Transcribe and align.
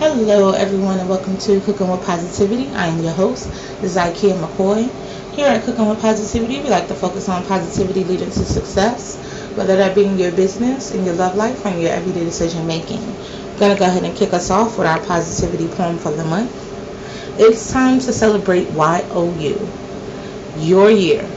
Hello, 0.00 0.52
everyone, 0.52 0.98
and 0.98 1.10
welcome 1.10 1.36
to 1.36 1.60
Cooking 1.60 1.90
with 1.90 2.02
Positivity. 2.06 2.70
I 2.70 2.86
am 2.86 3.02
your 3.04 3.12
host, 3.12 3.50
Zykia 3.82 4.32
McCoy. 4.40 4.88
Here 5.34 5.46
at 5.46 5.62
Cooking 5.64 5.86
with 5.90 6.00
Positivity, 6.00 6.62
we 6.62 6.70
like 6.70 6.88
to 6.88 6.94
focus 6.94 7.28
on 7.28 7.44
positivity 7.44 8.04
leading 8.04 8.30
to 8.30 8.44
success, 8.46 9.18
whether 9.56 9.76
that 9.76 9.94
be 9.94 10.06
in 10.06 10.16
your 10.16 10.32
business, 10.32 10.94
in 10.94 11.04
your 11.04 11.12
love 11.16 11.36
life, 11.36 11.66
or 11.66 11.68
in 11.68 11.80
your 11.80 11.90
everyday 11.90 12.24
decision 12.24 12.66
making. 12.66 12.96
I'm 12.96 13.58
going 13.58 13.74
to 13.74 13.78
go 13.78 13.84
ahead 13.84 14.02
and 14.04 14.16
kick 14.16 14.32
us 14.32 14.48
off 14.50 14.78
with 14.78 14.86
our 14.86 15.00
positivity 15.00 15.68
poem 15.68 15.98
for 15.98 16.12
the 16.12 16.24
month. 16.24 16.50
It's 17.38 17.70
time 17.70 18.00
to 18.00 18.10
celebrate 18.10 18.70
YOU, 18.70 19.68
your 20.56 20.90
year. 20.90 21.28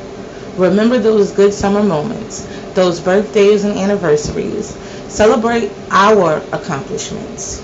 Remember 0.55 0.99
those 0.99 1.33
good 1.33 1.53
summer 1.53 1.83
moments, 1.83 2.47
those 2.75 3.01
birthdays 3.01 3.65
and 3.65 3.77
anniversaries. 3.77 4.73
Celebrate 5.09 5.69
our 5.91 6.37
accomplishments 6.53 7.61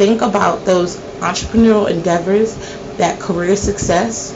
think 0.00 0.22
about 0.22 0.64
those 0.64 0.96
entrepreneurial 1.20 1.90
endeavors, 1.90 2.56
that 2.96 3.20
career 3.20 3.56
success. 3.56 4.34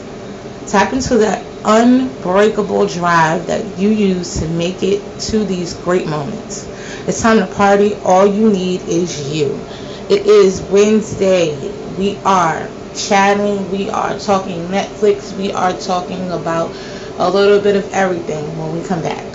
Tap 0.67 0.93
into 0.93 1.17
that 1.19 1.43
unbreakable 1.65 2.87
drive 2.87 3.47
that 3.47 3.77
you 3.77 3.89
use 3.89 4.39
to 4.39 4.47
make 4.47 4.83
it 4.83 5.01
to 5.19 5.43
these 5.45 5.73
great 5.73 6.07
moments. 6.07 6.67
It's 7.07 7.21
time 7.21 7.39
to 7.39 7.47
party. 7.47 7.95
All 8.05 8.27
you 8.27 8.51
need 8.51 8.81
is 8.83 9.33
you. 9.33 9.65
It 10.09 10.27
is 10.27 10.61
Wednesday. 10.63 11.71
We 11.97 12.17
are 12.25 12.71
chatting. 12.95 13.69
We 13.71 13.89
are 13.89 14.19
talking 14.19 14.67
Netflix. 14.69 15.35
We 15.37 15.51
are 15.51 15.73
talking 15.73 16.31
about 16.31 16.71
a 17.19 17.29
little 17.29 17.61
bit 17.61 17.75
of 17.75 17.91
everything 17.93 18.57
when 18.57 18.71
we 18.73 18.83
come 18.87 19.01
back. 19.01 19.34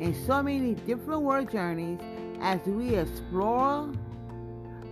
in 0.00 0.14
so 0.26 0.42
many 0.42 0.74
different 0.74 1.22
word 1.22 1.50
journeys 1.50 1.98
as 2.40 2.60
we 2.66 2.96
explore 2.96 3.90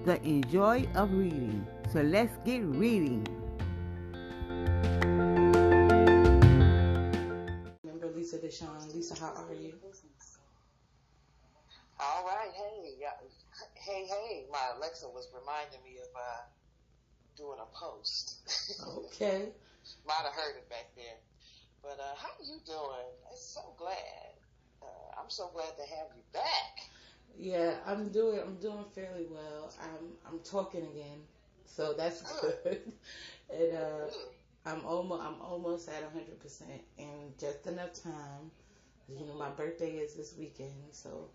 the 0.05 0.23
enjoy 0.23 0.87
of 0.95 1.13
reading. 1.13 1.67
So 1.93 2.03
let's 2.03 2.37
get 2.45 2.63
reading. 2.63 3.27
Remember 7.85 8.11
Lisa 8.15 8.39
Deshawn. 8.39 8.95
Lisa, 8.95 9.15
how 9.19 9.33
are 9.35 9.55
you? 9.55 9.75
All 12.01 12.25
right, 12.25 12.51
hey, 12.57 12.97
hey, 13.75 14.07
hey. 14.07 14.47
My 14.51 14.73
Alexa 14.77 15.07
was 15.09 15.29
reminding 15.39 15.85
me 15.85 15.99
of 15.99 16.09
uh, 16.17 16.43
doing 17.37 17.59
a 17.61 17.79
post. 17.79 18.39
okay. 19.07 19.51
Might 20.07 20.25
have 20.25 20.35
heard 20.35 20.57
it 20.57 20.69
back 20.69 20.91
there. 20.97 21.19
But 21.83 21.99
uh, 22.01 22.15
how 22.17 22.29
are 22.29 22.45
you 22.45 22.59
doing? 22.65 23.11
I'm 23.31 23.37
so 23.37 23.75
glad. 23.77 24.42
Uh, 24.83 25.21
I'm 25.21 25.31
so 25.31 25.49
glad 25.55 25.77
to 25.77 25.83
have 25.83 26.09
you 26.17 26.23
back. 26.33 26.91
Yeah, 27.39 27.75
I'm 27.87 28.09
doing. 28.11 28.41
I'm 28.41 28.57
doing 28.57 28.85
fairly 28.95 29.27
well. 29.31 29.73
I'm 29.83 30.13
I'm 30.27 30.41
talking 30.41 30.83
again, 30.83 31.21
so 31.67 31.95
that's 31.95 32.23
good. 32.41 32.93
and 33.53 33.77
uh, 33.77 34.07
I'm 34.67 34.85
almost 34.85 35.23
I'm 35.23 35.41
almost 35.41 35.89
at 35.89 36.03
100 36.03 36.41
percent 36.41 36.83
in 36.99 37.33
just 37.39 37.67
enough 37.67 37.93
time. 37.95 38.51
You 39.09 39.27
know, 39.27 39.35
my 39.35 39.51
birthday 39.51 39.93
is 39.93 40.15
this 40.15 40.35
weekend, 40.39 40.73
so 40.93 41.29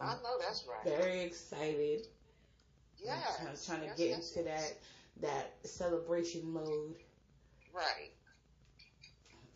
I'm 0.00 0.08
i 0.10 0.12
know 0.22 0.38
that's 0.40 0.66
right. 0.68 0.98
Very 0.98 1.20
excited. 1.22 2.06
Yeah, 2.98 3.18
I'm 3.40 3.56
trying 3.66 3.80
to 3.80 3.86
yes, 3.86 3.98
get 3.98 4.08
yes, 4.08 4.36
into 4.36 4.48
yes. 4.48 4.74
that 5.20 5.28
that 5.28 5.68
celebration 5.68 6.50
mode. 6.52 6.96
Right 7.74 8.15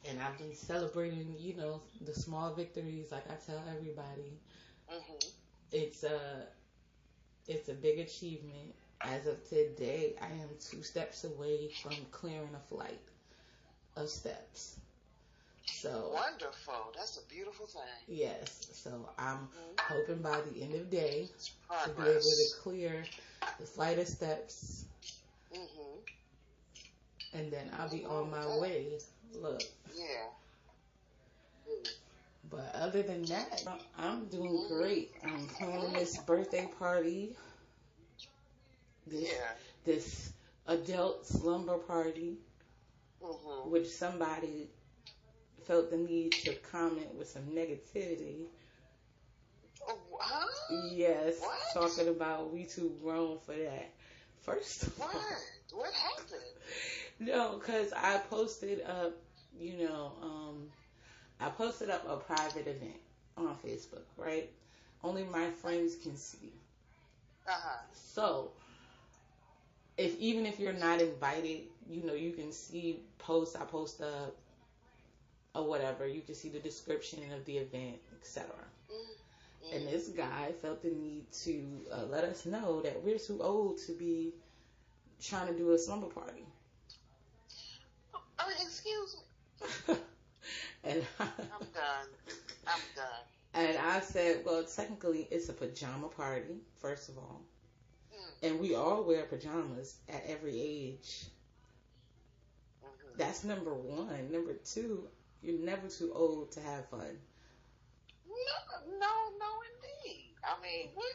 and 0.08 0.20
I've 0.20 0.38
been 0.38 0.54
celebrating, 0.54 1.34
you 1.38 1.56
know, 1.56 1.80
the 2.00 2.14
small 2.14 2.54
victories. 2.54 3.12
Like 3.12 3.24
I 3.30 3.34
tell 3.46 3.62
everybody, 3.68 4.38
mm-hmm. 4.92 5.28
it's 5.72 6.04
a 6.04 6.46
it's 7.46 7.68
a 7.68 7.74
big 7.74 7.98
achievement. 7.98 8.74
As 9.02 9.26
of 9.26 9.48
today, 9.48 10.14
I 10.20 10.26
am 10.26 10.50
two 10.60 10.82
steps 10.82 11.24
away 11.24 11.70
from 11.82 11.92
clearing 12.10 12.50
a 12.54 12.68
flight 12.68 13.00
of 13.96 14.08
steps. 14.08 14.76
So 15.64 16.10
wonderful. 16.12 16.92
That's 16.96 17.18
a 17.18 17.26
beautiful 17.32 17.66
thing. 17.66 17.82
Yes. 18.06 18.68
So 18.72 19.08
I'm 19.18 19.36
mm-hmm. 19.36 19.94
hoping 19.94 20.22
by 20.22 20.40
the 20.52 20.62
end 20.62 20.74
of 20.74 20.90
the 20.90 20.96
day 20.96 21.28
to 21.84 21.90
be 21.90 22.02
able 22.02 22.20
to 22.20 22.44
clear 22.60 23.04
the 23.58 23.66
flight 23.66 23.98
of 23.98 24.06
steps. 24.06 24.84
Mm-hmm. 25.54 26.00
And 27.32 27.52
then 27.52 27.70
I'll 27.78 27.90
be 27.90 28.04
on 28.04 28.30
my 28.30 28.58
way. 28.58 28.86
Look, 29.40 29.62
yeah. 29.96 30.26
But 32.50 32.74
other 32.74 33.02
than 33.02 33.24
that, 33.26 33.62
I'm 33.96 34.26
doing 34.26 34.66
great. 34.68 35.12
I'm 35.24 35.46
planning 35.46 35.92
this 35.92 36.16
birthday 36.18 36.68
party. 36.78 37.36
This, 39.06 39.28
yeah. 39.30 39.52
This 39.84 40.32
adult 40.66 41.26
slumber 41.26 41.78
party, 41.78 42.38
mm-hmm. 43.22 43.70
which 43.70 43.88
somebody 43.88 44.68
felt 45.64 45.90
the 45.90 45.96
need 45.96 46.32
to 46.32 46.54
comment 46.72 47.14
with 47.14 47.28
some 47.28 47.44
negativity. 47.54 48.46
Huh? 50.18 50.46
Yes, 50.92 51.40
what? 51.40 51.58
talking 51.74 52.08
about 52.08 52.52
we 52.52 52.64
too 52.64 52.92
grown 53.02 53.38
for 53.38 53.52
that. 53.52 53.90
First 54.42 54.84
of 54.84 54.98
what? 54.98 55.14
all, 55.14 55.78
what 55.78 55.92
happened? 55.92 56.40
No, 57.20 57.58
because 57.58 57.92
I 57.92 58.18
posted 58.18 58.82
up 58.82 59.12
you 59.60 59.86
know, 59.86 60.12
um, 60.22 60.70
I 61.38 61.50
posted 61.50 61.90
up 61.90 62.06
a 62.08 62.16
private 62.16 62.66
event 62.66 63.00
on 63.36 63.54
Facebook, 63.64 64.04
right? 64.16 64.50
Only 65.04 65.24
my 65.24 65.50
friends 65.50 65.96
can 65.96 66.16
see. 66.16 66.52
Uh-huh. 67.46 67.78
So, 67.92 68.50
if 69.96 70.18
even 70.18 70.46
if 70.46 70.58
you're 70.58 70.72
not 70.72 71.00
invited, 71.00 71.62
you 71.88 72.02
know, 72.04 72.14
you 72.14 72.32
can 72.32 72.52
see 72.52 73.00
posts 73.18 73.56
I 73.56 73.64
post 73.64 74.00
up 74.00 74.36
or 75.54 75.66
whatever. 75.66 76.06
You 76.06 76.20
can 76.20 76.34
see 76.34 76.48
the 76.48 76.60
description 76.60 77.20
of 77.36 77.44
the 77.44 77.58
event, 77.58 77.96
etc. 78.20 78.50
Mm. 78.90 79.76
And 79.76 79.88
this 79.88 80.08
guy 80.08 80.52
felt 80.62 80.82
the 80.82 80.90
need 80.90 81.30
to 81.44 81.64
uh, 81.92 82.04
let 82.08 82.24
us 82.24 82.46
know 82.46 82.80
that 82.82 83.02
we're 83.02 83.18
too 83.18 83.42
old 83.42 83.78
to 83.86 83.92
be 83.92 84.32
trying 85.22 85.48
to 85.48 85.54
do 85.56 85.72
a 85.72 85.78
slumber 85.78 86.06
party. 86.06 86.44
Excuse 88.58 89.16
me. 89.16 89.94
and 90.84 91.04
I'm 91.20 91.66
done. 91.74 92.08
I'm 92.66 92.80
done. 92.96 93.24
And 93.54 93.78
I 93.78 94.00
said, 94.00 94.42
well, 94.44 94.64
technically, 94.64 95.26
it's 95.30 95.48
a 95.48 95.52
pajama 95.52 96.08
party, 96.08 96.60
first 96.80 97.08
of 97.08 97.18
all. 97.18 97.42
Mm. 98.12 98.48
And 98.50 98.60
we 98.60 98.74
all 98.74 99.04
wear 99.04 99.24
pajamas 99.24 99.96
at 100.08 100.24
every 100.26 100.60
age. 100.60 101.26
Mhm. 102.82 103.16
That's 103.16 103.42
number 103.44 103.74
one. 103.74 104.30
Number 104.30 104.52
two, 104.54 105.08
you're 105.42 105.58
never 105.58 105.88
too 105.88 106.12
old 106.12 106.52
to 106.52 106.60
have 106.60 106.88
fun. 106.90 107.20
No, 108.26 108.56
no, 108.98 109.14
no, 109.38 109.50
indeed. 109.70 110.34
I 110.44 110.60
mean, 110.62 110.88
what, 110.94 111.12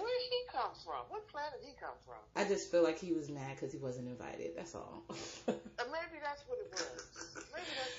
where 0.00 0.18
did 0.18 0.30
he 0.32 0.42
come 0.52 0.72
from? 0.84 1.04
What 1.08 1.28
planet 1.28 1.60
he 1.64 1.72
come 1.78 1.96
from? 2.04 2.20
I 2.36 2.44
just 2.44 2.70
feel 2.70 2.82
like 2.82 2.98
he 2.98 3.12
was 3.12 3.28
mad 3.30 3.56
because 3.56 3.72
he 3.72 3.78
wasn't 3.78 4.08
invited. 4.08 4.52
That's 4.56 4.74
all. 4.74 5.04
Uh, 5.80 5.84
maybe 5.88 6.20
that's 6.22 6.44
what 6.46 6.58
it 6.60 6.68
was. 6.72 7.40
Maybe 7.54 7.72
that's 7.74 7.96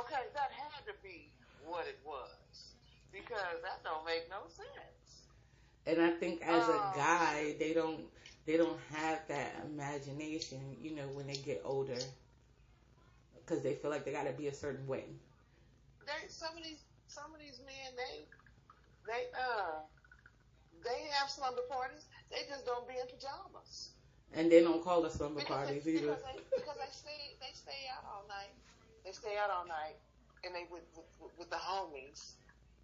okay. 0.00 0.24
That 0.34 0.50
had 0.52 0.84
to 0.86 0.94
be 1.02 1.32
what 1.64 1.86
it 1.86 1.98
was 2.04 2.74
because 3.12 3.60
that 3.62 3.84
don't 3.84 4.04
make 4.04 4.28
no 4.30 4.48
sense. 4.48 5.28
and 5.86 6.00
I 6.00 6.10
think 6.10 6.42
as 6.42 6.68
a 6.68 6.78
Oh. 6.78 6.92
guy, 6.94 7.54
they 7.58 7.72
don't 7.72 8.00
they 8.46 8.56
don't 8.56 8.78
have 8.92 9.26
that 9.28 9.52
imagination, 9.66 10.76
you 10.80 10.94
know, 10.94 11.08
when 11.08 11.26
they 11.26 11.36
get 11.36 11.62
older, 11.64 11.98
because 13.34 13.62
they 13.62 13.74
feel 13.74 13.90
like 13.90 14.04
they 14.04 14.12
got 14.12 14.26
to 14.26 14.32
be 14.32 14.48
a 14.48 14.54
certain 14.54 14.86
way. 14.86 15.04
They 16.06 16.28
some 16.28 16.56
of 16.56 16.62
these 16.64 16.84
some 17.08 17.34
of 17.34 17.40
these 17.40 17.60
men 17.60 17.96
they 17.96 18.26
they 19.06 19.26
uh 19.36 19.80
they 20.84 21.08
have 21.18 21.30
slumber 21.30 21.62
parties. 21.70 22.06
They 22.30 22.44
just 22.48 22.64
don't 22.66 22.86
be 22.88 22.94
in 22.94 23.06
pajamas. 23.06 23.90
And 24.34 24.52
they 24.52 24.60
don't 24.60 24.82
call 24.84 25.04
us 25.06 25.14
slumber 25.14 25.40
Because 25.40 25.56
parties 25.56 25.84
they, 25.84 25.92
either. 25.92 26.12
because 26.14 26.22
they 26.22 26.40
because 26.56 26.76
they 26.76 26.92
stay 26.92 27.20
they 27.40 27.52
stay 27.54 27.88
out 27.96 28.04
all 28.04 28.24
night. 28.28 28.52
They 29.04 29.12
stay 29.12 29.36
out 29.42 29.50
all 29.50 29.66
night 29.66 29.96
and 30.44 30.54
they 30.54 30.66
with 30.70 30.84
with, 31.18 31.32
with 31.38 31.50
the 31.50 31.56
homies. 31.56 32.34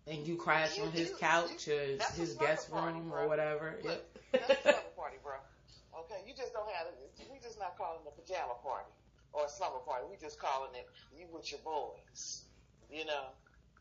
And 0.07 0.27
you 0.27 0.37
crash 0.37 0.79
on 0.79 0.91
his 0.93 1.13
couch 1.19 1.69
or 1.69 1.97
That's 1.97 2.17
his 2.17 2.35
guest 2.35 2.71
party, 2.71 2.99
room 2.99 3.09
bro. 3.09 3.25
or 3.25 3.29
whatever. 3.29 3.79
Look, 3.85 4.05
Yep. 4.33 4.49
That's 4.49 4.51
a 4.61 4.63
slumber 4.63 4.95
party, 4.97 5.17
bro. 5.23 5.37
Okay, 6.01 6.21
you 6.27 6.35
just 6.35 6.53
don't 6.53 6.69
have 6.73 6.87
it. 6.89 6.97
We 7.31 7.39
just 7.39 7.59
not 7.59 7.77
calling 7.79 8.01
it 8.05 8.13
a 8.13 8.21
pajama 8.21 8.55
party 8.63 8.91
or 9.33 9.45
a 9.45 9.49
slumber 9.49 9.79
party. 9.79 10.05
We 10.11 10.17
just 10.21 10.39
calling 10.39 10.75
it 10.75 10.87
you 11.17 11.27
with 11.33 11.51
your 11.51 11.61
boys. 11.61 12.45
You 12.91 13.05
know, 13.07 13.33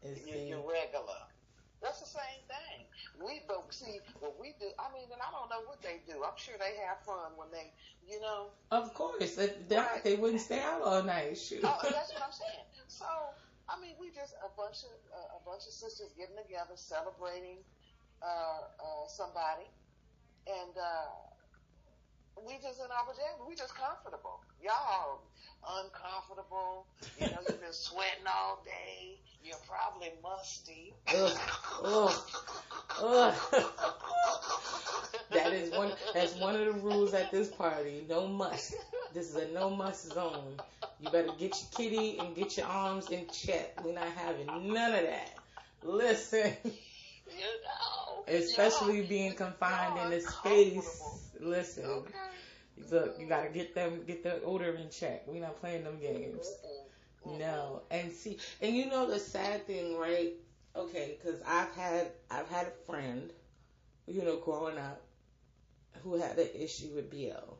And 0.03 0.15
your, 0.17 0.35
see, 0.35 0.47
your 0.47 0.59
regular. 0.63 1.19
That's 1.83 1.99
the 1.99 2.07
same 2.07 2.41
thing. 2.47 2.87
We, 3.19 3.41
but 3.47 3.67
see, 3.75 3.99
what 4.19 4.39
we 4.39 4.55
do. 4.59 4.71
I 4.79 4.87
mean, 4.95 5.11
and 5.11 5.19
I 5.21 5.29
don't 5.35 5.49
know 5.51 5.67
what 5.67 5.83
they 5.83 5.99
do. 6.07 6.23
I'm 6.23 6.37
sure 6.39 6.55
they 6.57 6.79
have 6.87 7.03
fun 7.03 7.35
when 7.35 7.51
they, 7.51 7.69
you 8.07 8.21
know. 8.21 8.47
of 8.71 8.93
course, 8.93 9.35
they, 9.35 9.51
Right. 9.69 10.03
they 10.03 10.15
wouldn't 10.15 10.41
stay 10.41 10.59
out 10.61 10.81
all 10.81 11.03
night. 11.03 11.37
Shoot. 11.37 11.59
Oh, 11.63 11.77
that's 11.83 12.13
what 12.15 12.23
I'm 12.23 12.31
saying. 12.31 12.65
So, 12.87 13.05
I 13.67 13.79
mean, 13.81 13.95
we 13.99 14.09
just 14.15 14.33
a 14.39 14.49
bunch 14.55 14.83
of 14.87 14.95
uh, 15.11 15.37
a 15.37 15.41
bunch 15.45 15.67
of 15.67 15.73
sisters 15.75 16.13
getting 16.17 16.39
together, 16.39 16.73
celebrating 16.75 17.59
uh, 18.23 18.63
uh, 18.79 19.05
somebody, 19.07 19.67
and 20.47 20.71
uh, 20.79 21.11
we 22.47 22.55
just 22.63 22.79
in 22.79 22.87
our 22.91 23.03
pajamas. 23.05 23.43
We 23.47 23.55
just 23.55 23.75
comfortable. 23.75 24.39
Y'all 24.63 25.19
uncomfortable. 25.83 26.87
You 27.19 27.27
know, 27.27 27.39
you've 27.47 27.61
been 27.61 27.73
sweating 27.75 28.27
all 28.27 28.63
day. 28.63 29.19
You're 29.43 29.57
probably 29.67 30.09
musty. 30.21 30.93
Ugh, 31.13 31.37
ugh, 31.83 32.13
ugh. 33.01 33.33
that 35.31 35.51
is 35.53 35.71
one. 35.71 35.91
That's 36.13 36.35
one 36.35 36.55
of 36.55 36.65
the 36.65 36.71
rules 36.81 37.13
at 37.13 37.31
this 37.31 37.49
party. 37.49 38.05
No 38.09 38.27
must. 38.27 38.75
This 39.13 39.29
is 39.29 39.35
a 39.35 39.47
no 39.53 39.69
must 39.69 40.13
zone. 40.13 40.57
You 41.01 41.09
better 41.09 41.31
get 41.37 41.55
your 41.61 41.69
kitty 41.75 42.17
and 42.19 42.35
get 42.35 42.57
your 42.57 42.67
arms 42.67 43.09
in 43.09 43.27
check. 43.31 43.83
We're 43.83 43.93
not 43.93 44.07
having 44.15 44.47
none 44.73 44.93
of 44.93 45.03
that. 45.03 45.29
Listen, 45.83 46.53
You 46.63 46.71
know. 47.63 48.23
especially 48.27 49.01
being 49.01 49.33
confined 49.33 49.99
in 50.13 50.17
a 50.17 50.21
space. 50.21 51.01
Listen, 51.39 51.85
Okay. 51.85 52.13
look, 52.91 53.19
you 53.19 53.27
gotta 53.27 53.49
get 53.49 53.75
them, 53.75 54.03
get 54.07 54.23
the 54.23 54.41
odor 54.43 54.73
in 54.75 54.89
check. 54.89 55.23
We're 55.27 55.41
not 55.41 55.59
playing 55.59 55.83
them 55.83 55.99
games. 55.99 56.47
Mm-mm. 56.47 56.85
No, 57.25 57.81
and 57.91 58.11
see, 58.11 58.37
and 58.61 58.75
you 58.75 58.85
know 58.87 59.05
the 59.07 59.19
sad 59.19 59.65
thing, 59.65 59.97
right? 59.97 60.33
Okay, 60.75 61.17
because 61.19 61.41
I've 61.45 61.71
had 61.73 62.11
I've 62.29 62.49
had 62.49 62.67
a 62.67 62.71
friend, 62.71 63.31
you 64.07 64.23
know, 64.23 64.37
growing 64.37 64.77
up, 64.77 65.01
who 66.03 66.15
had 66.15 66.37
an 66.37 66.49
issue 66.55 66.91
with 66.95 67.09
BO, 67.09 67.57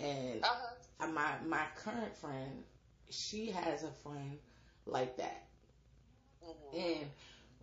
and 0.00 0.42
Uh-huh. 0.42 0.74
uh, 1.00 1.06
my 1.08 1.36
my 1.46 1.66
current 1.76 2.14
friend, 2.16 2.64
she 3.10 3.50
has 3.50 3.82
a 3.82 3.90
friend 3.90 4.38
like 4.86 5.16
that, 5.16 5.42
Mhm. 6.42 6.74
and 6.74 7.10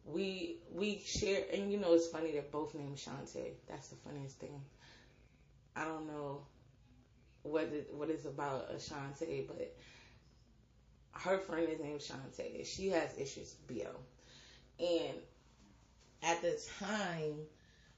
we 0.05 0.57
we 0.71 0.99
share, 0.99 1.43
and 1.53 1.71
you 1.71 1.77
know 1.79 1.93
it's 1.93 2.07
funny 2.07 2.31
they're 2.31 2.41
both 2.43 2.73
named 2.75 2.97
Shantae. 2.97 3.53
That's 3.67 3.87
the 3.89 3.95
funniest 3.97 4.37
thing. 4.39 4.61
I 5.75 5.85
don't 5.85 6.07
know 6.07 6.45
what 7.43 7.63
it, 7.63 7.93
what 7.93 8.09
it's 8.09 8.25
about 8.25 8.71
Ashante, 8.71 9.47
but 9.47 9.75
her 11.13 11.37
friend 11.37 11.67
is 11.69 11.79
named 11.79 11.99
Shantae. 12.01 12.65
She 12.65 12.89
has 12.89 13.13
issues 13.17 13.55
with 13.55 13.67
BO. 13.67 13.99
And 14.79 15.17
at 16.23 16.41
the 16.41 16.53
time, 16.79 17.47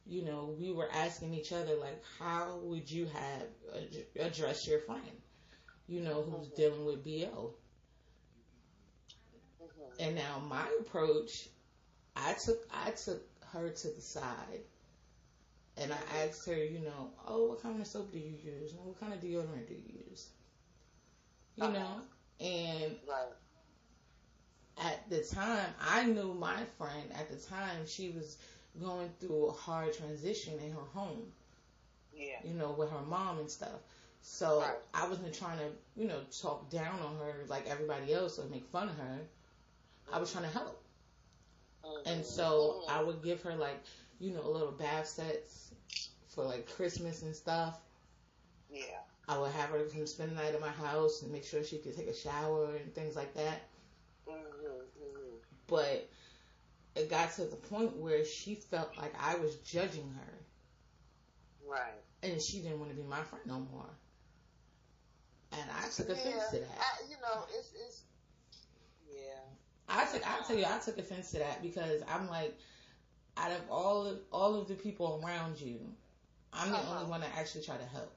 you 0.05 0.21
know, 0.23 0.53
we 0.59 0.71
were 0.71 0.87
asking 0.91 1.33
each 1.33 1.51
other, 1.51 1.75
like, 1.75 2.01
how 2.19 2.57
would 2.63 2.89
you 2.89 3.05
have 3.05 3.47
ad- 3.75 4.05
address 4.19 4.65
your 4.67 4.79
friend, 4.79 5.21
you 5.87 6.01
know, 6.01 6.21
who's 6.23 6.47
Mhm. 6.47 6.55
dealing 6.55 6.85
with 6.85 7.03
BO? 7.03 7.53
Mhm. 9.59 9.99
And 9.99 10.15
now 10.15 10.39
my 10.39 10.67
approach, 10.79 11.49
I 12.15 12.33
took 12.33 12.57
I 12.71 12.91
took 12.91 13.21
her 13.51 13.69
to 13.69 13.89
the 13.89 14.01
side, 14.01 14.63
and 15.77 15.91
I 15.93 15.97
asked 16.23 16.45
her, 16.45 16.55
you 16.63 16.79
know, 16.79 17.11
oh, 17.25 17.45
what 17.45 17.61
kind 17.61 17.79
of 17.79 17.87
soap 17.87 18.11
do 18.11 18.19
you 18.19 18.35
use? 18.43 18.71
And 18.73 18.85
what 18.85 18.99
kind 18.99 19.13
of 19.13 19.19
deodorant 19.19 19.67
do 19.67 19.73
you 19.73 20.03
use? 20.09 20.29
You 21.55 21.69
know, 21.69 22.01
and 22.39 22.95
Right. 23.07 23.33
at 24.77 25.09
the 25.09 25.21
time, 25.23 25.73
I 25.79 26.03
knew 26.05 26.33
my 26.33 26.63
friend. 26.77 27.11
At 27.13 27.29
the 27.29 27.37
time, 27.37 27.85
she 27.85 28.09
was 28.09 28.37
going 28.79 29.09
through 29.19 29.47
a 29.47 29.51
hard 29.51 29.93
transition 29.93 30.59
in 30.59 30.71
her 30.71 30.81
home, 30.93 31.31
Yeah. 32.13 32.41
you 32.43 32.53
know, 32.53 32.71
with 32.71 32.89
her 32.91 33.01
mom 33.01 33.39
and 33.39 33.49
stuff. 33.49 33.79
So 34.21 34.61
Right. 34.61 34.77
I 34.93 35.07
wasn't 35.07 35.33
trying 35.33 35.59
to, 35.59 35.71
you 35.95 36.07
know, 36.07 36.21
talk 36.41 36.69
down 36.69 36.99
on 37.01 37.17
her 37.17 37.45
like 37.47 37.67
everybody 37.67 38.13
else 38.13 38.39
or 38.39 38.45
make 38.45 38.65
fun 38.67 38.89
of 38.89 38.95
her. 38.97 39.19
I 40.11 40.19
was 40.19 40.31
trying 40.31 40.45
to 40.45 40.49
help. 40.49 40.81
Mhm. 41.83 42.05
And 42.05 42.25
so. 42.25 42.83
I 42.87 43.01
would 43.03 43.21
give 43.23 43.41
her 43.43 43.55
like, 43.55 43.83
you 44.19 44.31
know, 44.31 44.49
little 44.49 44.71
bath 44.71 45.07
sets 45.07 45.71
for 46.27 46.43
like 46.43 46.67
Christmas 46.69 47.21
and 47.23 47.35
stuff. 47.35 47.79
Yeah. 48.69 49.01
I 49.27 49.37
would 49.39 49.51
have 49.51 49.69
her 49.69 49.83
come 49.85 50.05
spend 50.07 50.31
the 50.31 50.35
night 50.35 50.53
at 50.53 50.61
my 50.61 50.69
house 50.69 51.21
and 51.21 51.31
make 51.31 51.45
sure 51.45 51.63
she 51.63 51.77
could 51.79 51.95
take 51.95 52.07
a 52.07 52.15
shower 52.15 52.75
and 52.75 52.93
things 52.93 53.15
like 53.15 53.33
that. 53.35 53.61
Mm-hmm. 54.29 55.37
But 55.67 56.09
it 56.95 57.09
got 57.09 57.33
to 57.35 57.45
the 57.45 57.55
point 57.55 57.95
where 57.97 58.23
she 58.25 58.55
felt 58.55 58.95
like 58.97 59.13
I 59.19 59.35
was 59.35 59.55
judging 59.57 60.11
her 60.13 60.33
Right. 61.67 62.01
and 62.23 62.41
she 62.41 62.59
didn't 62.61 62.79
want 62.79 62.91
to 62.91 62.95
be 62.97 63.03
my 63.03 63.21
friend 63.23 63.45
no 63.45 63.59
more. 63.71 63.89
And 65.51 65.69
I 65.71 65.87
took 65.89 66.09
offense 66.09 66.35
yeah. 66.53 66.59
to 66.59 66.65
that. 66.65 66.77
I, 66.79 67.03
you 67.09 67.15
know, 67.21 67.45
it's 67.57 67.71
it's. 67.73 68.01
Yeah. 69.07 69.41
I 69.87 70.05
took 70.05 70.27
I 70.27 70.41
tell 70.45 70.57
you 70.57 70.65
I 70.65 70.79
took 70.79 70.97
offense 70.97 71.31
to 71.31 71.39
that 71.39 71.61
because 71.61 72.01
I'm 72.07 72.27
like 72.27 72.57
out 73.37 73.51
of 73.51 73.69
all 73.69 74.05
of 74.07 74.19
all 74.31 74.55
of 74.55 74.67
the 74.67 74.75
people 74.75 75.21
around 75.23 75.59
you, 75.59 75.79
I'm 76.53 76.71
the 76.71 76.77
Uh-huh. 76.77 76.95
only 76.99 77.09
one 77.09 77.21
that 77.21 77.31
actually 77.37 77.63
try 77.63 77.77
to 77.77 77.85
help. 77.85 78.11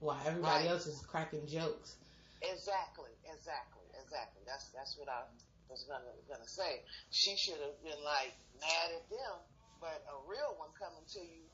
While 0.00 0.20
everybody 0.26 0.64
Right. 0.64 0.72
else 0.72 0.86
is 0.86 1.00
cracking 1.06 1.46
jokes. 1.46 1.96
Exactly. 2.42 3.12
Exactly. 3.24 3.84
Exactly. 4.02 4.42
That's 4.46 4.70
that's 4.72 4.96
what 4.96 5.08
I 5.08 5.24
was 5.68 5.84
gonna 5.84 6.12
gonna 6.28 6.48
say. 6.48 6.82
She 7.10 7.36
should 7.36 7.60
have 7.60 7.76
been 7.84 8.02
like 8.02 8.32
mad 8.60 8.88
at 8.96 9.08
them, 9.10 9.36
but 9.80 10.00
a 10.08 10.16
real 10.26 10.56
one 10.56 10.72
coming 10.80 11.04
to 11.04 11.20
you 11.20 11.44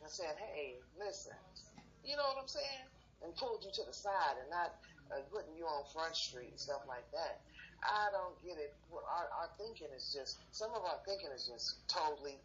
and 0.00 0.10
said, 0.10 0.36
"Hey, 0.38 0.80
listen," 0.96 1.36
you 2.02 2.16
know 2.16 2.24
what 2.32 2.38
I'm 2.38 2.48
saying, 2.48 2.86
and 3.22 3.36
pulled 3.36 3.62
you 3.64 3.70
to 3.72 3.84
the 3.84 3.92
side 3.94 4.38
and 4.40 4.50
not 4.50 4.72
uh, 5.12 5.20
putting 5.30 5.54
you 5.54 5.66
on 5.66 5.84
Front 5.92 6.16
Street 6.16 6.50
and 6.50 6.60
stuff 6.60 6.82
like 6.88 7.08
that. 7.12 7.40
I 7.84 8.08
don't 8.12 8.40
get 8.42 8.56
it. 8.58 8.72
Our, 8.90 9.28
our 9.28 9.50
thinking 9.58 9.88
is 9.94 10.12
just 10.16 10.38
some 10.52 10.70
of 10.72 10.82
our 10.84 10.98
thinking 11.06 11.30
is 11.34 11.46
just 11.46 11.84
totally 11.92 12.40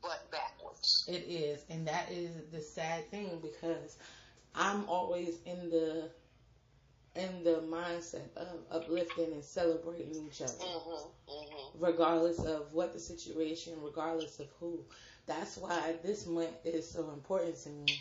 butt 0.00 0.30
backwards. 0.30 1.04
It 1.08 1.24
is, 1.28 1.64
and 1.68 1.86
that 1.88 2.10
is 2.10 2.30
the 2.50 2.60
sad 2.60 3.10
thing 3.10 3.40
because 3.42 3.98
I'm 4.54 4.88
always 4.88 5.38
in 5.44 5.70
the 5.70 6.10
in 7.14 7.44
the 7.44 7.60
mindset 7.70 8.34
of 8.36 8.48
uplifting 8.70 9.32
and 9.32 9.44
celebrating 9.44 10.14
each 10.26 10.40
other, 10.40 10.52
Mm-hmm. 10.60 11.30
Mm-hmm. 11.30 11.82
regardless 11.82 12.38
of 12.38 12.72
what 12.72 12.92
the 12.92 12.98
situation, 13.00 13.74
regardless 13.82 14.38
of 14.40 14.48
who. 14.60 14.84
That's 15.26 15.56
why 15.58 15.94
this 16.02 16.26
month 16.26 16.54
is 16.64 16.88
so 16.90 17.10
important 17.10 17.56
to 17.64 17.70
me. 17.70 18.00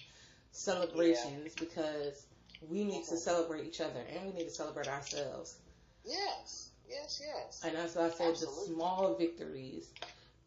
Celebrations 0.51 1.55
because 1.55 2.25
we 2.69 2.83
need 2.85 3.03
to 3.05 3.15
Mhm. 3.15 3.19
celebrate 3.19 3.65
each 3.65 3.81
other 3.81 3.99
and 3.99 4.27
we 4.27 4.33
need 4.33 4.45
to 4.45 4.51
celebrate 4.51 4.87
ourselves. 4.87 5.57
Yes. 6.05 6.69
Yes. 6.89 7.21
Yes. 7.23 7.61
And 7.63 7.75
that's 7.75 7.95
why 7.95 8.05
I 8.05 8.09
said 8.09 8.29
Absolutely. 8.29 8.65
the 8.67 8.73
small 8.73 9.13
victories 9.15 9.91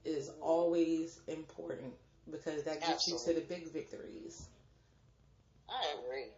is 0.05 0.31
always 0.41 1.21
important 1.29 1.95
because 2.31 2.65
that 2.65 2.81
gets 2.81 3.09
you 3.09 3.19
to 3.19 3.33
the 3.35 3.41
big 3.47 3.69
victories. 3.73 4.47
I 5.69 5.95
agree. 5.99 6.29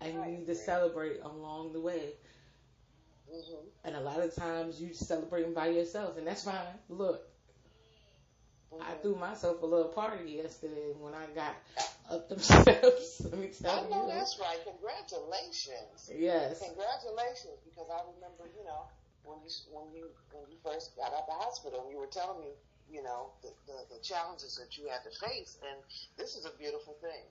And 0.00 0.14
you 0.14 0.20
I 0.22 0.30
need 0.30 0.46
to 0.46 0.54
celebrate 0.54 1.20
along 1.22 1.72
the 1.72 1.80
way. 1.80 2.14
Mm-hmm. 3.30 3.66
And 3.84 3.96
a 3.96 4.00
lot 4.00 4.20
of 4.20 4.34
times 4.34 4.80
you 4.80 4.94
celebrating 4.94 5.52
by 5.54 5.68
yourself, 5.68 6.16
and 6.16 6.26
that's 6.26 6.44
fine. 6.44 6.78
Look, 6.88 7.22
I 8.80 8.92
threw 9.02 9.16
myself 9.16 9.62
a 9.62 9.66
little 9.66 9.88
party 9.88 10.32
yesterday 10.32 10.92
when 10.98 11.14
I 11.14 11.26
got 11.34 11.56
up 12.10 12.28
the 12.28 12.38
steps. 12.40 13.20
Let 13.24 13.38
me 13.38 13.48
I 13.48 13.62
tell 13.62 13.90
know 13.90 14.06
you. 14.06 14.12
that's 14.14 14.38
right. 14.40 14.58
Congratulations. 14.64 16.10
Yes. 16.14 16.60
Congratulations, 16.60 17.58
because 17.64 17.88
I 17.90 18.00
remember, 18.16 18.44
you 18.56 18.64
know, 18.64 18.84
when 19.24 19.38
you 19.44 19.50
when 19.72 19.86
you 19.92 20.08
when 20.32 20.44
you 20.48 20.56
first 20.64 20.96
got 20.96 21.12
out 21.12 21.26
the 21.26 21.36
hospital, 21.36 21.88
you 21.90 21.98
were 21.98 22.08
telling 22.12 22.40
me, 22.40 22.52
you 22.92 23.02
know, 23.02 23.32
the, 23.42 23.52
the, 23.66 23.96
the 23.96 24.00
challenges 24.02 24.56
that 24.56 24.76
you 24.78 24.88
had 24.88 25.04
to 25.04 25.12
face, 25.20 25.58
and 25.68 25.76
this 26.16 26.36
is 26.36 26.44
a 26.44 26.52
beautiful 26.56 26.96
thing. 27.00 27.24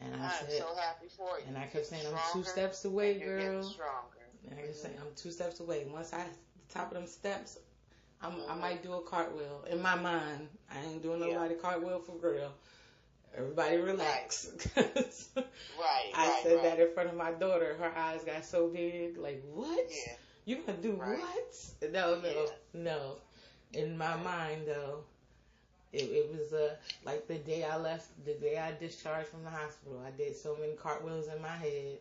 And 0.00 0.14
I 0.14 0.26
I'm 0.26 0.30
said, 0.48 0.58
so 0.58 0.74
happy 0.74 1.06
for 1.16 1.38
you. 1.38 1.44
and 1.48 1.56
I 1.56 1.66
kept 1.66 1.86
saying, 1.86 2.02
I'm 2.06 2.18
two 2.32 2.44
steps 2.44 2.84
away, 2.84 3.14
girl. 3.20 3.74
And 4.50 4.58
I 4.58 4.62
kept 4.62 4.76
saying, 4.76 4.94
I'm 5.00 5.12
two 5.16 5.30
steps 5.30 5.60
away. 5.60 5.86
Once 5.92 6.12
I 6.12 6.24
the 6.24 6.74
top 6.74 6.88
of 6.88 6.94
them 6.94 7.06
steps, 7.06 7.58
I'm, 8.22 8.34
I 8.48 8.54
might 8.54 8.82
do 8.82 8.94
a 8.94 9.00
cartwheel. 9.00 9.64
In 9.70 9.80
my 9.82 9.94
mind, 9.94 10.48
I 10.70 10.80
ain't 10.90 11.02
doing 11.02 11.20
Yeah. 11.20 11.26
nobody 11.34 11.54
cartwheel 11.54 12.00
for 12.00 12.16
real. 12.28 12.52
Everybody 13.36 13.76
relax. 13.78 14.46
'Cause 14.74 15.28
Right, 15.78 16.12
I 16.14 16.26
right, 16.28 16.42
said 16.42 16.54
right. 16.56 16.62
that 16.62 16.80
in 16.80 16.88
front 16.94 17.08
of 17.10 17.16
my 17.16 17.32
daughter. 17.32 17.74
Her 17.78 17.92
eyes 17.96 18.22
got 18.24 18.44
so 18.44 18.68
big. 18.68 19.16
Like, 19.18 19.42
what? 19.52 19.86
Yeah, 19.90 20.12
You 20.44 20.56
gonna 20.66 20.78
do 20.78 20.92
Right. 20.92 21.18
what? 21.18 21.90
No, 21.92 22.20
no, 22.20 22.28
Yeah. 22.30 22.46
no. 22.72 23.16
In 23.72 23.96
my 23.98 24.16
mind, 24.16 24.62
though, 24.66 25.04
it, 25.94 26.10
it 26.10 26.30
was 26.32 26.52
uh, 26.52 26.76
like 27.04 27.28
the 27.28 27.38
day 27.38 27.64
I 27.64 27.76
left, 27.76 28.24
the 28.26 28.34
day 28.34 28.58
I 28.58 28.72
discharged 28.72 29.28
from 29.28 29.44
the 29.44 29.50
hospital. 29.50 30.02
I 30.06 30.10
did 30.10 30.36
so 30.36 30.56
many 30.56 30.74
cartwheels 30.74 31.28
in 31.28 31.40
my 31.42 31.56
head. 31.56 31.98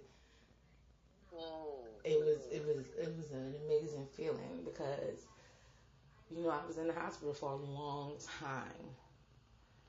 Mm. 1.33 1.87
It 2.05 2.19
was, 2.19 2.47
it 2.51 2.65
was, 2.65 2.87
it 2.97 3.13
was 3.17 3.31
an 3.31 3.55
amazing 3.65 4.07
feeling 4.07 4.63
because, 4.65 5.27
you 6.29 6.41
know, 6.43 6.49
I 6.49 6.65
was 6.65 6.77
in 6.77 6.87
the 6.87 6.93
hospital 6.93 7.33
for 7.33 7.51
a 7.51 7.55
long 7.55 8.17
time, 8.39 8.95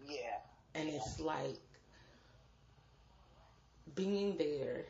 Yeah, 0.01 0.39
and 0.75 0.89
it's 0.89 1.21
like 1.21 1.59
being 3.95 4.37
there. 4.37 4.85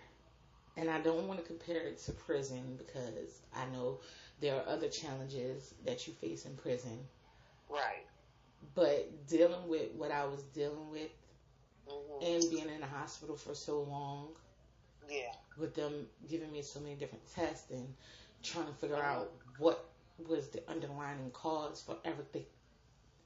And 0.76 0.90
I 0.90 1.00
don't 1.00 1.26
want 1.28 1.40
to 1.40 1.46
compare 1.46 1.82
it 1.88 1.98
to 2.04 2.12
prison 2.12 2.76
because 2.78 3.42
I 3.54 3.66
know 3.66 4.00
there 4.40 4.56
are 4.56 4.68
other 4.68 4.88
challenges 4.88 5.74
that 5.84 6.06
you 6.06 6.14
face 6.14 6.46
in 6.46 6.56
prison. 6.56 7.06
right. 7.68 8.06
But 8.74 9.26
dealing 9.26 9.68
with 9.68 9.92
what 9.92 10.10
I 10.10 10.24
was 10.24 10.42
dealing 10.44 10.90
with 10.90 11.10
hmm 11.86 12.20
and 12.20 12.50
being 12.50 12.68
in 12.68 12.80
the 12.80 12.86
hospital 12.86 13.36
for 13.36 13.54
so 13.54 13.82
long, 13.82 14.36
Yeah, 15.08 15.34
with 15.56 15.74
them 15.74 16.08
giving 16.28 16.50
me 16.52 16.62
so 16.62 16.80
many 16.80 16.94
different 16.96 17.26
tests 17.34 17.70
and 17.70 17.94
trying 18.42 18.66
to 18.66 18.72
figure 18.72 18.96
out 19.02 19.32
what 19.58 19.84
was 20.18 20.48
the 20.48 20.68
underlying 20.68 21.30
cause 21.32 21.82
for 21.82 21.96
everything. 22.04 22.44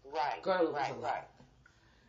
right. 0.04 0.42
Girl, 0.42 0.72
right, 0.72 0.94
right. 1.00 1.24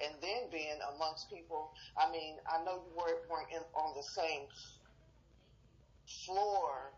And 0.04 0.16
then 0.22 0.50
being 0.52 0.80
amongst 0.96 1.30
people, 1.30 1.72
I 1.98 2.10
mean, 2.12 2.38
I 2.48 2.64
know 2.64 2.76
you 2.76 2.92
weren't, 2.96 3.20
weren't 3.30 3.52
in, 3.52 3.62
on 3.76 3.94
the 3.96 4.04
same 4.04 4.48
floor 6.06 6.94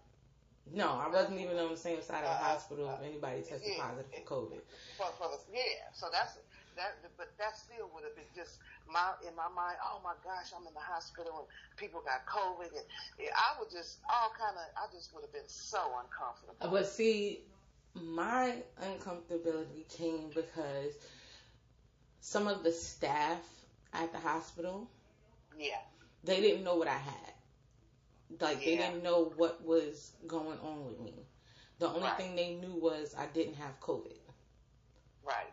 No, 0.74 0.88
I 1.00 1.10
wasn't 1.10 1.40
even 1.40 1.58
on 1.58 1.70
the 1.72 1.78
same 1.78 2.02
side 2.02 2.24
of 2.24 2.30
the 2.32 2.46
Uh, 2.46 2.50
hospital 2.56 2.90
if 2.96 3.04
anybody 3.06 3.42
tested 3.42 3.74
yeah. 3.76 3.84
positive 3.84 4.12
for 4.26 4.36
COVID. 4.48 4.62
for, 4.98 5.08
for 5.18 5.28
the 5.30 5.40
yeah. 5.52 5.92
So 5.94 6.08
that's 6.12 6.38
that, 6.78 6.96
but 7.18 7.28
that 7.38 7.58
still 7.58 7.90
would 7.94 8.04
have 8.04 8.16
been 8.16 8.32
just 8.36 8.60
my 8.88 9.12
in 9.28 9.36
my 9.36 9.50
mind. 9.50 9.78
Oh 9.84 10.00
my 10.04 10.14
gosh, 10.24 10.52
I'm 10.56 10.66
in 10.68 10.74
the 10.74 10.80
hospital 10.80 11.40
and 11.40 11.48
people 11.78 12.02
got 12.06 12.26
COVID, 12.26 12.72
and 12.72 12.86
yeah, 13.20 13.32
I 13.36 13.60
would 13.60 13.70
just 13.70 14.00
all 14.10 14.32
kind 14.40 14.56
of. 14.56 14.64
I 14.78 14.94
just 14.96 15.14
would 15.14 15.22
have 15.24 15.34
been 15.34 15.48
so 15.48 15.80
uncomfortable. 16.00 16.56
But 16.72 16.88
see, 16.88 17.42
my 17.94 18.56
uncomfortability 18.82 19.88
came 19.90 20.30
because 20.34 20.94
some 22.22 22.48
of 22.48 22.64
the 22.64 22.72
staff 22.72 23.40
at 23.94 24.12
the 24.14 24.20
hospital 24.20 24.88
yeah, 25.60 25.82
they 26.24 26.40
didn't 26.40 26.64
know 26.64 26.76
what 26.76 26.88
I 26.88 26.98
had. 26.98 27.31
Like 28.40 28.64
they 28.64 28.76
didn't 28.78 29.04
know 29.04 29.34
what 29.36 29.64
was 29.64 30.14
going 30.28 30.60
on 30.60 30.86
with 30.86 31.00
me. 31.00 31.26
The 31.80 31.90
only 31.90 32.10
Right. 32.10 32.12
thing 32.12 32.36
they 32.36 32.56
knew 32.56 32.76
was 32.76 33.14
I 33.16 33.26
didn't 33.28 33.56
have 33.56 33.80
COVID. 33.80 34.18
right, 35.24 35.52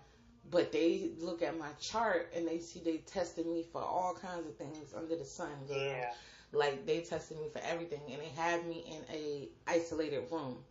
But 0.51 0.73
they 0.73 1.13
look 1.19 1.43
at 1.43 1.57
my 1.59 1.73
chart 1.75 2.31
and 2.35 2.47
they 2.47 2.59
see 2.59 2.81
they 2.81 2.99
tested 2.99 3.47
me 3.47 3.63
for 3.63 3.83
all 3.83 4.15
kinds 4.15 4.47
of 4.47 4.57
things 4.57 4.93
under 4.95 5.17
the 5.17 5.25
sun, 5.25 5.67
girl. 5.67 6.05
yeah, 6.05 6.13
Like 6.53 6.87
they 6.87 7.01
tested 7.01 7.39
me 7.39 7.49
for 7.49 7.61
everything 7.61 8.03
and 8.11 8.21
they 8.21 8.29
had 8.29 8.67
me 8.67 8.81
in 8.81 9.05
a 9.15 9.49
isolated 9.67 10.31
room. 10.31 10.65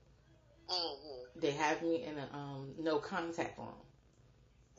Mm-hmm. 0.70 1.26
They 1.36 1.52
have 1.52 1.82
me 1.82 2.04
in 2.04 2.18
a 2.18 2.28
um 2.34 2.76
no 2.78 3.00
contact 3.00 3.58
room. 3.58 3.76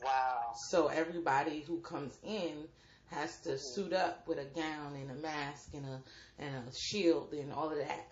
wow, 0.01 0.53
So 0.53 0.87
everybody 0.87 1.61
who 1.61 1.79
comes 1.79 2.17
in 2.23 2.67
has 3.11 3.39
to 3.41 3.57
suit 3.57 3.93
up 3.93 4.27
with 4.27 4.39
a 4.39 4.45
gown 4.45 4.95
and 4.95 5.11
a 5.11 5.15
mask 5.15 5.73
and 5.73 5.85
a 5.85 6.01
and 6.39 6.55
a 6.67 6.73
shield 6.73 7.33
and 7.33 7.51
all 7.53 7.69
of 7.71 7.77
that 7.77 8.07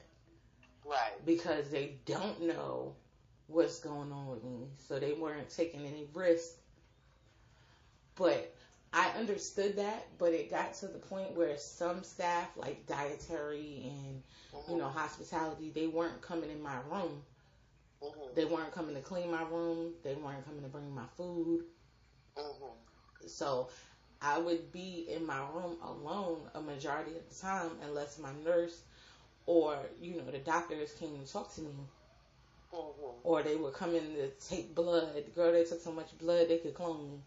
right, 0.85 1.19
because 1.25 1.69
they 1.69 1.97
don't 2.05 2.41
know 2.41 2.95
what's 3.47 3.79
going 3.79 4.11
on 4.11 4.27
with 4.27 4.43
me. 4.43 4.69
So 4.77 4.99
they 4.99 5.13
weren't 5.13 5.49
taking 5.49 5.85
any 5.85 6.07
risk. 6.13 6.51
But 8.15 8.53
I 8.93 9.09
understood 9.11 9.77
that, 9.77 10.17
but 10.17 10.33
it 10.33 10.49
got 10.49 10.73
to 10.75 10.87
the 10.87 10.99
point 10.99 11.33
where 11.35 11.57
some 11.57 12.03
staff, 12.03 12.55
like 12.57 12.85
dietary 12.85 13.83
and 13.85 14.23
hmm 14.51 14.71
you 14.71 14.77
know 14.77 14.89
hospitality, 14.89 15.69
they 15.71 15.87
weren't 15.87 16.21
coming 16.21 16.49
in 16.49 16.61
my 16.61 16.77
room. 16.91 17.23
hmm 18.01 18.33
They 18.35 18.45
weren't 18.45 18.71
coming 18.71 18.95
to 18.95 19.01
clean 19.01 19.31
my 19.31 19.43
room. 19.43 19.93
They 20.03 20.15
weren't 20.15 20.45
coming 20.45 20.61
to 20.63 20.69
bring 20.69 20.93
my 20.93 21.07
food. 21.17 21.65
hmm 22.35 22.77
So 23.27 23.69
I 24.21 24.37
would 24.39 24.71
be 24.71 25.05
in 25.09 25.25
my 25.25 25.39
room 25.53 25.77
alone 25.83 26.49
a 26.53 26.61
majority 26.61 27.15
of 27.17 27.29
the 27.29 27.35
time 27.35 27.71
unless 27.83 28.17
my 28.19 28.31
nurse 28.45 28.81
or, 29.45 29.77
you 30.01 30.17
know, 30.17 30.31
the 30.31 30.39
doctors 30.39 30.93
came 30.93 31.19
to 31.23 31.31
talk 31.31 31.53
to 31.55 31.61
me 31.61 31.75
hmm 32.71 33.23
or 33.23 33.43
they 33.43 33.55
would 33.55 33.73
come 33.73 33.95
in 33.95 34.13
to 34.15 34.29
take 34.29 34.73
blood. 34.75 35.23
Girl, 35.35 35.51
they 35.51 35.63
took 35.63 35.81
so 35.81 35.91
much 35.91 36.17
blood 36.17 36.47
they 36.47 36.57
could 36.57 36.73
clone 36.73 37.03
me. 37.03 37.19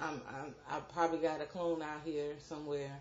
I'm, 0.00 0.20
I'm, 0.28 0.54
I 0.68 0.80
probably 0.80 1.18
got 1.18 1.40
a 1.40 1.46
clone 1.46 1.82
out 1.82 2.00
here 2.04 2.34
somewhere 2.38 3.00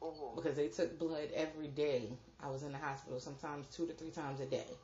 hmm 0.00 0.34
because 0.34 0.56
they 0.56 0.68
took 0.68 0.98
blood 0.98 1.30
every 1.34 1.68
day. 1.68 2.10
I 2.40 2.48
was 2.50 2.62
in 2.62 2.72
the 2.72 2.78
hospital 2.78 3.18
sometimes 3.20 3.66
two 3.68 3.86
to 3.86 3.92
three 3.94 4.10
times 4.10 4.40
a 4.40 4.46
day. 4.46 4.76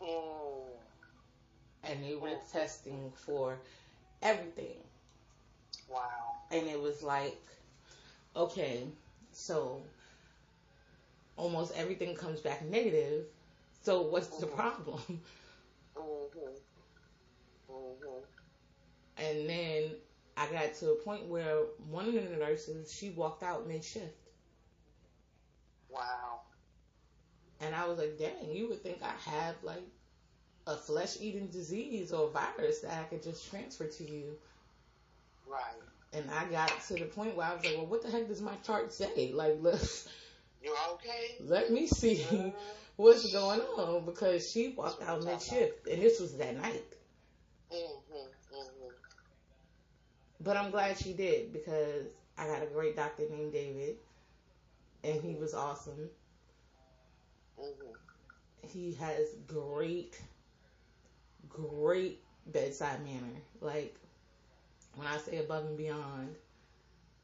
mm 0.00 0.78
And 1.84 2.02
they 2.02 2.14
were 2.16 2.36
testing 2.52 3.12
for 3.14 3.58
everything. 4.22 4.82
Wow. 5.92 6.34
and 6.50 6.66
it 6.68 6.80
was 6.80 7.02
like, 7.02 7.38
okay, 8.36 8.84
so 9.32 9.82
almost 11.36 11.72
everything 11.76 12.14
comes 12.14 12.40
back 12.40 12.62
negative. 12.64 13.26
So 13.82 14.02
what's 14.02 14.28
the 14.38 14.46
Mhm. 14.46 14.54
problem? 14.54 15.20
hmm 15.96 16.54
hmm 17.68 18.24
And 19.16 19.48
then 19.48 19.96
I 20.36 20.46
got 20.48 20.74
to 20.74 20.90
a 20.90 20.94
point 20.96 21.26
where 21.26 21.56
one 21.90 22.06
of 22.08 22.14
the 22.14 22.36
nurses 22.36 22.92
she 22.92 23.10
walked 23.10 23.42
out 23.42 23.66
mid 23.66 23.84
shift, 23.84 24.14
Wow. 25.88 26.40
and 27.60 27.74
I 27.74 27.86
was 27.86 27.98
like, 27.98 28.18
dang, 28.18 28.50
you 28.52 28.68
would 28.68 28.82
think 28.82 28.98
I 29.02 29.12
have 29.30 29.54
like 29.62 29.82
a 30.66 30.76
flesh 30.76 31.16
eating 31.20 31.48
disease 31.48 32.12
or 32.12 32.28
virus 32.30 32.80
that 32.80 32.92
I 33.00 33.04
could 33.04 33.22
just 33.22 33.48
transfer 33.50 33.86
to 33.86 34.04
you. 34.04 34.36
Right. 35.52 35.82
And 36.14 36.30
I 36.30 36.44
got 36.46 36.72
to 36.88 36.94
the 36.94 37.06
point 37.06 37.36
where 37.36 37.46
I 37.46 37.54
was 37.54 37.64
like, 37.64 37.76
well, 37.76 37.86
what 37.86 38.02
the 38.02 38.10
heck 38.10 38.28
does 38.28 38.42
my 38.42 38.56
chart 38.66 38.92
say? 38.92 39.32
Like, 39.34 39.58
let 39.60 40.06
You're 40.62 40.76
okay? 40.94 41.36
let 41.40 41.70
me 41.70 41.86
see. 41.86 42.16
Mhm. 42.30 42.54
what's 42.96 43.32
going 43.32 43.60
on 43.60 44.04
because 44.06 44.50
she 44.50 44.68
walked 44.68 45.02
out 45.02 45.24
mid 45.24 45.42
shift 45.42 45.86
and 45.88 46.02
this 46.02 46.20
was 46.20 46.36
that 46.38 46.56
night. 46.56 46.84
Mm-hmm, 47.72 48.54
mm-hmm. 48.54 48.94
But 50.40 50.56
I'm 50.58 50.70
glad 50.70 50.98
she 50.98 51.14
did 51.14 51.52
because 51.52 52.08
I 52.36 52.46
got 52.46 52.62
a 52.62 52.66
great 52.66 52.96
doctor 52.96 53.24
named 53.30 53.52
David 53.52 53.96
and 55.04 55.22
he 55.22 55.34
was 55.34 55.54
awesome. 55.54 56.10
Mhm. 57.58 57.96
He 58.62 58.94
has 58.94 59.34
great, 59.46 60.20
great 61.48 62.20
bedside 62.46 63.04
manner. 63.04 63.42
Like 63.60 63.96
when 64.94 65.06
I 65.06 65.16
say 65.18 65.38
above 65.38 65.64
and 65.64 65.76
beyond, 65.76 66.36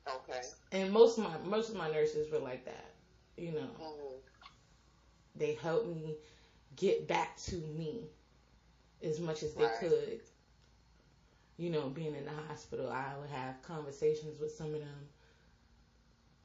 Okay. 0.06 0.52
and 0.72 0.92
most 0.92 1.18
of 1.18 1.24
my 1.24 1.36
most 1.38 1.70
of 1.70 1.76
my 1.76 1.90
nurses 1.90 2.30
were 2.30 2.38
like 2.38 2.64
that. 2.64 2.94
You 3.36 3.52
know, 3.52 3.70
Mhm. 3.78 4.22
they 5.34 5.54
helped 5.54 5.86
me 5.88 6.16
get 6.76 7.06
back 7.08 7.36
to 7.36 7.56
me 7.56 8.08
as 9.02 9.20
much 9.20 9.42
as 9.42 9.54
they 9.54 9.68
Right. 9.68 9.68
could. 9.68 10.20
You 11.56 11.70
know, 11.70 11.88
being 11.90 12.14
in 12.14 12.24
the 12.24 12.32
hospital, 12.32 12.90
I 12.90 13.16
would 13.18 13.28
have 13.30 13.60
conversations 13.62 14.38
with 14.40 14.52
some 14.52 14.74
of 14.74 14.80
them. 14.80 15.08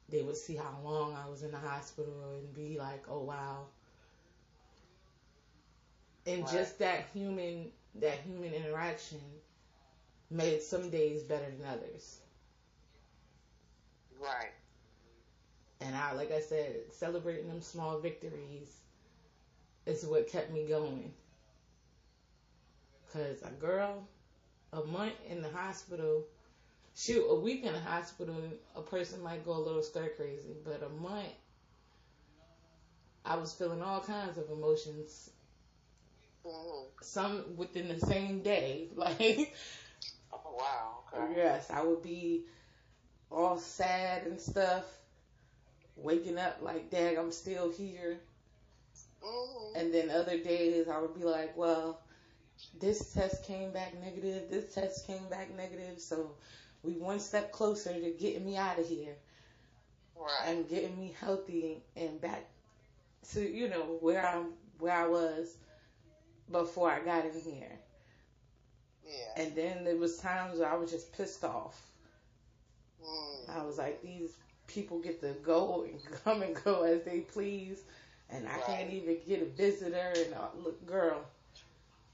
They 0.08 0.22
would 0.22 0.36
see 0.36 0.56
how 0.56 0.78
long 0.82 1.14
I 1.14 1.26
was 1.28 1.42
in 1.42 1.50
the 1.52 1.58
hospital 1.58 2.30
and 2.34 2.52
be 2.52 2.78
like, 2.78 3.06
"Oh 3.08 3.22
wow." 3.22 3.68
And 6.26 6.46
Right. 6.46 6.46
just 6.46 6.78
that 6.78 7.06
human 7.12 7.72
that 7.94 8.18
human 8.20 8.52
interaction 8.52 9.20
made 10.34 10.62
some 10.62 10.90
days 10.90 11.24
better 11.24 11.50
than 11.50 11.66
others. 11.66 12.20
Right. 14.20 14.52
And 15.80 15.96
I, 15.96 16.12
like 16.12 16.32
I 16.32 16.40
said, 16.40 16.92
celebrating 16.92 17.48
them 17.48 17.60
small 17.62 17.98
victories 17.98 18.80
is 19.86 20.06
what 20.06 20.28
kept 20.28 20.50
me 20.50 20.64
going. 20.64 21.14
Cause 23.12 23.42
a 23.42 23.50
girl, 23.50 24.08
a 24.72 24.82
month 24.82 25.14
in 25.28 25.42
the 25.42 25.50
hospital, 25.50 26.26
shoot, 26.94 27.24
a 27.28 27.34
week 27.34 27.64
in 27.64 27.72
the 27.72 27.80
hospital, 27.80 28.36
a 28.76 28.82
person 28.82 29.22
might 29.22 29.44
go 29.44 29.52
a 29.56 29.58
little 29.60 29.82
stir 29.82 30.08
crazy, 30.10 30.56
but 30.64 30.82
a 30.82 30.88
month, 30.88 31.34
I 33.26 33.36
was 33.36 33.52
feeling 33.52 33.82
all 33.82 34.00
kinds 34.00 34.38
of 34.38 34.50
emotions, 34.50 35.30
Mhm. 36.44 36.90
some 37.02 37.56
within 37.56 37.88
the 37.88 37.98
same 37.98 38.42
day. 38.42 38.88
Like, 38.96 39.52
wow. 40.58 41.04
Okay. 41.12 41.34
yes, 41.36 41.70
I 41.70 41.82
would 41.82 42.02
be 42.02 42.44
all 43.30 43.58
sad 43.58 44.26
and 44.26 44.40
stuff, 44.40 44.84
waking 45.96 46.38
up 46.38 46.58
like, 46.62 46.90
dang, 46.90 47.18
I'm 47.18 47.32
still 47.32 47.70
here. 47.70 48.20
Mhm. 49.22 49.76
And 49.76 49.92
then 49.92 50.10
other 50.10 50.38
days 50.38 50.88
I 50.88 50.98
would 50.98 51.14
be 51.14 51.24
like, 51.24 51.56
well, 51.56 52.00
this 52.80 53.12
test 53.12 53.44
came 53.44 53.72
back 53.72 53.94
negative, 53.94 54.50
this 54.50 54.74
test 54.74 55.06
came 55.06 55.28
back 55.28 55.50
negative, 55.56 56.00
so 56.00 56.36
we 56.82 56.96
one 56.98 57.20
step 57.20 57.52
closer 57.52 57.92
to 57.92 58.10
getting 58.12 58.44
me 58.44 58.56
out 58.56 58.78
of 58.78 58.86
here 58.88 59.16
Right. 60.16 60.46
and 60.46 60.68
getting 60.68 60.98
me 60.98 61.14
healthy 61.20 61.82
and 61.96 62.20
back 62.20 62.44
to, 63.32 63.40
you 63.42 63.68
know, 63.68 63.98
where 64.00 64.24
I'm 64.26 64.54
where 64.78 64.94
I 64.94 65.06
was 65.06 65.56
before 66.50 66.90
I 66.90 67.00
got 67.00 67.24
in 67.24 67.40
here. 67.40 67.78
Yeah. 69.04 69.34
And 69.36 69.54
then 69.54 69.84
there 69.84 69.96
was 69.96 70.18
times 70.18 70.58
where 70.58 70.68
I 70.70 70.74
was 70.76 70.90
just 70.90 71.12
pissed 71.12 71.44
off. 71.44 71.90
Mm. 73.02 73.48
I 73.48 73.62
was 73.62 73.78
like, 73.78 74.02
these 74.02 74.36
people 74.66 74.98
get 75.00 75.20
to 75.20 75.34
go 75.42 75.84
and 75.84 76.00
come 76.24 76.42
and 76.42 76.54
go 76.64 76.82
as 76.82 77.02
they 77.04 77.20
please, 77.20 77.84
and 78.30 78.46
I 78.48 78.58
can't 78.58 78.90
even 78.90 79.18
get 79.26 79.42
a 79.42 79.46
visitor. 79.46 80.12
And 80.16 80.34
uh, 80.34 80.48
look, 80.54 80.84
girl, 80.86 81.26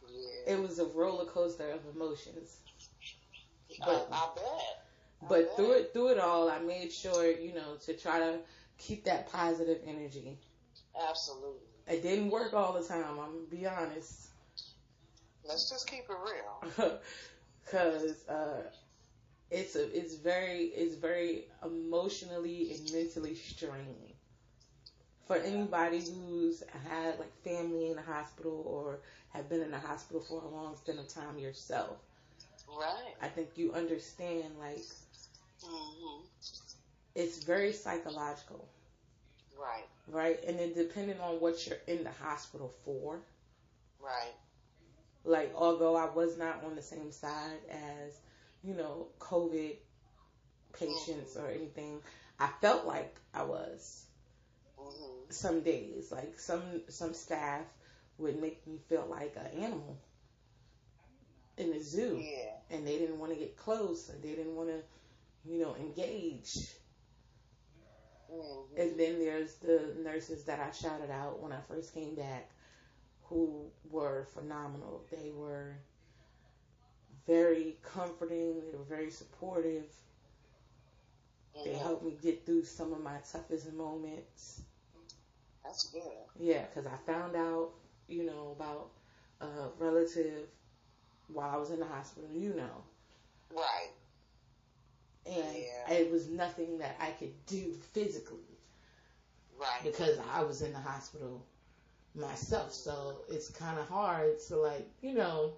Yeah. 0.06 0.54
it 0.54 0.60
was 0.60 0.78
a 0.78 0.84
roller 0.86 1.26
coaster 1.26 1.70
of 1.70 1.86
emotions. 1.94 2.58
I, 3.82 3.84
But 3.84 4.08
I 4.10 4.28
bet. 4.34 4.84
I 5.22 5.28
but 5.28 5.44
bet. 5.44 5.56
through 5.56 5.72
it 5.72 5.92
through 5.92 6.08
it 6.08 6.18
all, 6.18 6.48
I 6.50 6.58
made 6.58 6.92
sure 6.92 7.30
you 7.30 7.52
know 7.54 7.76
to 7.86 7.94
try 7.94 8.18
to 8.20 8.40
keep 8.78 9.04
that 9.04 9.26
positive 9.30 9.80
energy. 9.84 10.38
Absolutely. 11.08 11.66
It 11.86 12.02
didn't 12.02 12.30
work 12.30 12.54
all 12.54 12.72
the 12.72 12.82
time. 12.82 13.18
I'm 13.18 13.32
gonna 13.34 13.46
be 13.50 13.66
honest, 13.66 14.29
Let's 15.50 15.68
just 15.68 15.88
keep 15.90 16.04
it 16.08 16.16
real. 16.24 16.64
because 17.64 18.26
uh, 18.28 18.62
it's 19.50 19.76
a 19.76 19.98
it's 19.98 20.16
very 20.16 20.64
it's 20.66 20.96
very 20.96 21.46
emotionally 21.64 22.72
and 22.74 22.92
mentally 22.92 23.34
straining 23.34 24.14
for 25.26 25.36
anybody 25.36 26.00
who's 26.00 26.62
had 26.88 27.18
like 27.18 27.32
family 27.42 27.90
in 27.90 27.96
the 27.96 28.02
hospital 28.02 28.62
or 28.66 29.00
have 29.30 29.48
been 29.48 29.62
in 29.62 29.70
the 29.70 29.78
hospital 29.78 30.20
for 30.20 30.42
a 30.42 30.48
long 30.48 30.76
stint 30.76 30.98
of 30.98 31.08
time 31.08 31.38
yourself. 31.38 31.98
Right. 32.68 33.16
I 33.20 33.28
think 33.28 33.56
you 33.56 33.72
understand 33.72 34.58
like 34.58 34.96
Mhm. 35.62 36.28
it's 37.14 37.38
very 37.38 37.72
psychological, 37.72 38.68
Right. 39.56 39.88
right? 40.08 40.42
And 40.44 40.58
then 40.58 40.74
depending 40.74 41.20
on 41.20 41.40
what 41.40 41.66
you're 41.66 41.78
in 41.86 42.04
the 42.04 42.10
hospital 42.12 42.74
for, 42.84 43.20
Right. 44.00 44.34
Like 45.24 45.52
although 45.54 45.96
I 45.96 46.06
was 46.06 46.36
not 46.36 46.64
on 46.64 46.74
the 46.76 46.82
same 46.82 47.10
side 47.12 47.60
as, 47.70 48.18
you 48.62 48.74
know, 48.74 49.08
COVID 49.20 49.76
patients 50.72 51.36
or 51.36 51.48
anything, 51.48 52.00
I 52.38 52.48
felt 52.60 52.84
like 52.86 53.14
I 53.34 53.42
was 53.44 54.04
Mhm. 54.78 55.26
some 55.30 55.60
days. 55.62 56.10
Like 56.12 56.38
some 56.38 56.82
some 56.88 57.14
staff 57.14 57.64
would 58.18 58.40
make 58.40 58.66
me 58.66 58.78
feel 58.88 59.06
like 59.08 59.36
an 59.36 59.46
animal 59.62 59.96
in 61.56 61.70
the 61.70 61.80
zoo. 61.80 62.18
Yeah. 62.18 62.60
And 62.70 62.86
they 62.86 62.98
didn't 62.98 63.18
want 63.18 63.32
to 63.32 63.38
get 63.38 63.56
close 63.56 64.08
and 64.08 64.22
they 64.22 64.34
didn't 64.34 64.54
want 64.56 64.68
to, 64.68 64.80
you 65.44 65.58
know, 65.60 65.74
engage. 65.76 66.74
Mhm. 68.30 68.76
And 68.76 68.98
then 68.98 69.18
there's 69.18 69.54
the 69.56 69.94
nurses 70.02 70.44
that 70.44 70.60
I 70.60 70.70
shouted 70.72 71.10
out 71.10 71.40
when 71.40 71.52
I 71.52 71.60
first 71.68 71.92
came 71.94 72.14
back 72.14 72.50
who 73.30 73.70
were 73.90 74.26
phenomenal. 74.34 75.06
They 75.10 75.30
were 75.34 75.78
very 77.26 77.78
comforting, 77.82 78.60
they 78.70 78.76
were 78.76 78.84
very 78.84 79.10
supportive. 79.10 79.86
They 81.64 81.74
helped 81.74 82.04
me 82.04 82.16
get 82.22 82.46
through 82.46 82.64
some 82.64 82.92
of 82.92 83.02
my 83.02 83.18
toughest 83.30 83.72
moments. 83.72 84.62
That's 85.64 85.84
good. 85.90 86.02
Yeah, 86.38 86.64
because 86.66 86.86
I 86.86 86.96
found 87.12 87.36
out, 87.36 87.70
you 88.08 88.24
know, 88.24 88.56
about 88.58 88.90
a 89.40 89.68
relative 89.78 90.48
while 91.28 91.50
I 91.50 91.58
was 91.58 91.70
in 91.70 91.80
the 91.80 91.86
hospital, 91.86 92.30
you 92.34 92.54
know. 92.54 92.84
Right. 93.54 93.90
And 95.26 95.56
Yeah. 95.56 95.90
it 95.92 96.10
was 96.10 96.28
nothing 96.28 96.78
that 96.78 96.96
I 97.00 97.12
could 97.12 97.34
do 97.46 97.74
physically. 97.92 98.38
Right. 99.58 99.82
because 99.84 100.18
I 100.34 100.42
was 100.42 100.62
in 100.62 100.72
the 100.72 100.80
hospital 100.80 101.44
myself. 102.14 102.72
So 102.72 103.18
it's 103.30 103.48
kind 103.48 103.78
of 103.78 103.88
hard 103.88 104.40
to 104.48 104.56
like, 104.56 104.88
you 105.02 105.14
know, 105.14 105.52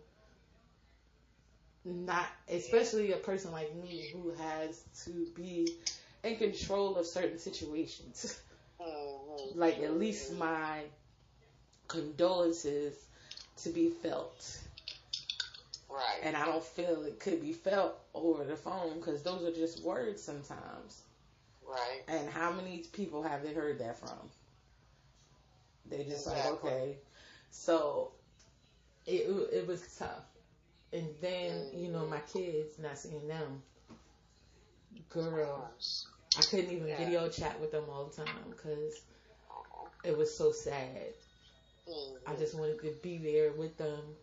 not, 1.85 2.27
especially 2.49 3.13
a 3.13 3.17
person 3.17 3.53
like 3.53 3.75
me 3.75 4.11
who 4.13 4.31
has 4.33 4.83
to 5.05 5.27
be 5.35 5.77
in 6.23 6.37
control 6.37 6.97
of 6.97 7.07
certain 7.07 7.39
situations. 7.39 8.41
Mhm. 8.81 9.57
like 9.57 9.79
at 9.79 9.97
least 9.99 10.33
my 10.33 10.83
condolences 11.89 12.95
to 13.59 13.71
be 13.71 13.91
felt. 13.91 14.59
Right. 15.89 16.21
And 16.23 16.37
I 16.37 16.47
don't 16.47 16.65
feel 16.65 17.03
it 17.05 17.21
could 17.21 17.41
be 17.41 17.53
felt 17.53 17.99
over 18.15 18.45
the 18.45 18.57
phone 18.57 18.99
because 18.99 19.23
those 19.23 19.45
are 19.45 19.53
just 19.53 19.83
words 19.83 20.23
sometimes. 20.23 21.03
Right. 21.67 22.03
And 22.09 22.29
how 22.31 22.53
many 22.53 22.85
people 22.93 23.23
have 23.23 23.43
they 23.43 23.53
heard 23.53 23.79
that 23.81 23.99
from? 23.99 24.31
They 25.93 26.05
just 26.05 26.27
like, 26.27 26.47
okay. 26.47 26.99
So 27.51 28.13
it 29.07 29.27
it 29.53 29.67
was 29.69 29.83
tough. 29.99 30.25
And 30.93 31.09
then, 31.21 31.67
you 31.73 31.89
know, 31.91 32.07
my 32.07 32.21
kids, 32.21 32.79
not 32.79 32.99
seeing 32.99 33.29
them, 33.29 33.63
girl, 35.11 35.71
I 36.37 36.43
couldn't 36.43 36.71
even 36.73 36.89
Yeah. 36.89 36.97
video 36.97 37.29
chat 37.29 37.61
with 37.61 37.73
them 37.73 37.85
all 37.91 38.07
the 38.07 38.17
time 38.17 38.29
because 38.51 39.05
it 40.05 40.17
was 40.17 40.37
so 40.37 40.53
sad. 40.53 41.15
Mhm. 41.87 42.19
I 42.27 42.37
just 42.37 42.55
wanted 42.55 42.81
to 42.83 42.93
be 43.03 43.19
there 43.19 43.53
with 43.53 43.77
them. 43.79 44.17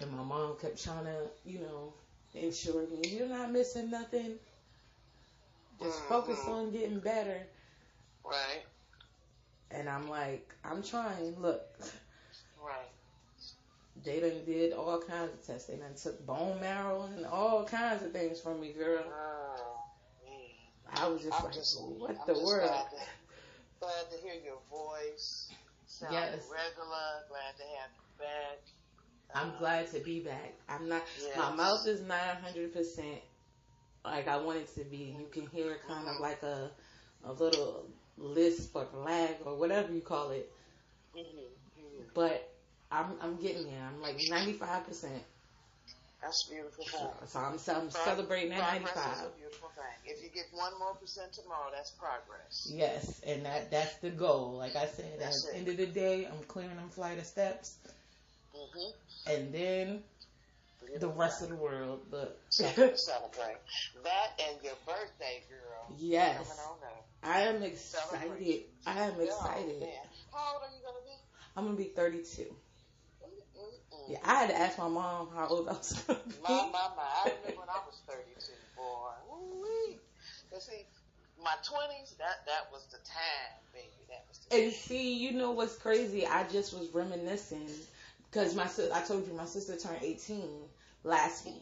And 0.00 0.10
my 0.10 0.22
mom 0.24 0.56
kept 0.58 0.82
trying 0.82 1.04
to, 1.04 1.30
you 1.44 1.60
know, 1.60 1.94
ensure 2.34 2.86
me, 2.88 3.08
you're 3.08 3.28
not 3.28 3.52
missing 3.52 3.90
nothing. 3.90 4.38
Just 5.80 6.00
focus 6.06 6.46
Mhm. 6.46 6.48
on 6.48 6.70
getting 6.70 7.00
better. 7.00 7.48
Right. 8.24 8.64
And 9.70 9.88
I'm 9.88 10.08
like, 10.08 10.52
I'm 10.64 10.82
trying. 10.82 11.34
Look, 11.40 11.62
Right. 12.56 12.90
they 14.04 14.20
done 14.20 14.44
did 14.44 14.72
all 14.72 14.98
kinds 15.00 15.32
of 15.32 15.46
tests. 15.46 15.68
They 15.68 15.76
done 15.76 15.94
took 15.94 16.24
bone 16.26 16.60
marrow 16.60 17.08
and 17.16 17.24
all 17.26 17.64
kinds 17.64 18.02
of 18.02 18.12
things 18.12 18.40
from 18.40 18.60
me, 18.60 18.72
girl. 18.72 19.04
Oh. 19.06 19.76
I 20.92 21.08
was 21.08 21.22
just 21.22 21.38
I'm 21.38 21.44
like, 21.44 21.54
just, 21.54 21.80
what 21.80 22.10
I'm 22.10 22.26
the 22.26 22.34
world? 22.42 22.68
Glad 22.68 22.90
to, 22.90 22.96
glad 23.80 24.10
to 24.10 24.16
hear 24.18 24.34
your 24.34 24.58
voice. 24.70 25.48
Sound 25.86 26.12
Yes. 26.12 26.42
regular. 26.50 27.24
Glad 27.28 27.56
to 27.58 27.64
have 27.78 27.90
you 27.94 28.08
back. 28.18 28.58
I'm 29.34 29.50
Uh, 29.50 29.58
glad 29.58 29.90
to 29.92 30.00
be 30.00 30.20
back. 30.20 30.52
I'm 30.68 30.88
not. 30.88 31.02
Yes. 31.22 31.36
My 31.36 31.50
mouth 31.54 31.86
is 31.86 32.00
not 32.00 32.42
100 32.42 32.72
percent 32.72 33.20
like 34.04 34.26
I 34.28 34.36
want 34.38 34.58
it 34.58 34.74
to 34.74 34.84
be. 34.84 35.14
You 35.18 35.26
can 35.32 35.46
hear 35.46 35.78
kind 35.86 36.08
of 36.08 36.16
Mhm. 36.16 36.20
like 36.20 36.42
a 36.42 36.70
a 37.24 37.32
little 37.32 37.86
lisp 38.20 38.76
or 38.76 38.86
lag 39.04 39.36
or 39.44 39.56
whatever 39.56 39.92
you 39.92 40.00
call 40.00 40.30
it. 40.30 40.50
Mm-hmm. 41.16 42.02
But 42.14 42.48
I'm 42.90 43.06
I'm 43.20 43.36
getting 43.36 43.64
there. 43.64 43.82
I'm 43.86 44.00
like 44.02 44.16
95 44.28 44.86
percent. 44.86 45.22
That's 46.22 46.42
beautiful. 46.50 46.84
Thing. 46.84 47.08
So 47.28 47.38
I'm, 47.38 47.54
I'm 47.54 47.90
celebrating 47.90 48.50
that 48.50 48.60
progress 48.60 48.94
95. 48.94 49.12
is 49.16 49.22
a 49.24 49.28
beautiful 49.38 49.68
thing. 49.74 49.84
If 50.04 50.22
you 50.22 50.28
get 50.28 50.44
one 50.52 50.72
more 50.78 50.94
percent 50.94 51.32
tomorrow, 51.32 51.70
that's 51.74 51.92
progress. 51.92 52.70
Yes, 52.70 53.20
and 53.26 53.44
that 53.46 53.70
that's 53.70 53.94
the 53.96 54.10
goal. 54.10 54.52
Like 54.58 54.76
I 54.76 54.86
said, 54.86 55.06
at 55.14 55.20
That's 55.20 55.44
the 55.50 55.56
end 55.56 55.68
of 55.68 55.78
the 55.78 55.86
day, 55.86 56.26
I'm 56.26 56.42
clearing 56.46 56.76
them 56.76 56.90
flight 56.90 57.18
of 57.18 57.24
steps, 57.26 57.76
Mm-hmm. 58.54 59.32
and 59.32 59.54
then 59.54 60.02
the 60.98 61.08
rest 61.08 61.42
of 61.42 61.48
the 61.48 61.56
world. 61.56 62.00
Look, 62.10 62.36
celebrate. 62.50 63.56
That 64.04 64.28
and 64.46 64.56
your 64.62 64.74
birthday, 64.86 65.42
girl. 65.48 65.96
yes, 65.98 66.36
Coming 66.36 66.60
on 66.68 66.78
up. 66.88 67.06
I 67.22 67.40
am 67.42 67.62
excited. 67.62 68.62
I 68.86 69.00
am 69.04 69.14
Oh, 69.18 69.22
excited. 69.22 69.80
man. 69.80 69.88
How 70.32 70.54
old 70.54 70.62
are 70.62 70.74
you 70.74 70.82
gonna 70.84 71.04
be? 71.04 71.16
I'm 71.56 71.64
gonna 71.66 71.76
be 71.76 71.84
32. 71.94 72.42
Mm-mm-mm. 73.22 74.10
Yeah, 74.10 74.18
I 74.24 74.34
had 74.34 74.50
to 74.50 74.56
ask 74.58 74.78
my 74.78 74.88
mom 74.88 75.28
how 75.34 75.48
old 75.48 75.68
I 75.68 75.72
was 75.72 75.92
gonna 76.06 76.20
be. 76.26 76.34
My, 76.42 76.48
my, 76.48 76.88
my. 76.96 77.02
I 77.02 77.24
remember 77.24 77.60
when 77.60 77.68
I 77.68 77.80
was 77.84 78.00
32, 78.08 78.52
boy. 78.76 79.10
Ooh-wee. 79.28 79.98
But 80.50 80.62
see, 80.62 80.84
my 81.42 81.54
20s, 81.62 82.16
that, 82.18 82.46
that 82.46 82.70
was 82.72 82.86
the 82.90 82.98
time, 82.98 83.60
baby. 83.72 84.06
That 84.08 84.24
was 84.28 84.38
the 84.38 84.56
And 84.56 84.72
see, 84.72 85.16
you 85.18 85.32
know 85.32 85.52
what's 85.52 85.76
crazy? 85.76 86.26
I 86.26 86.44
just 86.48 86.72
was 86.72 86.88
reminiscing 86.94 87.68
because 88.30 88.54
my 88.54 88.66
sis- 88.66 88.92
I 88.92 89.02
told 89.02 89.26
you 89.26 89.34
my 89.34 89.44
sister 89.44 89.76
turned 89.76 90.02
18 90.02 90.48
last 91.04 91.44
week. 91.44 91.54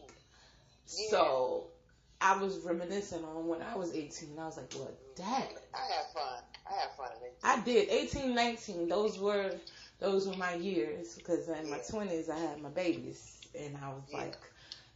Yeah. 0.87 1.11
So 1.11 1.71
I 2.21 2.35
was 2.35 2.59
reminiscing 2.61 3.25
on 3.25 3.47
when 3.47 3.63
I 3.63 3.77
was 3.77 3.93
18. 3.93 4.39
I 4.39 4.47
was 4.47 4.57
like, 4.57 4.69
well, 4.75 4.91
dang. 5.17 5.49
I 5.75 5.85
had 5.95 6.07
fun. 6.13 6.43
I 6.67 6.75
had 6.81 6.91
fun 6.93 7.09
at 7.13 7.23
18. 7.23 7.33
I 7.43 7.57
did 7.57 7.89
18, 7.91 8.35
19. 8.35 8.89
Those 8.89 9.19
were 9.19 9.53
those 9.99 10.27
were 10.27 10.35
my 10.35 10.53
years 10.53 11.15
because 11.15 11.49
in 11.49 11.71
my 11.71 11.79
20s 11.79 12.29
I 12.29 12.39
had 12.39 12.59
my 12.59 12.71
babies 12.71 13.41
and 13.59 13.77
I 13.77 13.89
was 13.91 14.05
Yeah. 14.09 14.19
like, 14.19 14.37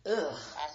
ugh. 0.06 0.34
I, 0.56 0.66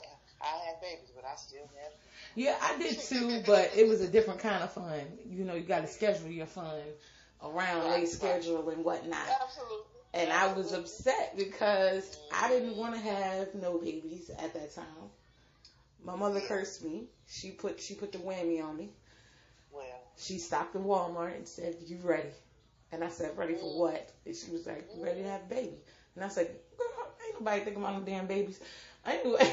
I 0.42 0.58
had 0.68 0.80
babies, 0.80 1.12
but 1.16 1.26
I 1.26 1.36
still 1.36 1.68
had 1.82 1.92
Yeah, 2.36 2.56
I 2.62 2.78
did 2.78 3.00
too, 3.00 3.42
but 3.46 3.72
it 3.76 3.88
was 3.88 4.02
a 4.02 4.08
different 4.08 4.40
kind 4.40 4.64
of 4.64 4.72
fun. 4.72 5.02
You 5.30 5.44
know, 5.46 5.56
you 5.56 5.64
got 5.64 5.82
to 5.82 5.88
schedule 5.88 6.30
your 6.30 6.46
fun 6.46 6.82
around 7.44 7.84
their 7.84 8.06
schedule 8.06 8.70
and 8.70 8.84
whatnot. 8.84 9.28
Absolutely. 9.42 10.02
And 10.14 10.32
I 10.32 10.48
was 10.54 10.72
upset 10.74 11.36
because 11.38 12.18
I 12.32 12.48
didn't 12.50 12.76
want 12.76 12.96
to 12.96 13.02
have 13.02 13.54
no 13.54 13.78
babies 13.78 14.30
at 14.30 14.54
that 14.54 14.74
time. 14.74 15.12
My 16.04 16.16
mother 16.16 16.40
Yeah. 16.40 16.48
cursed 16.48 16.84
me. 16.84 17.08
She 17.28 17.52
put 17.52 17.80
she 17.80 17.94
put 17.96 18.12
the 18.12 18.20
whammy 18.20 18.64
on 18.64 18.78
me. 18.78 18.92
Well, 19.70 20.08
She 20.18 20.38
stopped 20.40 20.76
at 20.76 20.82
Walmart 20.82 21.36
and 21.36 21.48
said, 21.48 21.76
"You 21.86 21.98
ready?" 22.04 22.32
And 22.92 23.04
I 23.04 23.10
said, 23.10 23.38
"Ready 23.38 23.56
for 23.56 23.72
what?" 23.80 24.10
And 24.26 24.36
she 24.36 24.52
was 24.52 24.66
like, 24.66 24.86
"You 24.96 25.04
ready 25.04 25.22
to 25.24 25.28
have 25.30 25.42
a 25.44 25.46
baby?" 25.46 25.80
And 26.16 26.24
I 26.24 26.28
said, 26.28 26.48
"Girl, 26.78 27.08
ain't 27.26 27.34
nobody 27.40 27.62
thinking 27.62 27.82
about 27.84 27.94
no 27.96 28.02
damn 28.02 28.28
babies." 28.28 28.60
Anyway, 29.06 29.48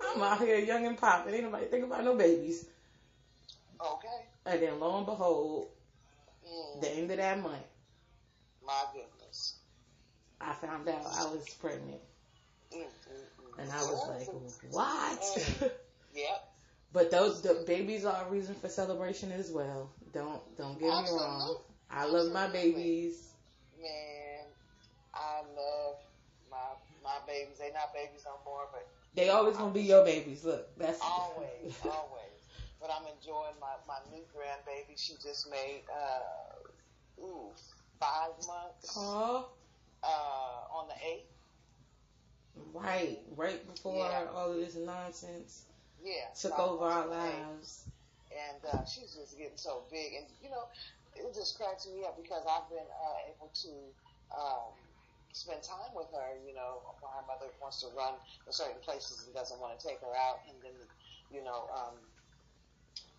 I'm 0.00 0.22
out 0.22 0.38
here 0.38 0.58
young 0.58 0.86
and 0.86 0.96
popping. 0.96 1.34
Ain't 1.34 1.44
nobody 1.44 1.66
thinking 1.66 1.84
about 1.90 2.04
no 2.04 2.14
babies. 2.14 2.64
okay. 3.80 4.24
And 4.46 4.60
then 4.60 4.78
lo 4.78 4.96
and 4.96 5.04
behold, 5.06 5.66
Mm, 6.44 6.80
the 6.80 6.90
end 6.90 7.10
of 7.10 7.16
that 7.16 7.38
month, 7.38 7.64
my 8.60 8.84
goodness. 8.92 9.54
I 10.40 10.52
found 10.52 10.88
out 10.88 11.06
I 11.06 11.24
was 11.24 11.48
pregnant, 11.60 12.00
Mm, 12.72 12.78
mm, 12.78 13.28
mm. 13.33 13.33
And 13.58 13.70
I 13.72 13.82
was 13.82 14.06
like, 14.06 14.28
"What?" 14.70 15.72
Yep. 16.14 16.40
But 16.92 17.10
those 17.10 17.42
the 17.42 17.54
babies 17.66 18.04
are 18.04 18.24
a 18.24 18.30
reason 18.30 18.54
for 18.54 18.68
celebration 18.68 19.32
as 19.32 19.50
well. 19.50 19.90
Don't 20.12 20.40
don't 20.56 20.78
get 20.78 20.88
me 20.88 21.10
wrong. 21.10 21.56
I 21.90 22.04
love 22.04 22.32
my 22.32 22.46
babies. 22.46 23.32
Man, 23.80 24.46
I 25.14 25.42
love 25.56 25.96
my 26.50 26.74
my 27.02 27.18
babies. 27.26 27.58
They're 27.58 27.72
not 27.72 27.92
babies 27.92 28.22
no 28.24 28.38
more, 28.44 28.68
but 28.70 28.86
They 29.14 29.28
always 29.28 29.56
gonna 29.56 29.72
be 29.72 29.82
your 29.82 30.04
babies. 30.04 30.44
Look, 30.44 30.66
that's 30.76 31.00
always, 31.02 31.74
always. 31.82 32.40
But 32.80 32.90
I'm 32.90 33.06
enjoying 33.06 33.58
my 33.60 33.76
my 33.86 33.98
new 34.10 34.24
grandbaby. 34.34 34.98
She 34.98 35.14
just 35.22 35.48
made 35.50 35.82
uh 35.92 37.20
ooh 37.22 37.52
five 38.00 38.32
months 38.46 38.96
Oh, 38.96 39.46
uh 40.02 40.64
on 40.70 40.86
the 40.88 40.94
eighth. 41.04 41.33
Right, 42.56 43.18
right 43.36 43.66
before 43.66 44.08
Yeah. 44.08 44.26
all 44.34 44.52
of 44.52 44.56
this 44.58 44.74
nonsense 44.76 45.66
Yeah, 46.02 46.32
took 46.34 46.58
over 46.58 46.84
our 46.84 47.02
on 47.04 47.10
the 47.10 47.14
eighth. 47.26 47.50
lives. 47.50 47.88
and 48.30 48.64
uh, 48.64 48.84
she's 48.84 49.14
just 49.14 49.36
getting 49.38 49.56
so 49.56 49.86
big. 49.90 50.14
And 50.14 50.26
you 50.42 50.50
know, 50.50 50.64
it 51.14 51.34
just 51.34 51.56
cracks 51.56 51.86
me 51.86 52.04
up 52.04 52.16
because 52.20 52.44
I've 52.48 52.68
been 52.70 52.86
uh, 52.86 53.18
able 53.30 53.50
to 53.62 53.72
um, 54.36 54.74
spend 55.32 55.62
time 55.62 55.94
with 55.94 56.08
her. 56.12 56.38
You 56.46 56.54
know, 56.54 56.82
when 57.00 57.12
her 57.12 57.26
mother 57.26 57.52
wants 57.60 57.80
to 57.82 57.88
run 57.96 58.14
to 58.46 58.52
certain 58.52 58.80
places 58.82 59.24
and 59.26 59.34
doesn't 59.34 59.60
want 59.60 59.78
to 59.78 59.86
take 59.86 60.00
her 60.00 60.14
out, 60.16 60.42
and 60.48 60.58
then 60.62 60.76
you 61.30 61.42
know, 61.44 61.68
um, 61.74 61.94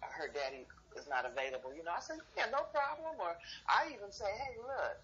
her 0.02 0.28
daddy 0.32 0.67
is 0.98 1.08
not 1.08 1.26
available. 1.26 1.74
You 1.76 1.84
know, 1.84 1.91
I 1.95 2.00
say, 2.02 2.15
yeah, 2.38 2.48
no 2.52 2.63
problem. 2.71 3.19
Or 3.19 3.36
I 3.67 3.91
even 3.93 4.12
say, 4.12 4.30
hey, 4.38 4.58
look. 4.60 4.98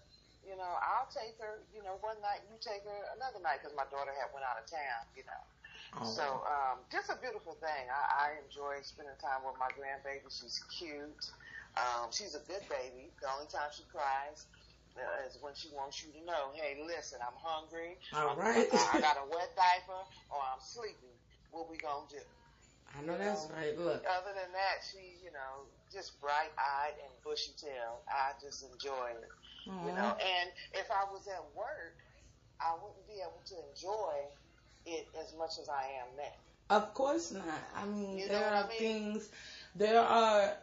You 0.46 0.56
know, 0.58 0.74
I'll 0.82 1.08
take 1.10 1.38
her. 1.40 1.62
You 1.74 1.82
know, 1.82 1.98
one 2.02 2.18
night 2.22 2.42
you 2.50 2.58
take 2.58 2.82
her 2.84 3.00
another 3.16 3.40
night 3.42 3.62
because 3.62 3.74
my 3.76 3.86
daughter 3.90 4.12
had 4.14 4.30
went 4.34 4.44
out 4.46 4.58
of 4.58 4.66
town. 4.66 5.02
You 5.14 5.24
know, 5.26 5.42
Oh, 6.00 6.04
so, 6.06 6.24
um, 6.46 6.84
just 6.90 7.10
a 7.10 7.16
beautiful 7.20 7.54
thing. 7.60 7.84
I, 7.90 8.02
I 8.32 8.42
enjoy 8.44 8.80
spending 8.82 9.16
time 9.20 9.44
with 9.44 9.56
my 9.58 9.68
grandbaby. 9.76 10.26
She's 10.30 10.58
cute. 10.72 11.24
Um, 11.76 12.10
she's 12.12 12.34
a 12.34 12.42
good 12.48 12.64
baby. 12.68 13.12
The 13.20 13.28
only 13.32 13.46
time 13.48 13.68
she 13.72 13.84
cries 13.92 14.46
uh, 14.96 15.26
is 15.28 15.38
when 15.40 15.54
she 15.54 15.68
wants 15.72 16.02
you 16.04 16.12
to 16.12 16.22
know, 16.24 16.52
hey, 16.54 16.80
listen, 16.84 17.18
I'm 17.24 17.36
hungry. 17.38 17.96
all 18.12 18.34
I'm- 18.34 18.38
right. 18.38 18.68
I, 18.72 18.98
I 18.98 19.00
got 19.00 19.16
a 19.20 19.26
wet 19.32 19.52
diaper 19.56 20.00
or 20.32 20.40
I'm 20.52 20.60
sleepy. 20.60 21.16
What 21.50 21.68
we 21.70 21.76
gonna 21.78 22.08
do? 22.08 22.24
I 22.96 23.02
know 23.02 23.16
that's 23.16 23.48
right. 23.50 23.76
Look, 23.78 24.04
Other 24.04 24.32
than 24.36 24.52
that, 24.52 24.76
she, 24.84 25.16
you 25.24 25.32
know, 25.32 25.64
just 25.92 26.20
bright-eyed 26.20 26.96
and 27.04 27.12
bushy-tailed. 27.24 28.00
I 28.08 28.32
just 28.40 28.64
enjoy 28.64 29.12
it. 29.16 29.32
You 29.66 29.72
know, 29.72 30.16
and 30.20 30.50
if 30.74 30.90
I 30.90 31.04
was 31.12 31.26
at 31.28 31.44
work, 31.56 31.96
I 32.60 32.74
wouldn't 32.82 33.06
be 33.06 33.20
able 33.20 33.40
to 33.46 33.54
enjoy 33.70 34.14
it 34.86 35.08
as 35.20 35.34
much 35.38 35.58
as 35.60 35.68
I 35.68 35.82
am 36.00 36.16
now. 36.16 36.76
Of 36.76 36.94
course 36.94 37.32
not. 37.32 37.44
I 37.76 37.84
mean, 37.86 38.18
You 38.18 38.28
there 38.28 38.44
are 38.46 38.64
I 38.64 38.68
mean? 38.68 38.78
things, 38.78 39.28
there 39.74 40.00
are 40.00 40.56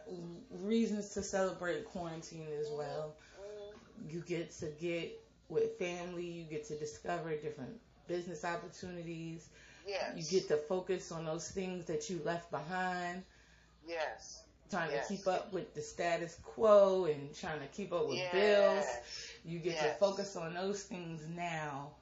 reasons 0.50 1.10
to 1.14 1.22
celebrate 1.22 1.84
quarantine 1.84 2.48
as 2.60 2.68
well. 2.70 3.14
Mm, 3.40 4.10
You 4.12 4.20
get 4.20 4.50
to 4.58 4.66
get 4.80 5.18
with 5.48 5.78
family, 5.78 6.24
you 6.26 6.44
get 6.44 6.64
to 6.68 6.76
discover 6.78 7.36
different 7.36 7.80
business 8.08 8.44
opportunities, 8.44 9.48
yes. 9.86 10.16
you 10.16 10.24
get 10.40 10.48
to 10.48 10.56
focus 10.56 11.12
on 11.12 11.24
those 11.24 11.48
things 11.50 11.86
that 11.86 12.10
you 12.10 12.20
left 12.24 12.50
behind, 12.50 13.22
yes. 13.86 14.42
Trying 14.70 14.90
Yes. 14.90 15.08
to 15.08 15.16
keep 15.16 15.26
up 15.26 15.52
with 15.52 15.74
the 15.74 15.82
status 15.82 16.36
quo 16.42 17.04
and 17.06 17.34
trying 17.34 17.60
to 17.60 17.66
keep 17.68 17.92
up 17.92 18.06
with 18.08 18.18
yes. 18.18 18.32
bills. 18.32 18.86
You 19.44 19.58
get 19.58 19.78
to 19.80 19.90
focus 19.98 20.36
on 20.36 20.54
those 20.54 20.82
things 20.84 21.26
now 21.28 21.92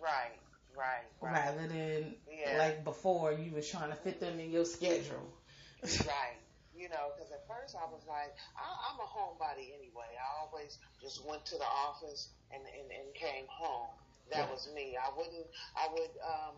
Right. 0.00 0.38
Right. 0.76 1.04
Right. 1.20 1.32
rather 1.32 1.66
than 1.68 2.16
Yeah. 2.30 2.58
like 2.58 2.84
before 2.84 3.32
you 3.32 3.52
were 3.52 3.62
trying 3.62 3.90
to 3.90 3.96
fit 3.96 4.20
them 4.20 4.38
in 4.40 4.50
your 4.50 4.64
schedule. 4.64 5.32
right. 5.82 6.36
You 6.74 6.88
know, 6.90 7.12
because 7.16 7.32
at 7.32 7.46
first 7.48 7.74
I 7.74 7.86
was 7.86 8.02
like, 8.06 8.34
I, 8.56 8.90
I'm 8.90 9.00
a 9.00 9.08
homebody 9.08 9.72
anyway. 9.74 10.12
I 10.20 10.40
always 10.42 10.78
just 11.00 11.24
went 11.24 11.44
to 11.46 11.56
the 11.56 11.64
office 11.64 12.28
and, 12.50 12.62
and, 12.62 12.90
and 12.92 13.14
came 13.14 13.46
home. 13.48 13.88
That 14.30 14.40
Right. 14.40 14.50
was 14.50 14.68
me. 14.74 14.96
I 14.96 15.08
wouldn't. 15.16 15.46
I 15.76 15.88
would 15.92 16.10
um, 16.22 16.56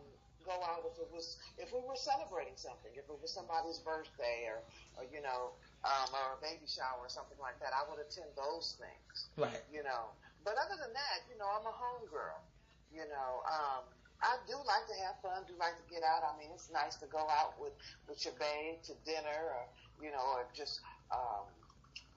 go 0.49 0.57
out 0.65 0.89
if 0.89 0.97
it 0.97 1.13
was 1.13 1.37
if 1.61 1.69
we 1.71 1.85
were 1.85 2.01
celebrating 2.01 2.57
something. 2.57 2.91
If 2.97 3.05
it 3.05 3.19
was 3.21 3.29
somebody's 3.29 3.85
birthday 3.85 4.49
or, 4.49 4.65
or 4.97 5.05
you 5.13 5.21
know, 5.21 5.53
um, 5.85 6.09
or 6.17 6.35
a 6.35 6.41
baby 6.41 6.65
shower 6.65 7.05
or 7.05 7.13
something 7.13 7.39
like 7.39 7.61
that. 7.61 7.77
I 7.77 7.85
would 7.93 8.01
attend 8.01 8.33
those 8.33 8.81
things. 8.81 9.29
Right. 9.37 9.61
you 9.69 9.85
know. 9.85 10.17
But 10.43 10.57
other 10.57 10.81
than 10.81 10.97
that, 10.97 11.29
you 11.29 11.37
know, 11.37 11.47
I'm 11.47 11.69
a 11.69 11.77
home 11.77 12.09
girl. 12.09 12.41
You 12.89 13.05
know, 13.05 13.45
um, 13.45 13.85
I 14.25 14.41
do 14.49 14.57
like 14.65 14.89
to 14.91 14.97
have 15.07 15.21
fun, 15.23 15.45
do 15.47 15.55
like 15.61 15.77
to 15.79 15.87
get 15.87 16.03
out. 16.03 16.25
I 16.25 16.35
mean, 16.41 16.51
it's 16.51 16.73
nice 16.73 16.97
to 17.05 17.07
go 17.07 17.23
out 17.29 17.55
with, 17.61 17.77
with 18.09 18.19
your 18.25 18.35
babe 18.41 18.83
to 18.91 18.97
dinner 19.07 19.39
or, 19.55 19.63
you 20.03 20.11
know, 20.11 20.25
or 20.35 20.49
just, 20.57 20.81
um, 21.13 21.47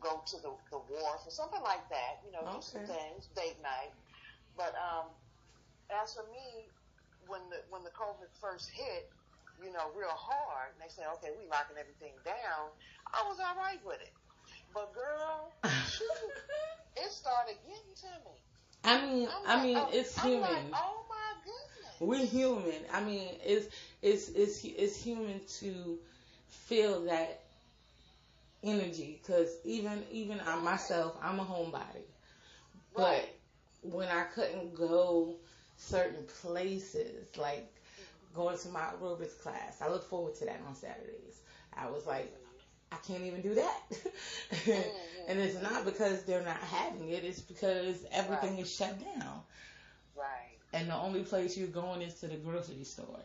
go 0.02 0.24
to 0.26 0.38
the, 0.42 0.50
the 0.74 0.82
wharf 0.90 1.22
or 1.28 1.30
something 1.30 1.62
like 1.62 1.86
that, 1.94 2.24
you 2.26 2.34
know, 2.34 2.42
do 2.42 2.58
some 2.64 2.82
things, 2.90 3.30
date 3.38 3.60
night. 3.62 3.94
But, 4.58 4.74
um, 4.80 5.14
as 5.92 6.16
for 6.16 6.26
me, 6.32 6.71
when 7.32 7.42
the, 7.50 7.64
when 7.72 7.84
the 7.84 7.96
COVID 7.96 8.28
first 8.44 8.70
hit, 8.70 9.10
you 9.64 9.72
know, 9.72 9.90
real 9.96 10.12
hard, 10.12 10.76
and 10.76 10.80
they 10.84 10.92
say, 10.92 11.04
okay, 11.18 11.32
we 11.40 11.48
locking 11.50 11.80
everything 11.80 12.14
down, 12.26 12.70
I 13.08 13.24
was 13.28 13.40
all 13.40 13.56
right 13.56 13.80
with 13.86 14.02
it. 14.02 14.12
But 14.74 14.94
girl, 14.94 15.52
shoot, 15.88 16.32
it 16.98 17.12
started 17.12 17.56
getting 17.64 17.96
to 18.04 18.12
me. 18.28 18.36
I 18.84 19.02
mean, 19.06 19.28
I'm 19.30 19.48
I 19.48 19.56
like, 19.56 19.64
mean, 19.64 19.78
oh, 19.78 19.90
it's 19.94 20.18
I'm 20.20 20.26
human. 20.30 20.42
like, 20.42 20.64
oh 20.74 21.06
my 21.10 21.34
goodness. 21.46 21.96
We're 22.00 22.26
human. 22.26 22.82
I 22.92 23.02
mean, 23.02 23.30
it's 23.46 23.68
it's 24.02 24.30
it's 24.30 24.64
it's 24.66 24.98
human 25.04 25.40
to 25.60 26.00
feel 26.48 27.02
that 27.06 27.42
energy 28.64 29.20
because 29.22 29.50
even 29.64 30.04
even 30.12 30.40
I 30.46 30.56
myself, 30.60 31.16
I'm 31.22 31.40
a 31.40 31.44
homebody, 31.44 32.06
but 32.96 33.28
when 33.84 34.08
I 34.08 34.24
couldn't 34.24 34.76
go 34.76 35.36
certain 35.88 36.24
places, 36.42 37.36
like 37.38 37.68
going 38.34 38.58
to 38.58 38.70
my 38.70 38.82
aerobics 39.02 39.40
class, 39.42 39.82
I 39.82 39.90
look 39.90 40.08
forward 40.10 40.36
to 40.36 40.46
that 40.46 40.60
on 40.68 40.76
Saturdays. 40.76 41.42
I 41.76 41.90
was 41.90 42.06
like, 42.06 42.34
I 42.92 42.98
can't 43.08 43.24
even 43.24 43.42
do 43.42 43.56
that. 43.56 43.82
and 45.28 45.40
it's 45.40 45.62
not 45.62 45.86
because 45.86 46.24
they're 46.24 46.44
not 46.44 46.58
having 46.58 47.10
it, 47.10 47.24
it's 47.24 47.42
because 47.42 48.06
everything 48.12 48.56
Right. 48.56 48.64
is 48.66 48.74
shut 48.74 48.98
down. 49.00 49.42
Right. 50.16 50.58
And 50.74 50.90
the 50.90 50.96
only 50.96 51.24
place 51.24 51.58
you're 51.58 51.68
going 51.68 52.02
is 52.02 52.16
to 52.22 52.28
the 52.28 52.36
grocery 52.38 52.84
store. 52.84 53.20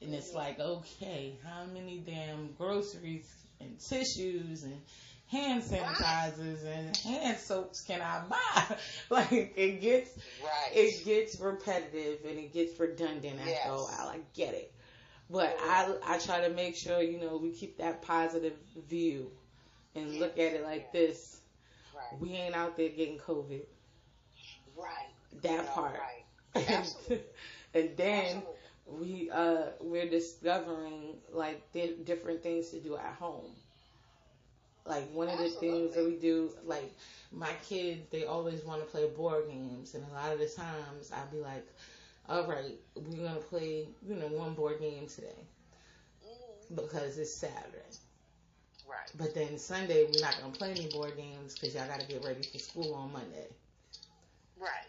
And 0.00 0.14
it's 0.14 0.32
Mhm. 0.32 0.36
like, 0.36 0.60
okay, 0.60 1.34
how 1.44 1.64
many 1.64 1.98
damn 1.98 2.52
groceries 2.52 3.28
and 3.60 3.78
tissues 3.80 4.62
and 4.62 4.80
hand 5.28 5.62
sanitizers 5.62 6.64
and 6.64 6.96
hand 6.98 7.38
soaps 7.38 7.82
can 7.82 8.00
I 8.00 8.22
buy? 8.28 8.76
like 9.10 9.32
it 9.32 9.80
gets 9.80 10.10
Right. 10.42 10.72
it 10.74 11.04
gets 11.04 11.38
repetitive 11.40 12.20
and 12.26 12.38
it 12.38 12.52
gets 12.52 12.78
redundant 12.78 13.38
after 13.40 13.50
Yes. 13.50 13.66
a 13.66 13.70
while. 13.72 14.08
I 14.08 14.20
get 14.34 14.54
it. 14.54 14.72
But 15.30 15.56
I 15.60 15.94
I 16.06 16.18
try 16.18 16.40
to 16.48 16.50
make 16.54 16.76
sure, 16.76 17.02
you 17.02 17.18
know, 17.20 17.36
we 17.36 17.52
keep 17.52 17.78
that 17.78 18.02
positive 18.02 18.54
view 18.88 19.30
and 19.94 20.18
look 20.18 20.38
at 20.38 20.54
it 20.54 20.64
like 20.64 20.90
Yeah. 20.92 21.00
this. 21.00 21.40
right. 21.94 22.20
We 22.20 22.32
ain't 22.34 22.54
out 22.54 22.76
there 22.76 22.88
getting 22.90 23.18
COVID. 23.18 23.64
Right. 24.76 25.08
That 25.42 25.64
No, 25.64 25.70
part. 25.72 25.94
Right. 25.98 26.24
Absolutely. 26.68 27.20
and 27.74 27.96
then 27.96 28.42
Absolutely. 28.86 29.24
we 29.24 29.30
uh 29.30 29.62
we're 29.80 30.08
discovering 30.08 31.16
like 31.32 31.70
di- 31.72 31.96
different 32.04 32.42
things 32.42 32.70
to 32.70 32.80
do 32.80 32.96
at 32.96 33.14
home. 33.14 33.52
Like 34.88 35.10
one 35.14 35.28
of 35.30 35.38
the 35.38 35.50
things 35.50 35.94
that 35.94 36.04
we 36.04 36.16
do, 36.16 36.52
like 36.64 36.94
my 37.32 37.54
kids, 37.68 38.08
they 38.10 38.24
always 38.26 38.64
want 38.64 38.82
to 38.82 38.88
play 38.88 39.08
board 39.08 39.46
games, 39.48 39.94
and 39.94 40.04
a 40.10 40.14
lot 40.14 40.32
of 40.32 40.40
the 40.40 40.48
times 40.48 41.12
I'll 41.12 41.26
be 41.28 41.38
like, 41.38 41.66
"All 42.28 42.44
right, 42.46 42.78
we're 42.96 43.24
gonna 43.26 43.40
play, 43.40 43.88
you 44.06 44.16
know, 44.16 44.28
one 44.28 44.54
board 44.54 44.80
game 44.80 45.06
today 45.08 45.46
Mhm. 46.22 46.68
because 46.74 47.18
it's 47.18 47.32
Saturday." 47.32 47.98
Right. 48.86 49.10
But 49.14 49.34
then 49.34 49.58
Sunday 49.58 50.04
we're 50.04 50.20
not 50.20 50.38
gonna 50.38 50.52
play 50.52 50.72
any 50.72 50.86
board 50.88 51.16
games 51.16 51.54
because 51.54 51.74
y'all 51.74 51.88
got 51.88 52.00
to 52.00 52.06
get 52.06 52.22
ready 52.22 52.42
for 52.42 52.58
school 52.58 52.94
on 52.94 53.12
Monday. 53.12 53.48
Right. 54.58 54.88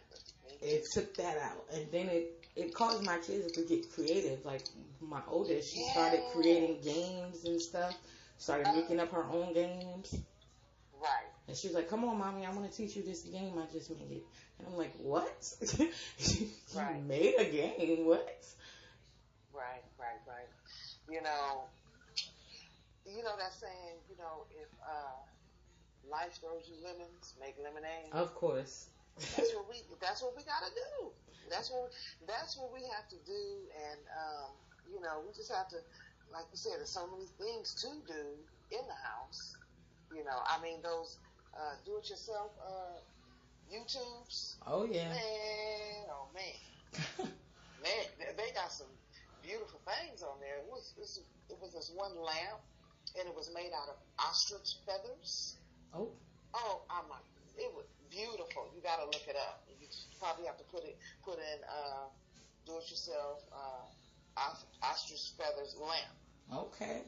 it 0.61 0.85
took 0.93 1.15
that 1.15 1.37
out 1.37 1.65
and 1.73 1.91
then 1.91 2.07
it 2.09 2.27
it 2.55 2.73
caused 2.73 3.03
my 3.03 3.17
kids 3.17 3.51
to 3.51 3.61
get 3.63 3.89
creative 3.91 4.43
like 4.45 4.63
my 5.01 5.21
oldest 5.27 5.73
she 5.73 5.81
started 5.83 6.25
creating 6.31 6.79
games 6.81 7.45
and 7.45 7.61
stuff 7.61 7.95
started 8.39 8.73
making 8.75 8.99
up 8.99 9.11
her 9.11 9.25
own 9.31 9.53
games 9.53 10.15
Right. 11.01 11.29
and 11.47 11.55
she 11.55 11.67
was 11.67 11.75
like 11.75 11.89
come 11.89 12.03
on 12.05 12.17
mommy 12.17 12.45
i 12.45 12.51
want 12.51 12.69
to 12.69 12.75
teach 12.75 12.95
you 12.95 13.03
this 13.03 13.21
game 13.23 13.57
i 13.57 13.65
just 13.71 13.89
made 13.91 14.23
and 14.59 14.67
i'm 14.67 14.77
like 14.77 14.93
what 14.97 15.53
you 15.79 15.89
Right. 16.75 17.03
made 17.07 17.35
a 17.39 17.45
game 17.45 18.05
what 18.05 18.27
Right. 19.53 19.83
Right. 19.99 20.21
Right. 20.27 20.49
You 21.09 21.21
know. 21.21 21.67
You 23.05 23.23
know 23.23 23.35
that 23.37 23.53
saying. 23.53 23.97
You 24.09 24.17
know, 24.17 24.45
if 24.53 24.69
uh, 24.85 25.17
life 26.09 26.37
throws 26.39 26.69
you 26.69 26.77
lemons, 26.83 27.33
make 27.39 27.55
lemonade. 27.63 28.13
of 28.13 28.33
course 28.35 28.89
That's 29.35 29.53
what 29.53 29.67
we. 29.71 29.81
That's 30.01 30.21
what 30.21 30.35
we 30.37 30.43
gotta 30.43 30.71
do. 30.73 31.11
That's 31.49 31.69
what. 31.71 31.91
That's 32.27 32.57
what 32.57 32.71
we 32.73 32.81
have 32.95 33.07
to 33.09 33.19
do. 33.25 33.43
And 33.89 33.99
um, 34.15 34.51
you 34.93 35.01
know, 35.01 35.21
we 35.25 35.33
just 35.33 35.51
have 35.51 35.67
to, 35.69 35.77
like 36.33 36.45
you 36.51 36.57
said, 36.57 36.77
there's 36.77 36.93
so 36.93 37.07
many 37.09 37.25
things 37.37 37.73
to 37.81 37.89
do 38.07 38.23
in 38.71 38.83
the 38.85 38.99
house. 39.05 39.55
You 40.13 40.23
know, 40.23 40.39
I 40.45 40.61
mean, 40.61 40.81
those 40.81 41.17
uh, 41.53 41.75
do-it-yourself 41.85 42.51
uh, 42.61 42.97
YouTubes. 43.69 44.57
oh 44.67 44.85
yeah 44.89 45.09
Man, 45.09 46.05
oh 46.09 46.27
man, 46.33 46.57
man, 47.83 48.05
they- 48.37 48.53
got 48.53 48.71
some 48.71 48.89
beautiful 49.41 49.79
things 49.85 50.21
on 50.21 50.35
there. 50.41 50.57
It 50.57 50.67
was, 50.69 50.93
it 50.97 51.57
was, 51.61 51.71
this 51.73 51.91
one 51.95 52.11
lamp, 52.17 52.59
and 53.17 53.29
it 53.29 53.35
was 53.35 53.49
made 53.53 53.71
out 53.71 53.89
of 53.89 53.97
ostrich 54.19 54.81
feathers. 54.85 55.55
oh 55.93 56.09
Oh, 56.53 56.81
I'm 56.89 57.05
like, 57.13 57.23
it 57.57 57.69
was 57.77 57.85
beautiful. 58.09 58.67
You 58.73 58.81
got 58.81 58.97
to 58.97 59.05
look 59.05 59.21
it 59.29 59.37
up. 59.37 59.63
You 59.69 59.87
probably 60.19 60.45
have 60.49 60.57
to 60.57 60.65
put 60.73 60.83
it, 60.83 60.97
put 61.23 61.37
in, 61.37 61.59
uh, 61.69 62.09
do 62.65 62.73
it 62.77 62.89
yourself, 62.89 63.45
uh, 63.53 63.85
ostrich 64.81 65.33
feathers 65.37 65.77
lamp. 65.79 66.18
Okay 66.53 67.01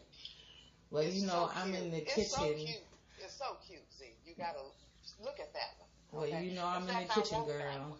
well 0.89 1.03
It's 1.03 1.15
you 1.15 1.25
know 1.27 1.49
so 1.53 1.59
i'm 1.61 1.73
in 1.73 1.91
the 1.91 1.97
it's 1.97 2.13
kitchen 2.15 2.29
So 2.29 2.53
cute. 2.53 2.83
It's 3.23 3.33
so 3.37 3.57
cute. 3.67 3.85
See, 3.89 4.13
you 4.25 4.33
got 4.35 4.53
to 4.55 4.63
look 5.23 5.39
at 5.39 5.53
that 5.53 5.69
one. 5.77 5.89
well 6.11 6.23
okay? 6.23 6.45
you 6.45 6.55
know 6.55 6.65
i'm 6.65 6.87
in 6.89 6.95
the 7.07 7.13
kitchen 7.13 7.43
girl 7.45 7.97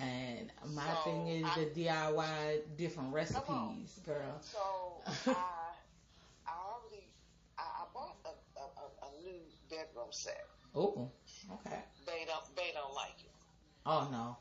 and 0.00 0.50
my 0.74 0.84
So, 0.94 1.00
thing 1.04 1.28
is 1.28 1.44
I- 1.44 1.54
the 1.54 1.66
DIY 1.66 2.60
different 2.76 3.12
recipes, 3.12 3.98
girl. 4.04 4.40
So 4.40 5.02
I, 5.26 5.72
I 6.46 6.52
already, 6.72 7.08
I, 7.58 7.62
I 7.62 7.84
bought 7.92 8.16
a, 8.24 8.34
a, 8.60 8.64
a, 8.84 9.08
a 9.08 9.10
new 9.24 9.40
bedroom 9.68 10.08
set. 10.12 10.44
Oh, 10.74 11.10
okay. 11.54 11.80
They 12.06 12.24
don't, 12.26 12.44
they 12.56 12.70
don't 12.74 12.94
like 12.94 13.18
it. 13.24 13.32
Oh 13.86 14.08
no. 14.10 14.36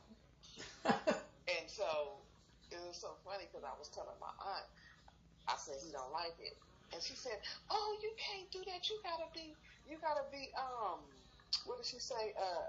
And 1.47 1.69
so 1.69 2.19
it 2.71 2.77
was 2.87 2.97
so 2.97 3.15
funny 3.23 3.45
because 3.47 3.63
I 3.63 3.73
was 3.77 3.89
telling 3.89 4.17
my 4.19 4.31
aunt, 4.41 4.65
I 5.47 5.55
said 5.57 5.79
he 5.83 5.91
don't 5.91 6.11
like 6.11 6.35
it, 6.39 6.55
and 6.93 7.01
she 7.01 7.15
said, 7.15 7.39
"Oh, 7.69 7.89
you 8.03 8.11
can't 8.19 8.49
do 8.51 8.61
that. 8.67 8.89
You 8.89 8.99
gotta 9.03 9.29
be, 9.33 9.55
you 9.87 9.97
gotta 9.99 10.25
be, 10.31 10.51
um, 10.59 11.01
what 11.65 11.77
did 11.79 11.87
she 11.87 11.99
say? 11.99 12.33
Uh, 12.35 12.67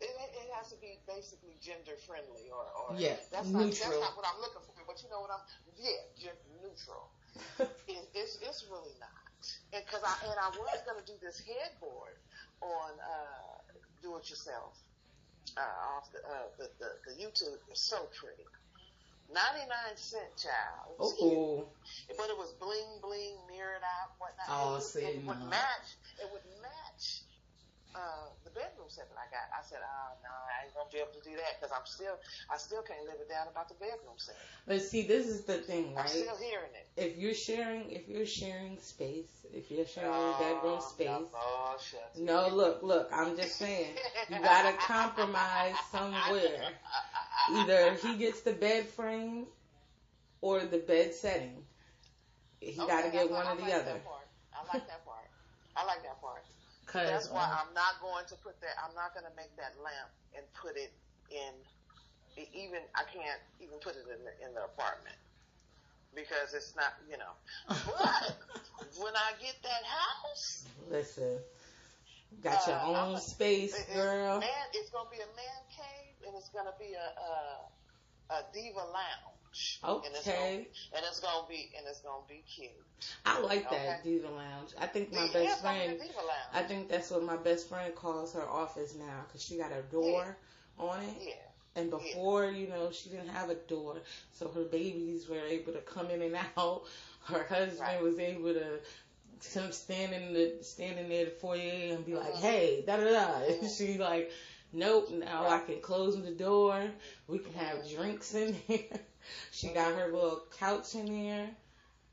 it, 0.00 0.12
it 0.12 0.48
has 0.58 0.68
to 0.68 0.78
be 0.78 1.00
basically 1.08 1.56
gender 1.62 1.96
friendly 2.04 2.52
or, 2.52 2.64
or 2.76 3.00
Yeah, 3.00 3.16
that's 3.32 3.48
not 3.48 3.64
that's 3.64 4.00
not 4.00 4.12
what 4.16 4.28
I'm 4.28 4.40
looking 4.44 4.60
for. 4.60 4.76
But 4.84 5.00
you 5.00 5.08
know 5.08 5.24
what 5.24 5.32
I'm? 5.32 5.44
Yeah, 5.76 6.02
just 6.16 6.42
neutral. 6.60 7.10
It, 7.88 8.02
it's 8.14 8.36
it's 8.42 8.66
really 8.68 8.96
not. 8.98 9.22
And 9.72 9.82
because 9.86 10.02
I 10.02 10.14
and 10.26 10.36
I 10.36 10.50
was 10.58 10.80
gonna 10.84 11.06
do 11.06 11.14
this 11.22 11.40
headboard 11.40 12.18
on 12.60 12.90
uh, 12.98 13.56
do 14.02 14.16
it 14.18 14.28
yourself 14.28 14.74
uh, 15.56 15.96
off 15.96 16.10
the, 16.12 16.20
uh, 16.24 16.48
the 16.58 16.66
the 16.80 16.88
the 17.06 17.14
YouTube. 17.22 17.60
It's 17.70 17.82
so 17.86 18.08
pretty. 18.18 18.44
99 19.32 19.68
cent 19.96 20.30
child. 20.36 20.96
It 20.98 21.16
oh. 21.22 21.66
But 22.16 22.30
it 22.30 22.38
was 22.38 22.52
bling 22.60 23.00
bling, 23.02 23.36
mirrored 23.50 23.84
out, 23.84 24.14
whatnot. 24.18 24.46
Oh, 24.48 24.76
it, 24.76 24.82
see, 24.82 25.00
it 25.00 25.24
would 25.24 25.38
no. 25.40 25.46
match. 25.46 25.88
It 26.22 26.28
would 26.32 26.46
match 26.62 27.22
uh, 27.96 28.28
the 28.44 28.50
bedroom 28.50 28.88
set 28.92 29.08
that 29.08 29.16
I 29.16 29.24
got. 29.32 29.48
I 29.56 29.64
said, 29.64 29.80
oh 29.80 30.12
no, 30.22 30.28
I 30.28 30.66
ain't 30.68 30.74
gonna 30.76 30.92
be 30.92 30.98
able 31.00 31.16
to 31.16 31.24
do 31.24 31.34
that 31.36 31.56
because 31.56 31.72
I'm 31.72 31.86
still, 31.88 32.20
I 32.52 32.56
still 32.60 32.82
can't 32.84 33.02
live 33.08 33.16
it 33.20 33.28
down 33.28 33.48
about 33.48 33.68
the 33.72 33.74
bedroom 33.80 34.20
set. 34.20 34.36
but 34.68 34.82
see, 34.82 35.02
this 35.08 35.26
is 35.26 35.44
the 35.48 35.58
thing, 35.58 35.96
I'm 35.96 36.04
right? 36.04 36.08
still 36.08 36.36
hearing 36.36 36.72
it. 36.76 36.86
If 37.00 37.16
you're 37.16 37.34
sharing, 37.34 37.90
if 37.90 38.08
you're 38.08 38.26
sharing 38.28 38.78
space, 38.80 39.32
if 39.52 39.70
you're 39.70 39.86
sharing 39.86 40.12
Oh, 40.12 40.36
bedroom 40.38 40.80
space. 40.80 41.08
Oh. 41.34 41.76
No, 42.18 42.48
look, 42.52 42.82
look. 42.82 43.08
I'm 43.12 43.36
just 43.36 43.56
saying, 43.56 43.94
you 44.28 44.40
gotta 44.40 44.76
compromise 44.76 45.74
somewhere. 45.90 46.60
Either 47.52 47.94
he 47.94 48.16
gets 48.16 48.40
the 48.42 48.52
bed 48.52 48.86
frame 48.88 49.46
or 50.40 50.60
the 50.64 50.78
bed 50.78 51.14
setting. 51.14 51.64
He 52.60 52.78
Okay, 52.80 52.86
gotta 52.88 53.10
get 53.10 53.30
I- 53.30 53.32
one 53.32 53.46
I 53.46 53.52
or 53.52 53.56
the 53.56 53.62
like 53.62 53.72
other. 53.74 53.84
That 53.84 54.04
part. 54.04 54.26
I 54.52 54.58
like 54.72 54.86
that 54.88 55.04
part. 55.04 55.28
I 55.76 55.84
like 55.84 56.02
that 56.02 56.20
part. 56.20 56.25
Cause 56.86 57.08
That's 57.10 57.30
why 57.30 57.42
uh, 57.44 57.58
I'm 57.66 57.74
not 57.74 58.00
going 58.00 58.24
to 58.26 58.36
put 58.36 58.60
that. 58.60 58.76
I'm 58.82 58.94
not 58.94 59.12
going 59.14 59.26
to 59.26 59.34
make 59.36 59.54
that 59.56 59.74
lamp 59.82 60.10
and 60.36 60.44
put 60.54 60.76
it 60.76 60.92
in. 61.30 61.52
Even 62.54 62.80
I 62.94 63.02
can't 63.04 63.40
even 63.60 63.78
put 63.80 63.96
it 63.96 64.04
in 64.06 64.22
the 64.24 64.46
in 64.46 64.54
the 64.54 64.64
apartment 64.64 65.16
because 66.14 66.54
it's 66.54 66.76
not. 66.76 66.92
You 67.10 67.16
know. 67.18 67.32
But 67.68 68.36
when 69.02 69.16
I 69.16 69.32
get 69.40 69.56
that 69.62 69.84
house, 69.84 70.64
listen, 70.90 71.38
got 72.42 72.66
your 72.66 72.76
uh, 72.76 72.86
own 72.86 72.96
I'm 72.96 73.14
a- 73.16 73.20
space, 73.20 73.74
it- 73.74 73.88
it- 73.90 73.94
girl. 73.94 74.38
Man, 74.40 74.66
it's 74.74 74.90
going 74.90 75.06
to 75.06 75.10
be 75.10 75.22
a 75.22 75.26
man 75.34 75.60
cave 75.74 76.14
and 76.28 76.36
it's 76.36 76.50
going 76.50 76.66
to 76.66 76.74
be 76.78 76.92
a 76.94 77.08
a, 77.20 77.68
a 78.30 78.42
diva 78.52 78.78
lounge. 78.78 79.80
And 79.84 80.14
it's 80.14 80.26
gonna, 80.26 80.36
Okay. 80.38 80.68
and 80.94 81.04
it's 81.08 81.20
gonna 81.20 81.46
be 81.48 81.70
and 81.76 81.86
it's 81.88 82.00
gonna 82.00 82.24
be 82.28 82.42
cute. 82.48 82.70
I 83.24 83.40
like 83.40 83.70
that 83.70 84.02
diva 84.04 84.28
lounge. 84.30 84.70
I 84.80 84.86
think 84.86 85.12
my 85.12 85.24
Yeah, 85.26 85.32
best 85.32 85.60
friend. 85.60 85.92
diva 85.98 86.18
lounge. 86.18 86.52
I 86.52 86.62
think 86.62 86.88
that's 86.88 87.10
what 87.10 87.22
my 87.22 87.36
best 87.36 87.68
friend 87.68 87.94
calls 87.94 88.32
her 88.34 88.48
office 88.48 88.94
now 88.94 89.24
because 89.26 89.42
she 89.42 89.56
got 89.58 89.72
a 89.72 89.82
door 89.92 90.36
on 90.78 91.00
it. 91.02 91.14
yeah. 91.20 91.32
And 91.76 91.90
before, 91.90 92.46
you 92.46 92.68
know, 92.68 92.90
she 92.90 93.10
didn't 93.10 93.28
have 93.28 93.50
a 93.50 93.54
door, 93.54 93.96
so 94.32 94.48
her 94.48 94.62
babies 94.64 95.28
were 95.28 95.44
able 95.44 95.72
to 95.74 95.80
come 95.80 96.08
in 96.10 96.22
and 96.22 96.36
out. 96.56 96.84
Her 97.26 97.42
husband 97.42 97.80
Right. 97.80 98.02
was 98.02 98.18
able 98.20 98.54
to 98.54 98.78
come 99.52 99.72
stand 99.72 100.14
in 100.14 100.32
the 100.32 100.58
standing 100.62 101.08
near 101.08 101.26
the 101.26 101.30
foyer 101.32 101.94
and 101.94 102.04
be 102.06 102.14
like, 102.14 102.32
Mhm. 102.34 102.40
"Hey, 102.40 102.82
da 102.86 102.96
da 102.96 103.04
da." 103.04 103.32
And 103.44 103.70
she 103.70 103.98
like, 103.98 104.30
"Nope, 104.76 105.10
now 105.10 105.48
I 105.48 105.60
can 105.60 105.80
close 105.80 106.22
the 106.22 106.30
door. 106.32 106.90
We 107.26 107.38
can 107.38 107.54
have 107.54 107.88
drinks 107.88 108.34
in 108.34 108.56
there." 108.68 108.78
she 109.50 109.68
got 109.68 109.94
her 109.94 110.12
little 110.12 110.42
couch 110.58 110.94
in 110.94 111.06
there. 111.06 111.48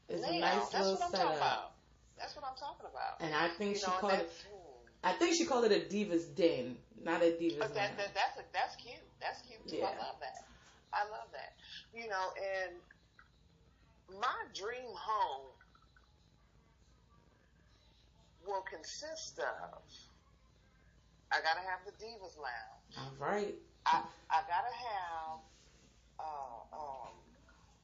It's 0.10 0.23
a 0.23 0.39
nice 0.39 0.69
that's 0.69 0.73
little 0.73 0.93
what 0.93 1.04
I'm 1.04 1.12
talking 1.12 1.17
setup. 1.19 1.36
about. 1.38 1.71
That's 2.17 2.36
what 2.36 2.45
I'm 2.45 2.56
talking 2.56 2.88
about. 2.89 3.19
And 3.19 3.36
I 3.36 3.49
think 3.49 3.76
You 3.76 3.80
she 3.82 3.88
know, 3.88 3.97
called 3.97 4.13
it. 4.13 4.32
I 5.04 5.12
think 5.12 5.36
she 5.36 5.45
called 5.45 5.65
it 5.65 5.71
a 5.71 5.80
diva's 5.89 6.26
den, 6.26 6.78
not 7.04 7.21
a 7.21 7.32
diva's 7.38 7.58
But 7.60 7.73
that, 7.73 7.97
that 7.97 8.13
that's 8.13 8.38
a, 8.39 8.43
that's 8.54 8.76
cute. 8.78 9.04
That's 9.19 9.41
cute 9.41 9.67
too. 9.67 9.84
I 9.84 9.91
love 9.99 10.15
that. 10.21 10.45
I 10.93 11.04
love 11.10 11.28
that. 11.34 11.54
You 11.93 12.08
know, 12.08 12.32
and 12.38 12.80
my 14.21 14.39
dream 14.54 14.93
home 14.95 15.52
will 18.45 18.62
consist 18.62 19.39
of. 19.39 19.82
I 21.34 21.41
gotta 21.41 21.65
have 21.65 21.82
the 21.86 21.91
Divas 21.98 22.38
Lounge. 22.38 22.93
All 22.98 23.13
right. 23.17 23.56
I 23.86 24.06
I 24.30 24.39
gotta 24.46 24.69
have 24.69 25.41
uh, 26.22 26.78
um, 26.78 27.13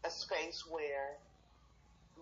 a 0.06 0.10
space 0.10 0.64
where 0.70 1.18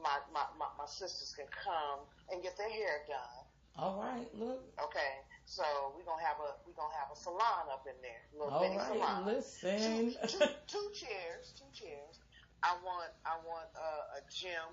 my, 0.02 0.24
my 0.34 0.48
my 0.58 0.68
my 0.80 0.88
sisters 0.88 1.36
can 1.36 1.48
come 1.52 2.00
and 2.32 2.42
get 2.42 2.58
their 2.58 2.70
hair 2.70 3.04
done. 3.08 3.44
All 3.76 4.00
right. 4.00 4.26
Look. 4.34 4.64
Okay, 4.80 5.14
so 5.46 5.64
we're 5.96 6.08
gonna 6.08 6.24
have 6.24 6.40
a 6.40 6.56
we 6.66 6.74
gonna 6.74 6.96
have 6.96 7.12
a 7.12 7.20
salon 7.20 7.68
up 7.72 7.86
in 7.86 7.98
there, 8.02 8.24
a 8.32 8.36
little 8.40 8.54
All 8.56 8.64
mini 8.64 8.78
right. 8.78 8.88
salon. 8.88 9.26
Listen. 9.26 10.16
Two, 10.24 10.40
two, 10.40 10.46
two 10.68 10.88
chairs, 10.96 11.54
two 11.60 11.70
chairs. 11.76 12.24
I 12.64 12.74
want 12.84 13.12
I 13.26 13.36
want 13.46 13.70
a, 13.76 14.18
a 14.18 14.22
gym, 14.32 14.72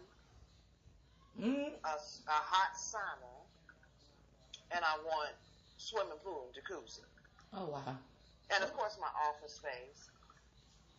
mm, 1.37 1.69
a, 1.85 1.95
a 1.99 2.39
hot 2.47 2.73
sauna, 2.79 3.35
and 4.71 4.81
I 4.81 4.97
want 5.05 5.35
swimming 5.77 6.19
pool, 6.25 6.51
jacuzzi, 6.55 7.01
oh 7.53 7.67
wow. 7.67 7.97
and 8.55 8.65
of 8.65 8.73
course 8.75 8.97
my 9.01 9.09
office 9.29 9.55
space. 9.57 10.11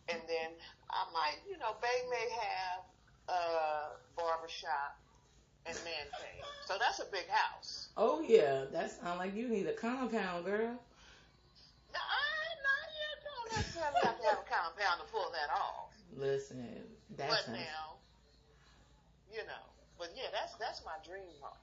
And 0.08 0.20
then 0.28 0.50
I 0.88 1.02
might, 1.12 1.38
you 1.50 1.58
know, 1.58 1.74
Bay 1.82 1.98
may 2.10 2.28
have 2.30 2.84
a 3.28 3.96
barber 4.16 4.48
shop 4.48 4.96
and 5.66 5.76
man 5.82 6.06
cave. 6.22 6.44
So 6.64 6.74
that's 6.78 7.00
a 7.00 7.06
big 7.10 7.26
house. 7.28 7.88
Oh 7.96 8.20
yeah. 8.20 8.66
That 8.70 8.92
sounds 8.92 9.18
like 9.18 9.34
you 9.34 9.48
need 9.48 9.66
a 9.66 9.72
compound, 9.72 10.44
girl. 10.44 10.78
Now, 11.92 12.06
I 12.06 12.46
not 12.62 12.88
yet 12.94 13.18
don't 13.26 13.56
necessarily 13.58 14.00
have 14.04 14.16
to 14.20 14.24
have 14.30 14.38
a 14.38 14.48
compound 14.48 15.00
to 15.04 15.06
pull 15.12 15.26
that 15.32 15.50
off. 15.52 15.90
Listen. 16.16 16.84
That 17.16 17.28
But 17.30 17.44
sounds. 17.46 17.58
now, 17.58 17.98
you 19.32 19.42
know, 19.42 19.64
but 19.98 20.10
yeah, 20.14 20.28
that's 20.32 20.54
that's 20.54 20.84
my 20.84 20.94
dream 21.04 21.26
home. 21.40 21.58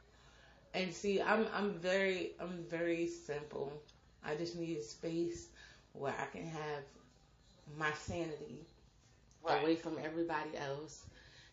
And 0.73 0.93
see, 0.93 1.21
I'm 1.21 1.47
I'm 1.53 1.71
very 1.73 2.31
I'm 2.39 2.63
very 2.69 3.07
simple. 3.07 3.81
I 4.23 4.35
just 4.35 4.55
need 4.55 4.77
a 4.77 4.83
space 4.83 5.49
where 5.93 6.13
I 6.19 6.25
can 6.25 6.45
have 6.47 6.83
my 7.77 7.91
sanity 7.93 8.65
away 9.47 9.75
from 9.75 9.97
everybody 10.03 10.55
else, 10.57 11.05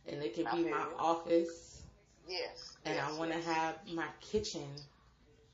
and 0.06 0.22
it 0.22 0.35
can 0.35 0.46
I 0.46 0.50
be 0.50 0.64
my 0.64 0.85
you. 0.85 0.96
office, 0.98 1.83
Yes. 2.26 2.78
and 2.85 2.98
yes, 2.98 3.00
I 3.00 3.12
want 3.12 3.33
to 3.33 3.38
yes. 3.38 3.44
have 3.44 3.76
my 3.87 4.09
kitchen 4.20 4.85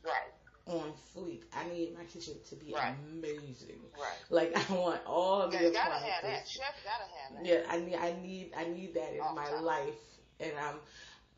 Right. 0.02 0.32
on 0.66 0.92
fleek. 1.14 1.42
I 1.52 1.64
need 1.68 1.94
my 1.96 2.04
kitchen 2.04 2.34
to 2.48 2.56
be 2.56 2.74
Right. 2.74 2.94
amazing. 3.12 3.80
Right. 3.96 4.18
Like 4.30 4.52
I 4.70 4.74
want 4.74 5.00
all 5.06 5.48
the 5.48 5.70
gotta 5.72 5.94
have 5.98 6.24
that. 6.24 6.46
appliances. 6.46 6.48
Chef 6.48 6.74
gotta 6.84 7.04
have 7.04 7.32
that. 7.34 7.46
Yeah, 7.46 7.62
I 7.68 7.78
need 7.80 7.96
I 7.96 8.12
need 8.22 8.52
I 8.56 8.64
need 8.64 8.94
that 8.94 9.12
in 9.14 9.20
All 9.20 9.34
my 9.34 9.50
time. 9.50 9.62
life, 9.62 10.18
and 10.40 10.52
I'm 10.58 10.76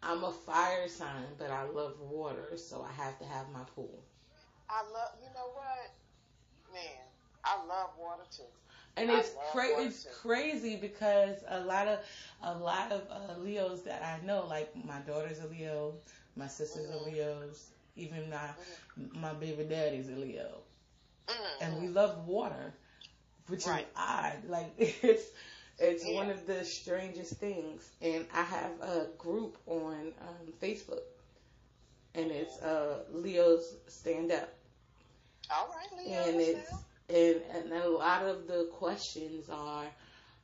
I'm 0.02 0.24
a 0.24 0.30
fire 0.32 0.88
sign, 0.88 1.34
but 1.38 1.50
I 1.50 1.64
love 1.64 2.00
water, 2.00 2.56
so 2.56 2.82
I 2.82 2.92
have 2.92 3.18
to 3.18 3.24
have 3.24 3.48
my 3.50 3.64
pool. 3.74 4.04
I 4.68 4.82
love. 4.82 5.10
You 5.20 5.28
know 5.34 5.50
what, 5.52 5.92
man? 6.72 7.06
I 7.44 7.56
love 7.64 7.90
water 7.98 8.24
too. 8.30 8.50
And 8.96 9.10
I 9.10 9.20
it's 9.20 9.30
cra- 9.50 9.76
it's 9.78 10.04
too. 10.04 10.10
crazy 10.22 10.76
because 10.76 11.44
a 11.48 11.60
lot 11.60 11.88
of 11.88 11.98
a 12.42 12.54
lot 12.54 12.92
of 12.92 13.02
uh, 13.10 13.38
Leos 13.38 13.82
that 13.82 14.02
I 14.02 14.24
know, 14.26 14.46
like 14.46 14.74
my 14.84 15.00
daughter's 15.00 15.40
a 15.40 15.46
Leo, 15.46 15.94
my 16.36 16.46
sister's 16.48 16.88
Mhm. 16.88 16.92
a 16.92 16.98
Leo's, 16.98 17.70
even 17.96 18.28
my 18.30 18.50
Mm-hmm. 18.58 19.20
my 19.20 19.32
baby 19.34 19.64
daddy's 19.64 20.08
a 20.08 20.16
Leo, 20.16 20.62
Mm. 21.28 21.60
and 21.60 21.78
we 21.78 21.88
love 21.88 22.26
water, 22.26 22.74
which 23.48 23.66
Right. 23.66 23.72
is 23.72 23.84
odd. 23.96 24.44
Like 24.46 24.74
it's 24.78 25.30
it's 25.78 26.06
Yeah. 26.06 26.08
one 26.08 26.30
of 26.30 26.46
the 26.46 26.64
strangest 26.64 27.34
things. 27.36 27.92
And 28.00 28.26
I 28.34 28.42
have 28.42 28.80
a 28.80 29.08
group 29.18 29.58
on 29.66 30.12
um, 30.20 30.52
Facebook, 30.60 31.02
and 32.14 32.30
it's 32.30 32.58
uh, 32.60 33.04
Leo's 33.10 33.76
Stand 33.86 34.32
Up 34.32 34.48
All 35.50 35.68
right, 35.68 35.88
Leo. 35.96 36.06
and 36.06 36.40
it's 36.40 36.84
and 37.08 37.42
and 37.52 37.72
a 37.72 37.88
lot 37.88 38.22
of 38.22 38.46
the 38.46 38.64
questions 38.70 39.48
are, 39.48 39.86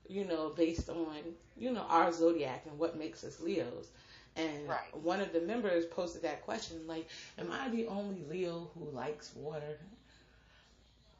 you 0.08 0.24
know, 0.24 0.50
based 0.50 0.88
on 0.88 1.16
you 1.56 1.70
know 1.72 1.82
our 1.88 2.12
zodiac 2.12 2.64
and 2.66 2.78
what 2.78 2.96
makes 2.96 3.24
us 3.24 3.40
Leos. 3.40 3.90
And 4.36 4.74
Right. 4.74 4.92
one 4.92 5.20
of 5.20 5.32
the 5.32 5.40
members 5.40 5.84
posted 5.86 6.22
that 6.22 6.42
question, 6.42 6.86
like, 6.86 7.08
"Am 7.38 7.50
I 7.50 7.68
the 7.68 7.86
only 7.86 8.22
Leo 8.24 8.70
who 8.74 8.84
likes 8.90 9.34
water? 9.34 9.78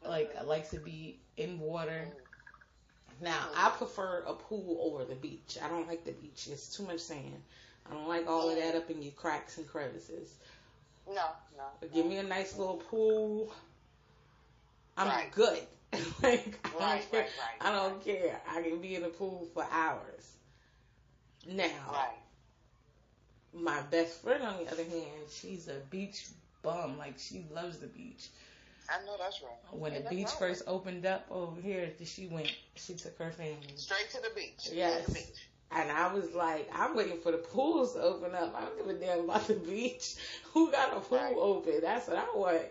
Like, 0.05 0.35
likes 0.45 0.71
to 0.71 0.79
be 0.79 1.19
in 1.37 1.59
water?" 1.59 2.15
Now, 3.25 3.49
mm-hmm. 3.51 3.67
I 3.67 3.71
prefer 3.71 4.25
a 4.27 4.35
pool 4.35 4.79
over 4.83 5.05
the 5.05 5.17
beach. 5.17 5.59
I 5.63 5.69
don't 5.69 5.89
like 5.89 6.05
the 6.05 6.13
beach. 6.13 6.49
It's 6.51 6.77
too 6.77 6.85
much 6.85 7.01
sand. 7.01 7.43
I 7.87 7.95
don't 7.95 8.09
like 8.09 8.29
all 8.29 8.51
of 8.51 8.57
that 8.57 8.77
up 8.77 8.91
in 8.91 9.03
your 9.03 9.13
cracks 9.13 9.59
and 9.59 9.67
crevices. 9.69 10.39
no, 11.07 11.37
no. 11.57 11.69
But 11.81 11.93
give 11.93 12.07
me 12.07 12.19
a 12.19 12.23
nice 12.25 12.57
little 12.57 12.77
pool. 12.79 13.53
I'm 14.97 15.09
Right. 15.09 15.31
good. 15.31 15.67
like 16.23 16.59
I 16.65 16.71
don't 16.79 16.81
Right, 16.81 17.11
care. 17.11 17.27
right, 17.27 17.33
right, 17.39 17.61
I 17.61 17.73
don't 17.73 18.03
care. 18.05 18.41
I 18.47 18.63
can 18.63 18.81
be 18.81 18.95
in 18.97 19.03
the 19.03 19.09
pool 19.09 19.47
for 19.55 19.67
hours. 19.71 20.37
Now, 21.47 22.09
my 23.53 23.81
best 23.83 24.23
friend, 24.23 24.43
on 24.43 24.59
the 24.65 24.71
other 24.71 24.85
hand, 24.85 25.29
she's 25.31 25.69
a 25.69 25.81
beach 25.91 26.29
bum. 26.63 26.99
Like 26.99 27.19
she 27.19 27.45
loves 27.51 27.79
the 27.79 27.87
beach. 27.87 28.29
I 28.89 29.05
know 29.07 29.17
that's 29.19 29.41
right. 29.43 29.51
When 29.73 29.93
Ain't 29.93 30.05
the 30.05 30.11
beach 30.11 30.27
wrong 30.27 30.37
first 30.39 30.63
opened 30.67 31.07
up 31.07 31.27
over 31.31 31.61
here, 31.61 31.91
she 32.05 32.27
went. 32.27 32.53
She 32.77 32.95
took 32.95 33.19
her 33.19 33.31
family. 33.31 33.57
straight 33.77 34.11
to 34.11 34.21
the 34.21 34.31
beach. 34.35 34.69
Yes. 34.73 35.07
To 35.07 35.13
the 35.13 35.19
beach. 35.19 35.49
And 35.73 35.91
I 35.91 36.13
was 36.13 36.33
like, 36.35 36.69
I'm 36.73 36.95
waiting 36.95 37.19
for 37.19 37.33
the 37.33 37.39
pools 37.39 37.95
to 37.95 38.01
open 38.03 38.35
up. 38.35 38.55
I 38.55 38.61
don't 38.61 38.77
give 38.77 38.89
a 38.89 38.95
damn 38.95 39.21
about 39.21 39.47
the 39.47 39.55
beach. 39.55 40.15
Who 40.53 40.71
got 40.71 40.97
a 40.97 41.01
pool 41.01 41.19
Right. 41.19 41.35
open? 41.37 41.81
That's 41.83 42.07
what 42.07 42.17
I 42.19 42.25
want. 42.37 42.63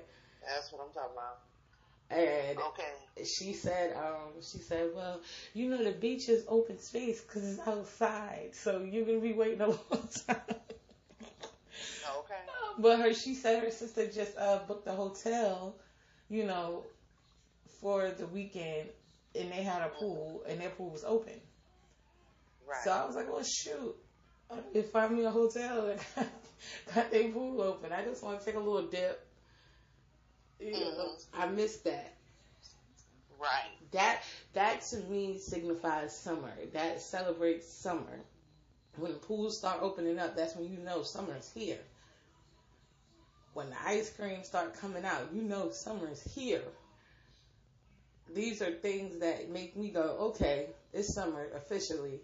That's 0.42 0.72
what 0.72 0.82
I'm 0.86 0.94
talking 0.94 1.12
about. 1.14 1.38
And 2.10 2.58
Okay. 2.60 2.94
she 3.26 3.54
said, 3.54 3.96
um, 3.96 4.42
she 4.42 4.60
said, 4.60 4.92
well, 4.96 5.20
you 5.54 5.70
know, 5.70 5.84
the 5.84 5.92
beach 5.92 6.30
is 6.30 6.46
open 6.48 6.78
space 6.80 7.22
because 7.22 7.44
it's 7.58 7.68
outside, 7.68 8.50
so 8.54 8.80
you're 8.84 9.06
gonna 9.06 9.20
be 9.20 9.34
waiting 9.34 9.62
a 9.62 9.68
long 9.70 10.08
time. 10.28 10.38
Okay. 12.20 12.42
but 12.78 13.00
her, 13.00 13.14
she 13.14 13.34
said 13.34 13.64
her 13.64 13.72
sister 13.72 14.08
just 14.08 14.38
uh, 14.38 14.60
booked 14.68 14.88
a 14.88 14.92
hotel, 14.92 15.76
you 16.34 16.46
know, 16.46 16.86
for 17.82 18.10
the 18.12 18.28
weekend, 18.28 18.90
and 19.36 19.52
they 19.52 19.64
had 19.64 19.82
a 19.82 19.90
pool, 19.90 20.44
and 20.48 20.60
their 20.62 20.70
pool 20.72 20.92
was 20.92 21.04
open. 21.06 21.42
Right. 22.68 22.84
So 22.84 22.92
I 22.92 23.06
was 23.06 23.16
like, 23.16 23.32
well, 23.32 23.44
shoot. 23.44 23.96
I 24.52 24.58
need 24.74 24.74
to 24.74 24.84
find 24.84 25.16
me 25.16 25.24
a 25.26 25.32
hotel 25.32 25.88
that 25.88 26.00
got, 26.16 26.28
got 26.96 27.12
their 27.12 27.30
pool 27.30 27.62
open. 27.62 27.92
I 27.94 28.04
just 28.04 28.24
want 28.24 28.40
to 28.40 28.46
take 28.46 28.56
a 28.56 28.60
little 28.60 28.88
dip. 28.88 29.26
You 30.60 30.72
know, 30.72 30.92
Mhm. 30.92 31.26
I 31.34 31.48
missed 31.48 31.84
that. 31.86 32.16
right. 33.40 33.78
That 33.92 34.24
that 34.54 34.82
to 34.92 34.98
me 34.98 35.38
signifies 35.38 36.16
summer. 36.18 36.54
That 36.74 37.02
celebrates 37.02 37.68
summer. 37.68 38.26
When 38.96 39.12
the 39.14 39.20
pools 39.20 39.58
start 39.58 39.82
opening 39.82 40.20
up, 40.20 40.36
that's 40.36 40.56
when 40.56 40.70
you 40.70 40.78
know 40.80 41.04
summer's 41.04 41.50
here. 41.54 41.80
When 43.54 43.70
the 43.70 43.76
ice 43.86 44.10
cream 44.10 44.44
start 44.44 44.80
coming 44.80 45.06
out, 45.06 45.30
you 45.34 45.44
know 45.44 45.70
summer's 45.72 46.22
here. 46.34 46.64
These 48.34 48.62
are 48.62 48.72
things 48.72 49.20
that 49.20 49.50
make 49.50 49.78
me 49.78 49.90
go, 49.90 50.32
okay, 50.34 50.68
it's 50.92 51.14
summer 51.14 51.48
officially. 51.56 52.22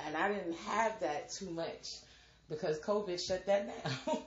And 0.00 0.16
I 0.16 0.28
didn't 0.28 0.56
have 0.68 0.98
that 1.00 1.30
too 1.30 1.50
much 1.50 1.96
because 2.48 2.78
COVID 2.80 3.24
shut 3.24 3.46
that 3.46 3.68
down. 4.06 4.18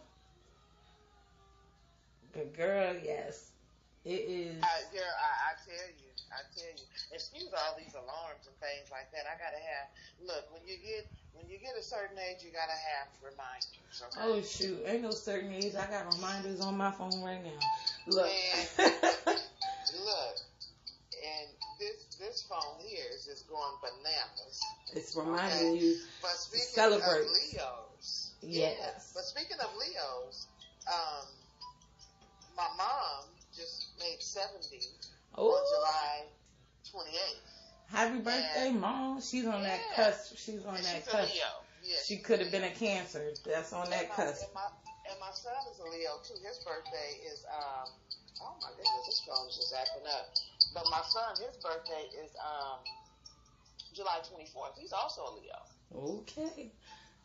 but 2.33 2.55
girl, 2.55 2.95
yes, 3.03 3.51
it 4.05 4.23
is. 4.31 4.55
Girl, 4.93 5.15
I, 5.19 5.51
I 5.51 5.53
tell 5.67 5.89
you, 5.99 6.09
I 6.31 6.41
tell 6.55 6.71
you. 6.71 6.87
Excuse 7.11 7.51
all 7.51 7.75
these 7.77 7.93
alarms 7.93 8.47
and 8.47 8.55
things 8.61 8.87
like 8.91 9.11
that. 9.11 9.27
I 9.27 9.35
gotta 9.35 9.59
have. 9.59 9.87
Look, 10.23 10.47
when 10.53 10.61
you 10.65 10.77
get 10.77 11.09
when 11.39 11.47
you 11.49 11.57
get 11.59 11.71
a 11.79 11.83
certain 11.83 12.17
age, 12.19 12.43
you 12.43 12.51
gotta 12.51 12.75
have 12.75 13.07
reminders. 13.23 13.95
Okay? 14.03 14.19
Oh 14.27 14.41
shoot, 14.43 14.83
ain't 14.85 15.03
no 15.03 15.11
certain 15.11 15.53
age. 15.53 15.73
I 15.75 15.87
got 15.87 16.11
reminders 16.15 16.59
on 16.59 16.75
my 16.77 16.91
phone 16.91 17.23
right 17.23 17.39
now. 17.43 17.63
Look. 18.07 18.27
Look, 19.89 20.35
and 21.23 21.47
this 21.79 21.97
this 22.19 22.45
phone 22.47 22.77
here 22.83 23.07
is 23.15 23.25
just 23.25 23.47
going 23.47 23.73
bananas. 23.81 24.59
it's 24.93 25.15
reminding 25.15 25.73
Okay. 25.73 25.79
you. 25.79 25.95
But 26.21 26.35
speaking 26.35 26.75
Celebrate. 26.75 27.25
of 27.25 27.31
Leos, 27.31 28.31
Yes. 28.41 28.75
yeah. 28.77 28.91
But 29.15 29.23
speaking 29.23 29.57
of 29.63 29.71
Leos, 29.79 30.45
um, 30.91 31.25
my 32.55 32.67
mom 32.77 33.25
just 33.55 33.87
made 33.97 34.21
seventy 34.21 34.83
on 35.33 35.47
Oh, 35.47 35.63
July 35.71 36.27
twenty 36.91 37.15
eighth. 37.17 37.58
Happy 37.91 38.19
birthday, 38.19 38.71
mom. 38.71 39.21
She's 39.21 39.45
on 39.45 39.63
that 39.63 39.81
cusp. 39.95 40.37
She's 40.37 40.65
on 40.65 40.75
And 40.75 40.85
that 40.85 41.03
she's 41.03 41.07
cusp. 41.07 41.35
Yeah, 41.83 41.95
She 42.05 42.17
could 42.17 42.39
have 42.39 42.51
been 42.51 42.63
a 42.63 42.71
Cancer. 42.71 43.33
That's 43.45 43.73
on 43.73 43.89
that 43.89 44.09
my, 44.09 44.15
cusp. 44.15 44.43
And 44.45 44.53
my, 44.53 44.67
and 45.09 45.19
my 45.19 45.31
son 45.31 45.65
is 45.71 45.79
a 45.79 45.87
Leo 45.87 46.19
too. 46.25 46.35
His 46.45 46.59
birthday 46.59 47.19
is 47.31 47.45
um. 47.49 47.89
Oh 48.41 48.55
my 48.61 48.69
goodness, 48.69 49.05
this 49.05 49.19
phone 49.27 49.47
is 49.49 49.57
just 49.57 49.73
acting 49.73 50.07
up. 50.07 50.31
But 50.73 50.85
my 50.89 51.01
son, 51.01 51.35
his 51.43 51.57
birthday 51.57 52.07
is 52.23 52.31
um 52.39 52.79
July 53.93 54.19
24th. 54.23 54.77
He's 54.79 54.93
also 54.93 55.21
a 55.21 55.31
Leo. 55.35 56.21
Okay. 56.21 56.71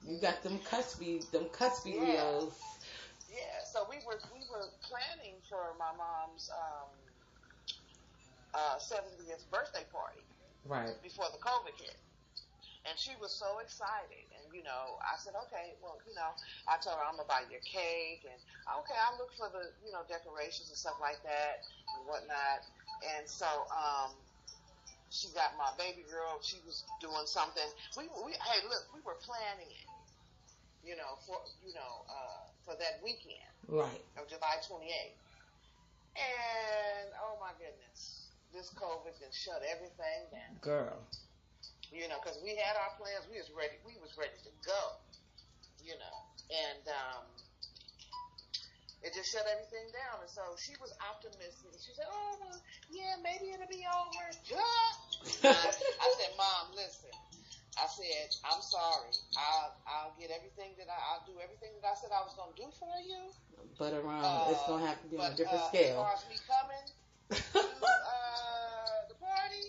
You 0.02 0.18
got 0.20 0.42
them 0.42 0.58
cuspy, 0.60 1.30
them 1.30 1.46
cuspy 1.52 1.94
Yeah. 1.94 2.00
Leos. 2.02 2.80
Yeah. 3.28 3.64
So 3.72 3.86
we 3.88 3.96
were 4.06 4.20
we 4.32 4.40
were 4.50 4.70
planning 4.82 5.40
for 5.48 5.76
my 5.78 5.92
mom's 5.96 6.50
um 6.50 6.90
uh 8.54 8.76
70th 8.78 9.50
birthday 9.50 9.84
party. 9.92 10.24
Right. 10.64 10.96
before 11.02 11.26
the 11.32 11.38
COVID 11.38 11.74
hit. 11.76 11.96
And 12.84 12.98
she 13.00 13.16
was 13.20 13.32
so 13.32 13.60
excited. 13.64 14.28
And, 14.36 14.52
you 14.52 14.62
know, 14.62 15.00
I 15.00 15.16
said, 15.16 15.32
okay, 15.48 15.72
well, 15.80 15.96
you 16.04 16.12
know, 16.14 16.32
I 16.68 16.76
told 16.80 17.00
her 17.00 17.04
I'm 17.04 17.16
going 17.16 17.24
to 17.24 17.32
buy 17.32 17.44
your 17.48 17.64
cake. 17.64 18.24
And, 18.28 18.36
okay, 18.80 18.96
I'll 19.08 19.16
look 19.16 19.32
for 19.36 19.48
the, 19.48 19.72
you 19.84 19.92
know, 19.92 20.04
decorations 20.04 20.68
and 20.68 20.76
stuff 20.76 21.00
like 21.00 21.20
that 21.24 21.64
and 21.96 22.04
whatnot. 22.08 22.60
And 23.16 23.24
so, 23.28 23.48
um, 23.72 24.12
she 25.10 25.28
got 25.32 25.56
my 25.56 25.72
baby 25.78 26.04
girl. 26.10 26.40
She 26.42 26.60
was 26.66 26.84
doing 27.00 27.24
something. 27.26 27.68
We, 27.96 28.04
we, 28.24 28.32
hey, 28.36 28.60
look, 28.68 28.84
we 28.92 29.00
were 29.00 29.16
planning 29.24 29.70
it, 29.70 29.88
you 30.84 30.96
know, 30.96 31.16
for, 31.24 31.38
you 31.64 31.72
know, 31.72 31.92
uh, 32.10 32.44
for 32.64 32.74
that 32.76 33.00
weekend 33.04 33.52
Right. 33.68 34.04
of 34.20 34.28
July 34.28 34.60
28th. 34.60 35.20
And, 36.16 37.08
oh 37.22 37.38
my 37.40 37.52
goodness, 37.58 38.23
this 38.55 38.70
COVID 38.78 39.12
then 39.18 39.34
shut 39.34 39.61
everything 39.66 40.20
down 40.30 40.55
Girl. 40.62 40.96
you 41.90 42.07
know, 42.09 42.16
because 42.22 42.38
we 42.40 42.55
had 42.55 42.78
our 42.78 42.94
plans. 42.96 43.26
We 43.26 43.36
was 43.42 43.50
ready. 43.52 43.76
We 43.82 43.98
was 43.98 44.14
ready 44.14 44.38
to 44.46 44.52
go, 44.62 44.82
you 45.82 45.98
know, 45.98 46.16
and 46.55 46.82
um, 46.88 47.26
it 49.02 49.12
just 49.12 49.28
shut 49.34 49.44
everything 49.50 49.90
down. 49.92 50.22
And 50.22 50.30
so 50.30 50.40
she 50.57 50.72
was 50.80 50.94
optimistic. 51.02 51.74
She 51.82 51.92
said, 51.92 52.07
"Oh, 52.09 52.32
well, 52.40 52.59
yeah, 52.94 53.18
maybe 53.20 53.52
it'll 53.52 53.68
be 53.68 53.84
over." 53.84 54.24
I, 55.44 55.68
I 56.07 56.09
said, 56.16 56.32
"Mom, 56.38 56.72
listen." 56.78 57.12
I 57.74 57.90
said, 57.90 58.30
"I'm 58.46 58.62
sorry. 58.62 59.11
I'll 59.34 59.74
I'll 59.84 60.14
get 60.14 60.30
everything 60.30 60.78
that 60.78 60.86
I, 60.86 60.94
I'll 61.11 61.26
do 61.26 61.42
everything 61.42 61.74
that 61.82 61.84
I 61.90 61.94
said 61.98 62.14
I 62.14 62.22
was 62.22 62.32
gonna 62.38 62.55
do 62.55 62.70
for 62.78 62.94
you. 63.02 63.34
But 63.82 63.92
around, 63.98 64.22
Uh, 64.24 64.55
it's 64.55 64.62
gonna 64.70 64.86
have 64.86 65.02
to 65.02 65.09
be 65.11 65.18
on 65.18 65.34
a 65.34 65.34
different 65.34 65.59
uh, 65.59 65.66
As 65.66 65.74
scale. 65.74 65.98
far 65.98 66.14
as 66.14 66.22
me 66.30 66.38
coming 66.46 66.86
to 67.30 67.38
uh, 67.38 68.98
the 69.08 69.16
party, 69.16 69.66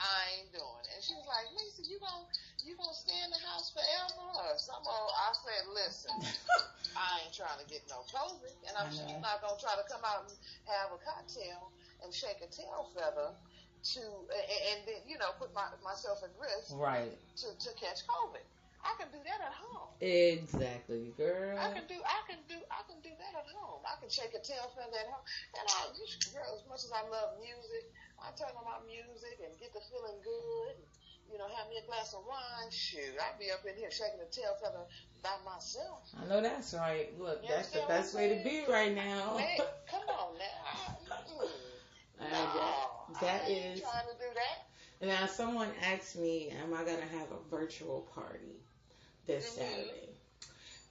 I 0.00 0.40
ain't 0.40 0.50
doing 0.52 0.82
it. 0.84 0.88
And 0.96 1.00
she 1.04 1.12
was 1.12 1.26
like, 1.28 1.48
Lisa, 1.56 1.84
you 1.84 2.00
gon' 2.00 2.24
you 2.64 2.74
gonna 2.74 2.96
stay 2.96 3.16
in 3.22 3.30
the 3.30 3.42
house 3.46 3.70
forever 3.70 4.26
or 4.26 4.58
something? 4.58 4.90
I 4.90 5.30
said, 5.38 5.62
listen, 5.70 6.16
I 6.98 7.22
ain't 7.22 7.34
trying 7.36 7.60
to 7.62 7.66
get 7.68 7.86
no 7.86 8.02
COVID, 8.10 8.54
and 8.66 8.74
I'm 8.74 8.90
she's 8.90 9.20
not 9.22 9.44
gonna 9.44 9.60
try 9.60 9.76
to 9.78 9.86
come 9.86 10.02
out 10.02 10.26
and 10.26 10.34
have 10.66 10.90
a 10.90 10.98
cocktail 11.04 11.70
and 12.02 12.10
shake 12.12 12.42
a 12.42 12.50
tail 12.50 12.90
feather 12.96 13.36
to 13.94 14.02
and, 14.02 14.46
and 14.72 14.78
then 14.88 15.00
you 15.06 15.14
know 15.18 15.30
put 15.38 15.54
my, 15.54 15.68
myself 15.84 16.24
at 16.26 16.32
risk 16.40 16.74
right. 16.74 17.14
to 17.38 17.54
to 17.54 17.70
catch 17.78 18.02
COVID. 18.10 18.42
I 18.86 18.94
can 19.02 19.10
do 19.10 19.18
that 19.26 19.40
at 19.42 19.54
home. 19.58 19.90
Exactly, 19.98 21.10
girl. 21.18 21.58
I 21.58 21.74
can 21.74 21.82
do 21.90 21.98
I 22.06 22.20
can 22.30 22.38
do 22.46 22.58
I 22.70 22.86
can 22.86 23.02
do 23.02 23.10
that 23.18 23.34
at 23.34 23.48
home. 23.50 23.82
I 23.82 23.98
can 23.98 24.06
shake 24.06 24.30
a 24.38 24.42
tail 24.44 24.70
feather 24.78 24.94
at 24.94 25.10
home. 25.10 25.26
And 25.58 25.66
I 25.66 25.90
girl, 26.30 26.46
as 26.54 26.62
much 26.70 26.86
as 26.86 26.92
I 26.94 27.02
love 27.10 27.34
music, 27.42 27.90
I 28.22 28.30
turn 28.38 28.54
on 28.54 28.62
my 28.62 28.78
music 28.86 29.42
and 29.42 29.50
get 29.58 29.74
to 29.74 29.82
feeling 29.90 30.22
good. 30.22 30.78
And, 30.78 30.86
you 31.26 31.42
know, 31.42 31.50
have 31.58 31.66
me 31.66 31.82
a 31.82 31.86
glass 31.90 32.14
of 32.14 32.22
wine. 32.22 32.70
Shoot, 32.70 33.18
I'd 33.18 33.34
be 33.42 33.50
up 33.50 33.66
in 33.66 33.74
here 33.74 33.90
shaking 33.90 34.22
a 34.22 34.30
tail 34.30 34.54
feather 34.62 34.86
by 35.18 35.34
myself. 35.42 36.06
I 36.14 36.22
know 36.30 36.38
that's 36.38 36.70
right. 36.70 37.10
Look, 37.18 37.42
You 37.42 37.50
that's 37.50 37.74
the 37.74 37.82
best 37.90 38.14
way 38.14 38.30
to 38.30 38.38
be 38.46 38.62
right 38.70 38.94
now. 38.94 39.34
Man, 39.34 39.66
come 39.90 40.06
on 40.06 40.38
now. 40.38 40.62
I, 42.22 42.30
no, 42.30 43.18
that, 43.20 43.42
I 43.44 43.50
is. 43.50 43.80
trying 43.82 44.06
to 44.06 44.16
do 44.22 44.30
that. 44.38 44.58
Now, 45.02 45.26
someone 45.26 45.68
asked 45.82 46.16
me, 46.16 46.48
"Am 46.62 46.72
I 46.72 46.78
gonna 46.78 47.10
have 47.18 47.28
a 47.30 47.50
virtual 47.50 48.08
party 48.14 48.65
this 49.26 49.46
Mhm. 49.46 49.54
Saturday?" 49.54 50.08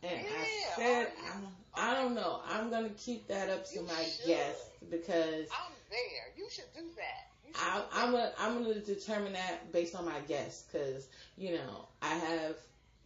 And 0.03 0.21
Yeah, 0.21 0.29
I 0.29 0.45
said, 0.75 1.07
you? 1.17 1.23
I'm, 1.33 1.47
"I 1.75 1.93
don't 1.95 2.13
know. 2.15 2.41
I'm 2.45 2.69
gonna 2.69 2.89
keep 2.89 3.27
that 3.27 3.49
up 3.49 3.65
to 3.71 3.81
my 3.81 4.03
should. 4.03 4.25
guests 4.25 4.69
because 4.89 5.47
I'm 5.51 5.73
there. 5.89 6.31
You 6.35 6.49
should 6.49 6.71
do 6.73 6.91
that. 6.95 7.27
Should 7.53 7.55
I, 7.55 7.81
do 7.81 7.85
I'm 7.91 8.15
I'm 8.37 8.63
gonna 8.63 8.79
determine 8.79 9.33
that 9.33 9.71
based 9.71 9.95
on 9.95 10.05
my 10.05 10.19
guests 10.21 10.63
because 10.71 11.07
you 11.37 11.51
know 11.53 11.87
I 12.01 12.15
have 12.15 12.55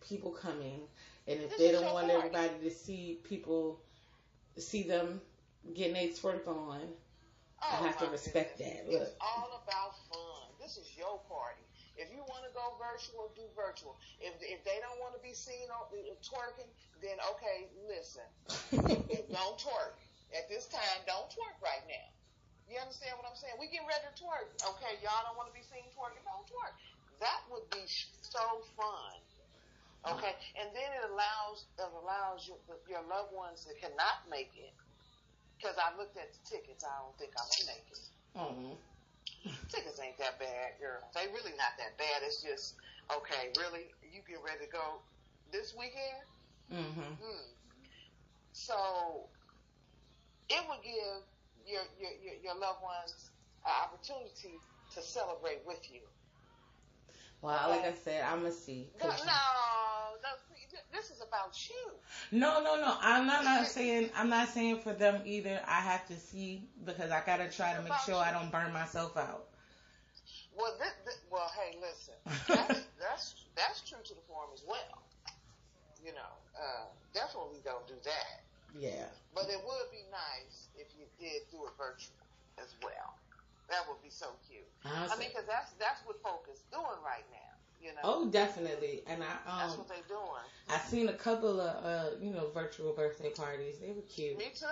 people 0.01 0.32
coming, 0.32 0.88
and 1.27 1.39
if 1.41 1.49
This 1.49 1.57
they 1.57 1.71
don't 1.71 1.91
want 1.91 2.07
party. 2.07 2.17
everybody 2.17 2.53
to 2.63 2.69
see 2.71 3.17
people 3.23 3.80
see 4.57 4.84
them 4.84 5.21
getting 5.73 5.95
a 5.97 6.09
twerk 6.09 6.47
on, 6.47 6.82
I 7.69 7.75
Oh, 7.75 7.84
have 7.86 7.97
to 7.97 8.07
respect 8.07 8.57
goodness. 8.57 8.77
that. 8.86 8.91
Look. 8.91 9.01
It's 9.01 9.15
all 9.21 9.61
about 9.63 9.93
fun. 10.09 10.49
This 10.59 10.77
is 10.77 10.95
your 10.97 11.19
party. 11.19 11.68
If 11.99 12.15
you 12.15 12.23
want 12.31 12.47
to 12.47 12.51
go 12.55 12.79
virtual, 12.79 13.27
do 13.35 13.43
virtual. 13.59 13.99
If 14.23 14.39
if 14.39 14.63
they 14.63 14.79
don't 14.79 14.95
want 15.03 15.19
to 15.19 15.21
be 15.21 15.35
seen 15.35 15.67
on 15.67 15.91
uh, 15.91 16.15
twerking, 16.23 16.71
then 17.03 17.19
okay, 17.35 17.67
listen, 17.83 18.23
don't 19.35 19.59
twerk 19.59 19.99
at 20.31 20.47
this 20.47 20.71
time. 20.71 21.03
Don't 21.03 21.27
twerk 21.27 21.59
right 21.59 21.83
now. 21.91 22.07
You 22.71 22.79
understand 22.79 23.19
what 23.19 23.27
I'm 23.27 23.35
saying? 23.35 23.59
We 23.59 23.67
get 23.67 23.83
ready 23.83 24.07
to 24.07 24.15
twerk. 24.15 24.47
Okay, 24.63 24.95
y'all 25.03 25.27
don't 25.27 25.35
want 25.35 25.51
to 25.51 25.55
be 25.57 25.65
seen 25.67 25.83
twerking. 25.91 26.23
Don't 26.23 26.47
twerk. 26.47 26.71
That 27.19 27.43
would 27.51 27.67
be 27.75 27.83
so 28.23 28.63
fun. 28.79 29.11
Okay, 30.15 30.31
and 30.55 30.71
then 30.71 30.89
it 30.95 31.03
allows 31.11 31.67
it 31.75 31.91
allows 31.91 32.47
your 32.47 32.59
your 32.87 33.03
loved 33.11 33.35
ones 33.35 33.67
that 33.67 33.75
cannot 33.83 34.23
make 34.31 34.55
it. 34.55 34.71
Because 35.59 35.75
I 35.75 35.91
looked 35.99 36.15
at 36.15 36.31
the 36.31 36.39
tickets, 36.47 36.87
I 36.87 36.95
don't 37.03 37.17
think 37.19 37.35
I'm 37.35 37.43
gonna 37.43 37.67
make 37.75 37.87
it. 37.91 38.03
Oh, 38.39 38.55
Tickets 39.69 39.99
ain't 40.03 40.17
that 40.17 40.39
bad, 40.39 40.79
girl. 40.79 40.99
They 41.15 41.27
really 41.27 41.55
not 41.57 41.77
that 41.77 41.97
bad. 41.97 42.21
It's 42.23 42.41
just 42.41 42.75
okay. 43.11 43.49
Really, 43.57 43.87
you 44.03 44.19
get 44.27 44.43
ready 44.43 44.65
to 44.65 44.71
go 44.71 44.99
this 45.51 45.73
weekend. 45.77 46.27
mm-hmm. 46.71 47.13
Hmm. 47.23 47.47
So 48.51 49.29
it 50.49 50.61
would 50.67 50.83
give 50.83 51.23
your 51.65 51.81
your 51.99 52.11
your, 52.21 52.35
your 52.43 52.55
loved 52.59 52.83
ones 52.83 53.31
an 53.65 53.71
opportunity 53.83 54.59
to 54.93 55.01
celebrate 55.01 55.61
with 55.65 55.87
you. 55.91 56.01
Well, 57.41 57.69
like 57.69 57.85
I 57.85 57.93
said, 57.93 58.23
I'm 58.23 58.39
gonna 58.39 58.51
see. 58.51 58.89
No, 58.99 59.07
no, 59.07 59.15
no, 59.15 59.15
this 59.15 59.23
is 59.23 60.28
about 61.39 61.69
you. 61.69 61.91
No, 62.31 62.61
no, 62.61 62.75
no. 62.75 62.95
I'm 63.01 63.25
not, 63.25 63.43
not 63.43 63.67
saying 63.67 64.09
I'm 64.15 64.29
not 64.29 64.49
saying 64.49 64.79
for 64.79 64.93
them 64.93 65.21
either. 65.25 65.59
I 65.67 65.81
have 65.81 66.07
to 66.07 66.15
see 66.17 66.63
because 66.85 67.11
I 67.11 67.21
gotta 67.25 67.49
try 67.49 67.73
to 67.73 67.81
make 67.81 67.93
sure 68.05 68.15
I 68.15 68.31
don't 68.31 68.51
burn 68.51 68.73
myself 68.73 69.17
out. 69.17 69.45
Well, 70.57 70.75
this, 70.77 70.91
this, 71.05 71.19
well, 71.31 71.49
hey, 71.55 71.79
listen, 71.79 72.19
that's, 72.47 72.83
that's 72.99 73.35
that's 73.55 73.79
true 73.87 74.03
to 74.03 74.13
the 74.13 74.23
form 74.27 74.49
as 74.53 74.63
well. 74.67 75.03
You 76.03 76.11
know, 76.11 76.33
uh, 76.55 76.87
definitely 77.13 77.59
don't 77.63 77.87
do 77.87 77.95
that. 78.03 78.43
Yeah. 78.77 79.07
But 79.33 79.47
it 79.49 79.59
would 79.63 79.87
be 79.91 80.03
nice 80.11 80.67
if 80.75 80.87
you 80.99 81.05
did 81.19 81.47
do 81.51 81.63
it 81.65 81.73
virtual 81.79 82.19
as 82.59 82.75
well. 82.83 83.15
That 83.69 83.85
would 83.87 84.01
be 84.01 84.09
so 84.09 84.33
cute. 84.49 84.65
I 84.83 85.13
mean, 85.15 85.29
because 85.29 85.45
that's 85.45 85.71
that's 85.79 86.01
what 86.03 86.17
folk 86.25 86.49
is 86.51 86.59
doing 86.73 86.99
right 87.05 87.25
now. 87.31 87.48
You 87.82 87.89
know, 87.89 88.01
Oh, 88.03 88.30
definitely. 88.30 89.03
And 89.07 89.23
I 89.23 89.27
that's 89.59 89.73
um 89.73 89.80
what 89.80 89.88
they're 89.88 89.97
doing. 90.07 90.45
I 90.69 90.77
seen 90.80 91.07
a 91.09 91.13
couple 91.13 91.59
of 91.59 91.86
uh 91.86 92.09
you 92.21 92.32
know 92.32 92.49
virtual 92.53 92.93
birthday 92.93 93.30
parties. 93.32 93.80
They 93.80 93.91
were 93.91 94.01
cute, 94.01 94.38
Me 94.38 94.51
too. 94.53 94.65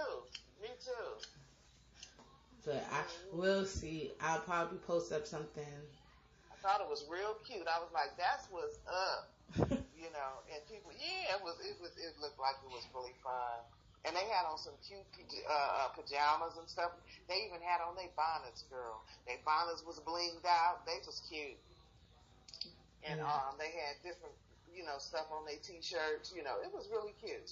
Me 0.61 0.69
too. 0.83 1.25
but 2.65 2.83
I 2.91 3.03
will 3.33 3.65
see. 3.65 4.11
I'll 4.21 4.39
probably 4.41 4.77
post 4.79 5.11
up 5.13 5.25
something. 5.25 5.63
I 6.51 6.55
thought 6.61 6.81
it 6.81 6.89
was 6.89 7.05
real 7.09 7.35
cute. 7.47 7.63
I 7.67 7.79
was 7.79 7.91
like, 7.93 8.17
that's 8.17 8.47
what's 8.51 8.79
up. 8.87 9.77
You 9.97 10.13
know, 10.13 10.45
and 10.53 10.61
people, 10.69 10.93
yeah, 10.93 11.33
it 11.33 11.41
was, 11.41 11.57
it 11.65 11.73
was, 11.81 11.89
it 11.97 12.13
looked 12.21 12.37
like 12.37 12.53
it 12.61 12.69
was 12.69 12.85
really 12.93 13.17
fun. 13.25 13.57
And 14.05 14.13
they 14.13 14.29
had 14.29 14.45
on 14.45 14.61
some 14.61 14.77
cute 14.85 15.03
uh, 15.49 15.51
uh, 15.51 15.89
pajamas 15.97 16.53
and 16.53 16.69
stuff. 16.69 16.93
They 17.25 17.49
even 17.49 17.65
had 17.65 17.81
on 17.81 17.97
their 17.97 18.13
bonnets, 18.13 18.61
girl. 18.69 19.01
Their 19.25 19.41
bonnets 19.41 19.81
was 19.81 19.97
blinged 20.05 20.45
out. 20.45 20.85
They 20.85 21.01
was 21.01 21.17
cute. 21.25 21.57
And 23.03 23.21
um, 23.21 23.55
they 23.59 23.71
had 23.71 23.95
different, 24.03 24.33
you 24.73 24.83
know, 24.85 24.97
stuff 24.97 25.27
on 25.31 25.45
their 25.45 25.57
t-shirts. 25.63 26.33
You 26.35 26.43
know, 26.43 26.55
it 26.63 26.73
was 26.73 26.89
really 26.91 27.13
cute. 27.21 27.51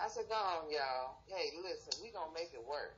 I 0.00 0.08
said, 0.08 0.24
go 0.28 0.34
on, 0.34 0.70
y'all. 0.70 1.16
Hey, 1.28 1.52
listen, 1.62 2.02
we 2.02 2.10
gonna 2.10 2.32
make 2.34 2.50
it 2.54 2.64
work. 2.68 2.94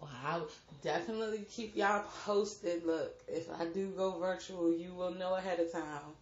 Well, 0.00 0.10
I'll 0.24 0.48
definitely 0.82 1.44
keep 1.50 1.76
y'all 1.76 2.04
posted. 2.24 2.84
Look, 2.84 3.20
if 3.26 3.48
I 3.50 3.64
do 3.66 3.88
go 3.96 4.18
virtual, 4.18 4.72
you 4.72 4.94
will 4.94 5.12
know 5.14 5.34
ahead 5.34 5.58
of 5.60 5.72
time. 5.72 6.14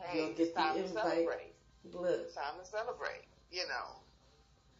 Hey, 0.00 0.18
You'll 0.18 0.28
get 0.30 0.40
it's 0.40 0.54
time 0.54 0.74
the 0.76 0.82
to 0.82 0.88
invite. 0.88 1.04
celebrate. 1.12 1.54
Look, 1.92 2.20
It's 2.24 2.34
time 2.34 2.54
to 2.62 2.66
celebrate. 2.66 3.24
You 3.50 3.66
know. 3.68 3.96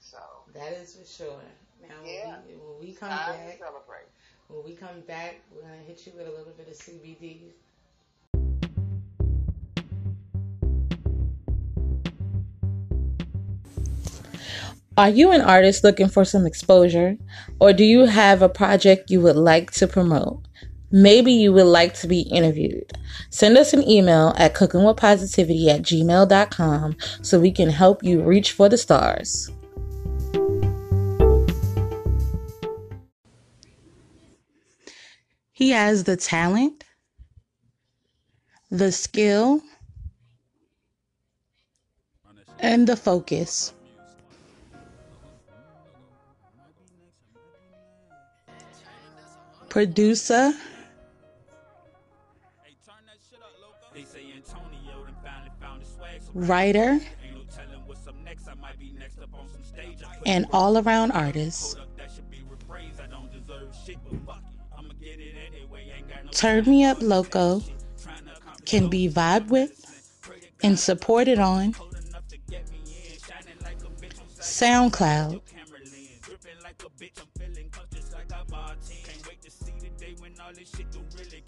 So 0.01 0.19
that 0.55 0.73
is 0.73 0.97
for 0.97 1.07
sure. 1.07 1.41
Now, 1.83 1.95
Yeah. 2.05 2.29
when, 2.29 2.47
we, 2.47 2.55
when 2.55 2.81
we 2.81 2.93
come 2.93 3.09
time 3.11 3.33
to 3.33 3.47
back, 3.47 3.59
celebrate. 3.59 4.07
when 4.49 4.65
we 4.65 4.75
come 4.75 5.01
back, 5.03 5.41
we're 5.53 5.63
gonna 5.63 5.77
hit 5.87 6.07
you 6.07 6.13
with 6.17 6.27
a 6.29 6.31
little 6.31 6.53
bit 6.57 6.69
of 6.69 6.75
CBD. 6.75 7.53
Are 14.97 15.09
you 15.11 15.33
an 15.33 15.41
artist 15.41 15.83
looking 15.83 16.09
for 16.09 16.25
some 16.25 16.47
exposure? 16.47 17.17
Or 17.59 17.73
do 17.73 17.85
you 17.85 18.07
have 18.07 18.43
a 18.43 18.49
project 18.49 19.11
you 19.11 19.21
would 19.23 19.37
like 19.37 19.73
to 19.73 19.89
promote? 19.89 20.47
Maybe 20.93 21.33
you 21.33 21.53
would 21.53 21.67
like 21.67 21.95
to 21.95 22.07
be 22.07 22.21
interviewed. 22.21 22.93
Send 23.31 23.59
us 23.59 23.73
an 23.73 23.83
email 23.89 24.33
at 24.37 24.55
cookingwithpositivity 24.55 25.67
at 25.67 25.83
gmail.com 25.83 26.97
so 27.23 27.41
we 27.41 27.51
can 27.51 27.71
help 27.71 28.05
you 28.05 28.23
reach 28.23 28.53
for 28.53 28.69
the 28.69 28.79
stars. 28.79 29.51
He 35.51 35.71
has 35.71 36.05
the 36.05 36.17
talent, 36.17 36.85
the 38.71 38.93
skill, 38.93 39.63
and 42.61 42.87
the 42.87 42.97
focus. 42.97 43.73
Producer, 49.75 50.55
writer, 56.33 57.01
and 60.27 60.47
all 60.53 60.79
around 60.79 61.11
artist. 61.11 61.77
Turn 66.31 66.65
Me 66.67 66.85
Up 66.85 66.99
Loco. 67.03 67.61
Can 68.67 68.89
be 68.89 69.09
vibed 69.09 69.49
with 69.49 70.21
and 70.63 70.79
supported 70.79 71.41
on 71.41 71.75
SoundCloud, 74.39 75.41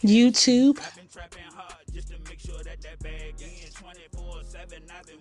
YouTube, 0.06 0.78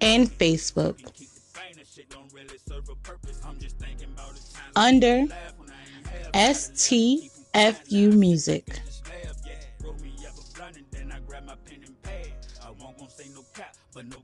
and 0.01 0.29
Facebook 0.29 0.95
under 4.75 5.25
STFU 6.33 8.13
Music. 8.13 8.81
But 13.93 14.07
no 14.09 14.17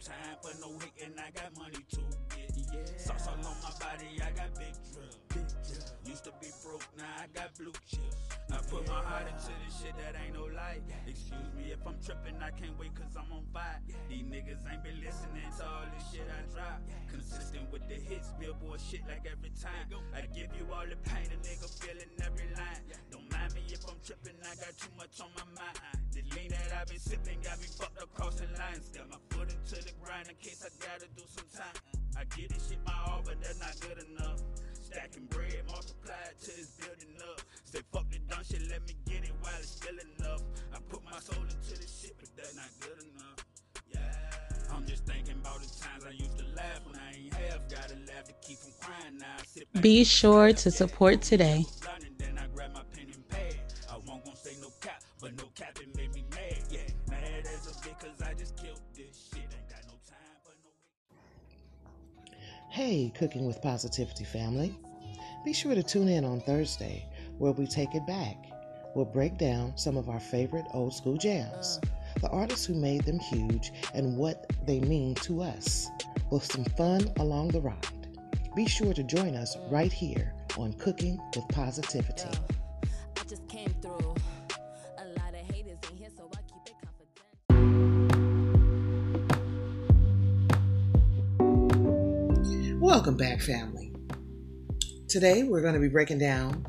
time 0.00 0.36
for 0.42 0.52
no 0.60 0.78
hating, 0.78 1.14
I 1.18 1.30
got 1.30 1.56
money 1.58 1.84
to 1.90 2.00
get, 2.36 2.50
yeah. 2.56 2.96
Sauce 2.96 3.28
all 3.28 3.34
on 3.34 3.56
my 3.62 3.70
body, 3.78 4.16
I 4.22 4.30
got 4.30 4.54
big 4.58 4.74
drip. 4.92 5.14
Big. 5.28 6.08
Used 6.08 6.24
to 6.24 6.32
be 6.40 6.48
broke, 6.64 6.86
now 6.96 7.04
I 7.18 7.26
got 7.34 7.54
blue 7.58 7.72
chips. 7.86 8.39
I 8.50 8.58
put 8.66 8.82
my 8.88 8.98
heart 8.98 9.26
into 9.30 9.54
this 9.62 9.78
shit 9.78 9.94
that 10.02 10.18
ain't 10.18 10.34
no 10.34 10.50
lie. 10.50 10.82
Excuse 11.06 11.50
me 11.54 11.70
if 11.70 11.78
I'm 11.86 11.94
tripping, 12.02 12.34
I 12.42 12.50
can't 12.50 12.74
wait 12.78 12.94
cause 12.98 13.14
I'm 13.14 13.30
on 13.30 13.46
fire. 13.54 13.78
These 14.08 14.26
niggas 14.26 14.66
ain't 14.66 14.82
been 14.82 14.98
listening 14.98 15.46
to 15.58 15.62
all 15.62 15.86
this 15.94 16.02
shit 16.10 16.26
I 16.26 16.42
drop. 16.50 16.82
Consistent 17.06 17.70
with 17.70 17.86
the 17.86 17.94
hits, 17.94 18.34
billboard 18.38 18.80
shit 18.82 19.06
like 19.06 19.22
every 19.22 19.54
time. 19.54 19.86
I 20.10 20.26
give 20.34 20.50
you 20.58 20.66
all 20.74 20.82
the 20.82 20.98
pain, 21.06 21.30
a 21.30 21.38
nigga 21.46 21.70
feeling 21.78 22.10
every 22.18 22.50
line. 22.58 22.82
Don't 23.10 23.30
mind 23.30 23.54
me 23.54 23.62
if 23.70 23.86
I'm 23.86 23.98
tripping, 24.02 24.38
I 24.42 24.54
got 24.58 24.74
too 24.74 24.92
much 24.98 25.14
on 25.22 25.30
my 25.38 25.46
mind. 25.54 25.78
The 26.10 26.22
lean 26.34 26.50
that 26.50 26.74
I've 26.74 26.90
been 26.90 26.98
sipping 26.98 27.38
got 27.46 27.62
me 27.62 27.70
fucked 27.70 28.02
up 28.02 28.10
crossing 28.14 28.50
lines. 28.58 28.90
Got 28.90 29.10
my 29.14 29.22
foot 29.30 29.54
into 29.54 29.78
the 29.78 29.94
grind 30.02 30.26
in 30.26 30.34
case 30.42 30.66
I 30.66 30.70
gotta 30.82 31.06
do 31.14 31.22
some 31.30 31.46
time. 31.54 31.78
I 32.18 32.26
get 32.34 32.50
this 32.50 32.66
shit 32.66 32.82
my 32.82 32.98
all, 33.06 33.22
but 33.24 33.38
that's 33.38 33.62
not 33.62 33.78
good 33.78 34.02
enough. 34.10 34.42
Stacking 34.90 35.26
bread, 35.26 35.62
multiply 35.68 36.14
it 36.30 36.36
till 36.42 36.54
it's 36.58 36.70
building 36.82 37.14
up. 37.30 37.40
Say 37.64 37.78
fuck 37.92 38.10
the 38.10 38.18
dumb 38.28 38.42
shit, 38.42 38.68
let 38.68 38.82
me 38.88 38.94
get 39.06 39.22
it 39.22 39.32
while 39.40 39.52
it's 39.58 39.70
still 39.70 39.94
enough. 39.94 40.42
I 40.74 40.78
put 40.88 41.04
my 41.04 41.18
soul 41.20 41.44
into 41.44 41.78
this 41.78 42.02
shit, 42.02 42.16
but 42.18 42.28
that's 42.36 42.56
not 42.56 42.66
good 42.80 42.98
enough. 43.14 43.38
Yeah, 43.94 44.74
I'm 44.74 44.84
just 44.86 45.06
thinking 45.06 45.36
about 45.40 45.60
the 45.60 45.68
times 45.80 46.04
I 46.04 46.10
used 46.10 46.36
to 46.38 46.44
laugh 46.56 46.80
when 46.86 46.96
I 46.96 47.14
ain't 47.14 47.34
half. 47.34 47.68
Gotta 47.70 47.94
laugh 48.12 48.24
to 48.26 48.34
keep 48.42 48.58
from 48.58 48.72
crying 48.80 49.18
now. 49.18 49.80
Be 49.80 50.02
sure 50.02 50.52
to 50.52 50.70
support 50.72 51.22
today. 51.22 51.64
Hey, 62.82 63.12
Cooking 63.14 63.44
with 63.44 63.60
Positivity 63.60 64.24
family. 64.24 64.74
Be 65.44 65.52
sure 65.52 65.74
to 65.74 65.82
tune 65.82 66.08
in 66.08 66.24
on 66.24 66.40
Thursday 66.40 67.04
where 67.36 67.52
we 67.52 67.66
take 67.66 67.94
it 67.94 68.06
back. 68.06 68.38
We'll 68.94 69.04
break 69.04 69.36
down 69.36 69.76
some 69.76 69.98
of 69.98 70.08
our 70.08 70.18
favorite 70.18 70.64
old 70.72 70.94
school 70.94 71.18
jams, 71.18 71.78
the 72.22 72.30
artists 72.30 72.64
who 72.64 72.72
made 72.72 73.02
them 73.02 73.18
huge, 73.18 73.70
and 73.92 74.16
what 74.16 74.50
they 74.64 74.80
mean 74.80 75.14
to 75.16 75.42
us, 75.42 75.90
with 76.30 76.42
some 76.50 76.64
fun 76.64 77.12
along 77.18 77.48
the 77.48 77.60
ride. 77.60 77.76
Be 78.56 78.66
sure 78.66 78.94
to 78.94 79.02
join 79.02 79.36
us 79.36 79.58
right 79.70 79.92
here 79.92 80.32
on 80.56 80.72
Cooking 80.72 81.20
with 81.36 81.46
Positivity. 81.48 82.30
Welcome 92.80 93.18
back, 93.18 93.42
family. 93.42 93.92
Today 95.06 95.42
we're 95.42 95.60
going 95.60 95.74
to 95.74 95.80
be 95.80 95.90
breaking 95.90 96.16
down 96.16 96.64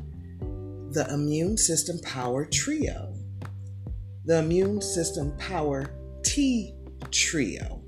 the 0.90 1.06
Immune 1.10 1.56
System 1.56 1.98
Power 2.00 2.44
Trio. 2.44 3.14
The 4.26 4.40
Immune 4.40 4.82
System 4.82 5.34
Power 5.38 5.86
Tea 6.22 6.74
Trio. 7.10 7.82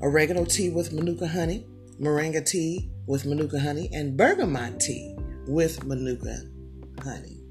Oregano 0.00 0.46
tea 0.46 0.70
with 0.70 0.90
manuka 0.90 1.28
honey, 1.28 1.66
moringa 2.00 2.42
tea 2.48 2.90
with 3.06 3.26
manuka 3.26 3.60
honey, 3.60 3.90
and 3.92 4.16
bergamot 4.16 4.80
tea 4.80 5.14
with 5.46 5.84
manuka 5.84 6.44
honey. 7.04 7.42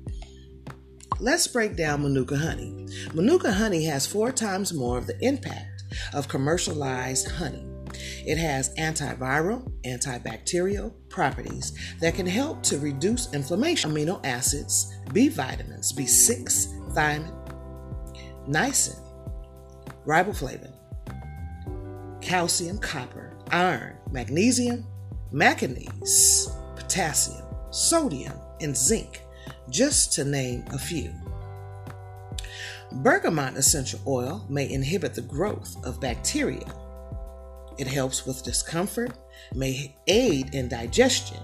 Let's 1.20 1.46
break 1.48 1.76
down 1.76 2.02
manuka 2.02 2.36
honey. 2.36 2.88
Manuka 3.14 3.52
honey 3.52 3.86
has 3.86 4.08
four 4.08 4.32
times 4.32 4.74
more 4.74 4.98
of 4.98 5.06
the 5.06 5.24
impact 5.24 5.84
of 6.16 6.28
commercialized 6.28 7.30
honey. 7.30 7.77
It 8.28 8.38
has 8.40 8.76
antiviral, 8.76 9.72
antibacterial 9.86 10.94
properties 11.08 11.72
that 12.02 12.14
can 12.14 12.28
help 12.28 12.62
to 12.64 12.78
reduce 12.78 13.34
inflammation. 13.34 13.92
Amino 13.92 14.20
acids, 14.26 14.94
B 15.14 15.30
vitamins, 15.30 15.94
B6, 15.94 16.94
thiamine, 16.94 17.32
niacin, 18.50 19.00
riboflavin, 20.06 20.74
calcium, 22.22 22.80
copper, 22.80 23.32
iron, 23.52 23.96
magnesium, 24.12 24.86
manganese, 25.32 26.50
potassium, 26.76 27.46
sodium, 27.72 28.34
and 28.60 28.76
zinc, 28.76 29.22
just 29.70 30.12
to 30.12 30.26
name 30.26 30.66
a 30.74 30.78
few. 30.78 31.14
Bergamot 32.92 33.56
essential 33.56 34.02
oil 34.06 34.46
may 34.50 34.70
inhibit 34.70 35.14
the 35.14 35.22
growth 35.22 35.78
of 35.86 36.02
bacteria. 36.02 36.66
It 37.78 37.88
helps 37.88 38.26
with 38.26 38.44
discomfort, 38.44 39.12
may 39.54 39.96
aid 40.08 40.54
in 40.54 40.68
digestion, 40.68 41.42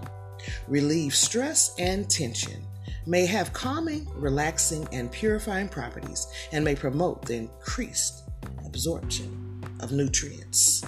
relieve 0.67 1.15
stress 1.15 1.73
and 1.77 2.09
tension, 2.09 2.65
may 3.05 3.25
have 3.25 3.53
calming, 3.53 4.07
relaxing, 4.15 4.88
and 4.91 5.11
purifying 5.11 5.69
properties, 5.69 6.27
and 6.51 6.63
may 6.63 6.75
promote 6.75 7.25
the 7.25 7.36
increased 7.36 8.23
absorption 8.65 9.63
of 9.79 9.91
nutrients. 9.91 10.84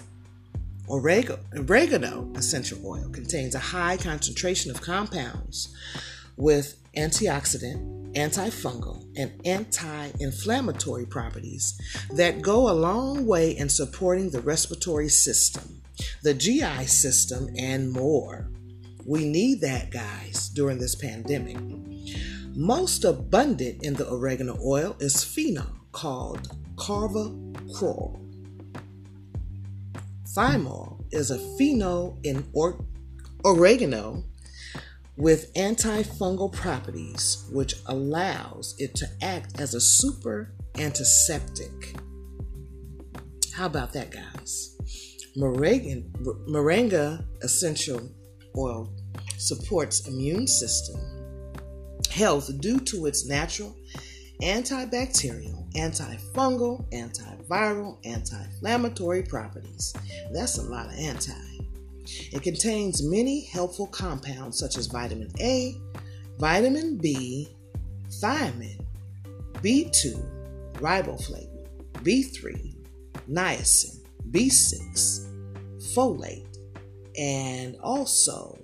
Oregano, 0.87 1.39
oregano 1.55 2.31
essential 2.35 2.79
oil 2.85 3.09
contains 3.09 3.55
a 3.55 3.59
high 3.59 3.97
concentration 3.97 4.71
of 4.71 4.81
compounds 4.81 5.75
with 6.37 6.77
antioxidant, 6.95 7.94
antifungal, 8.15 9.05
and 9.17 9.31
anti 9.45 10.11
inflammatory 10.19 11.05
properties 11.05 11.79
that 12.13 12.41
go 12.41 12.69
a 12.69 12.73
long 12.73 13.25
way 13.25 13.51
in 13.51 13.69
supporting 13.69 14.29
the 14.29 14.41
respiratory 14.41 15.09
system, 15.09 15.81
the 16.23 16.33
GI 16.33 16.85
system, 16.85 17.49
and 17.57 17.91
more. 17.91 18.49
We 19.05 19.25
need 19.25 19.61
that, 19.61 19.91
guys, 19.91 20.49
during 20.49 20.79
this 20.79 20.95
pandemic. 20.95 21.57
Most 22.55 23.03
abundant 23.03 23.83
in 23.83 23.93
the 23.93 24.09
oregano 24.09 24.57
oil 24.65 24.95
is 24.99 25.23
phenol 25.23 25.67
called 25.91 26.49
carvacrol. 26.75 28.21
Thymol 30.35 31.03
is 31.11 31.31
a 31.31 31.39
phenol 31.57 32.19
in 32.23 32.45
or- 32.53 32.83
oregano 33.43 34.23
with 35.17 35.53
antifungal 35.53 36.51
properties, 36.51 37.47
which 37.51 37.75
allows 37.85 38.75
it 38.77 38.95
to 38.95 39.07
act 39.21 39.59
as 39.59 39.73
a 39.73 39.81
super 39.81 40.53
antiseptic. 40.77 41.95
How 43.53 43.67
about 43.67 43.93
that, 43.93 44.11
guys? 44.11 44.75
Moringa, 45.37 46.03
moringa 46.49 47.25
essential 47.41 48.09
oil 48.57 48.93
supports 49.37 50.07
immune 50.07 50.47
system 50.47 50.99
health 52.15 52.49
due 52.61 52.79
to 52.79 53.05
its 53.05 53.27
natural 53.27 53.75
antibacterial, 54.41 55.69
antifungal, 55.75 56.89
antiviral, 56.91 57.97
anti-inflammatory 58.05 59.23
properties. 59.23 59.93
That's 60.31 60.57
a 60.57 60.63
lot 60.63 60.87
of 60.87 60.93
anti. 60.99 61.54
It 62.05 62.43
contains 62.43 63.03
many 63.03 63.45
helpful 63.45 63.87
compounds 63.87 64.57
such 64.59 64.77
as 64.77 64.87
vitamin 64.87 65.31
A, 65.39 65.75
vitamin 66.37 66.97
B, 66.97 67.49
thiamine, 68.09 68.85
B2, 69.55 70.73
riboflavin, 70.73 71.67
B3, 72.03 72.75
niacin, 73.29 73.99
B6, 74.31 75.25
folate, 75.93 76.57
and 77.17 77.77
also 77.81 78.59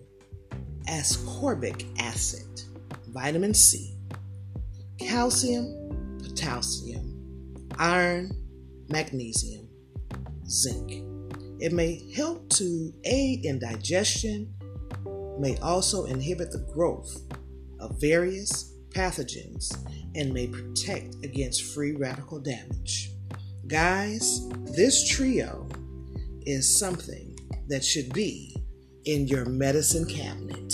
ascorbic 0.87 1.85
acid, 1.99 2.61
vitamin 3.09 3.53
C, 3.53 3.95
calcium, 4.99 6.19
potassium, 6.21 7.67
iron, 7.77 8.31
magnesium, 8.89 9.67
zinc. 10.45 11.10
It 11.61 11.73
may 11.73 12.01
help 12.15 12.49
to 12.49 12.91
aid 13.03 13.45
in 13.45 13.59
digestion, 13.59 14.51
may 15.39 15.57
also 15.59 16.05
inhibit 16.05 16.51
the 16.51 16.67
growth 16.73 17.21
of 17.79 18.01
various 18.01 18.73
pathogens, 18.89 19.71
and 20.15 20.33
may 20.33 20.47
protect 20.47 21.23
against 21.23 21.73
free 21.73 21.91
radical 21.91 22.39
damage. 22.39 23.11
Guys, 23.67 24.49
this 24.75 25.07
trio 25.07 25.67
is 26.47 26.79
something 26.79 27.37
that 27.67 27.85
should 27.85 28.11
be 28.11 28.57
in 29.05 29.27
your 29.27 29.45
medicine 29.45 30.05
cabinet. 30.05 30.73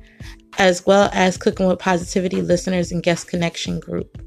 as 0.61 0.85
well 0.85 1.09
as 1.11 1.37
Cooking 1.37 1.67
with 1.67 1.79
Positivity 1.79 2.39
listeners 2.39 2.91
and 2.91 3.01
guest 3.01 3.27
connection 3.27 3.79
group. 3.79 4.21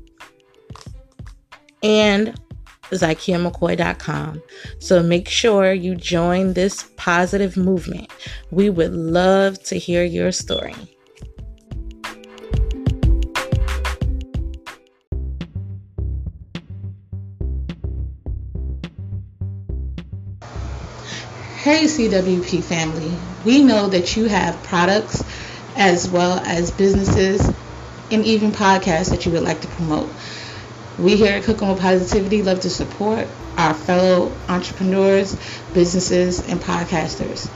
And 1.80 2.34
ZykiaMcCoy.com. 2.90 4.42
So 4.80 5.00
make 5.00 5.28
sure 5.28 5.72
you 5.72 5.94
join 5.94 6.54
this 6.54 6.90
positive 6.96 7.56
movement. 7.56 8.10
We 8.50 8.68
would 8.68 8.92
love 8.92 9.62
to 9.62 9.78
hear 9.78 10.02
your 10.02 10.32
story. 10.32 10.74
Hey, 21.62 21.84
CWP 21.84 22.62
family. 22.64 23.16
We 23.44 23.62
know 23.62 23.88
that 23.88 24.16
you 24.16 24.24
have 24.24 24.60
products 24.64 25.22
as 25.76 26.08
well 26.08 26.38
as 26.40 26.70
businesses 26.70 27.40
and 28.10 28.24
even 28.24 28.52
podcasts 28.52 29.10
that 29.10 29.26
you 29.26 29.32
would 29.32 29.42
like 29.42 29.60
to 29.62 29.68
promote. 29.68 30.10
We 30.98 31.16
here 31.16 31.32
at 31.32 31.44
Cooking 31.44 31.68
with 31.68 31.80
Positivity 31.80 32.42
love 32.42 32.60
to 32.60 32.70
support 32.70 33.26
our 33.56 33.74
fellow 33.74 34.32
entrepreneurs, 34.48 35.36
businesses, 35.72 36.46
and 36.48 36.60
podcasters. 36.60 37.48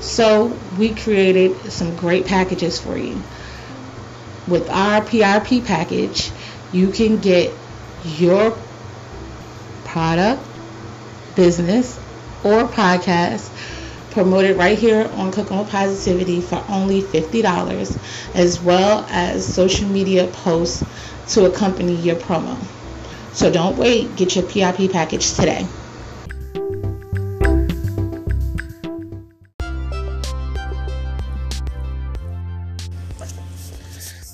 So 0.00 0.46
we 0.78 0.94
created 0.94 1.72
some 1.72 1.96
great 1.96 2.26
packages 2.26 2.80
for 2.80 2.96
you. 2.96 3.22
With 4.46 4.68
our 4.68 5.00
PRP 5.00 5.64
package, 5.64 6.30
you 6.72 6.88
can 6.88 7.18
get 7.18 7.56
your 8.04 8.58
product, 9.84 10.46
business, 11.34 11.98
or 12.44 12.64
podcast 12.64 13.50
promoted 14.14 14.56
right 14.56 14.78
here 14.78 15.10
on 15.14 15.32
Cooking 15.32 15.58
with 15.58 15.68
Positivity 15.68 16.40
for 16.40 16.64
only 16.68 17.02
$50, 17.02 18.34
as 18.36 18.60
well 18.60 19.04
as 19.10 19.46
social 19.46 19.88
media 19.88 20.28
posts 20.28 20.84
to 21.34 21.46
accompany 21.46 21.96
your 21.96 22.16
promo. 22.16 22.56
So 23.32 23.50
don't 23.50 23.76
wait, 23.76 24.14
get 24.14 24.36
your 24.36 24.44
PIP 24.44 24.92
package 24.92 25.34
today. 25.34 25.68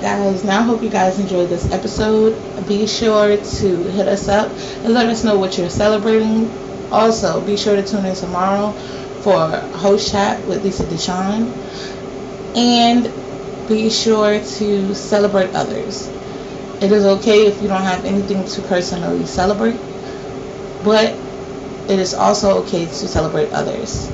Guys, 0.00 0.44
now 0.44 0.60
I 0.60 0.62
hope 0.62 0.82
you 0.82 0.90
guys 0.90 1.18
enjoyed 1.18 1.48
this 1.48 1.72
episode. 1.72 2.36
Be 2.68 2.86
sure 2.86 3.36
to 3.36 3.82
hit 3.84 4.06
us 4.06 4.28
up 4.28 4.50
and 4.84 4.92
let 4.92 5.06
us 5.06 5.24
know 5.24 5.38
what 5.38 5.56
you're 5.56 5.70
celebrating. 5.70 6.50
Also, 6.92 7.40
be 7.40 7.56
sure 7.56 7.76
to 7.76 7.82
tune 7.82 8.04
in 8.04 8.14
tomorrow 8.14 8.72
for 9.22 9.48
host 9.78 10.12
chat 10.12 10.46
with 10.46 10.62
Lisa 10.62 10.84
Deshawn. 10.84 11.50
And 12.56 13.04
be 13.68 13.88
sure 13.88 14.38
to 14.38 14.94
celebrate 14.94 15.54
others. 15.54 16.08
It 16.82 16.92
is 16.92 17.04
okay 17.06 17.46
if 17.46 17.62
you 17.62 17.68
don't 17.68 17.82
have 17.82 18.04
anything 18.04 18.44
to 18.44 18.62
personally 18.68 19.24
celebrate, 19.24 19.78
but 20.84 21.14
it 21.88 21.98
is 21.98 22.12
also 22.12 22.62
okay 22.64 22.84
to 22.84 23.08
celebrate 23.08 23.50
others. 23.52 24.10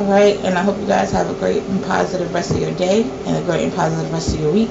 Alright, 0.00 0.36
and 0.38 0.56
I 0.56 0.62
hope 0.62 0.80
you 0.80 0.86
guys 0.86 1.10
have 1.12 1.28
a 1.28 1.34
great 1.34 1.62
and 1.64 1.84
positive 1.84 2.32
rest 2.32 2.52
of 2.52 2.58
your 2.58 2.72
day 2.72 3.02
and 3.26 3.36
a 3.36 3.42
great 3.42 3.64
and 3.64 3.72
positive 3.74 4.10
rest 4.10 4.34
of 4.34 4.40
your 4.40 4.50
week. 4.50 4.70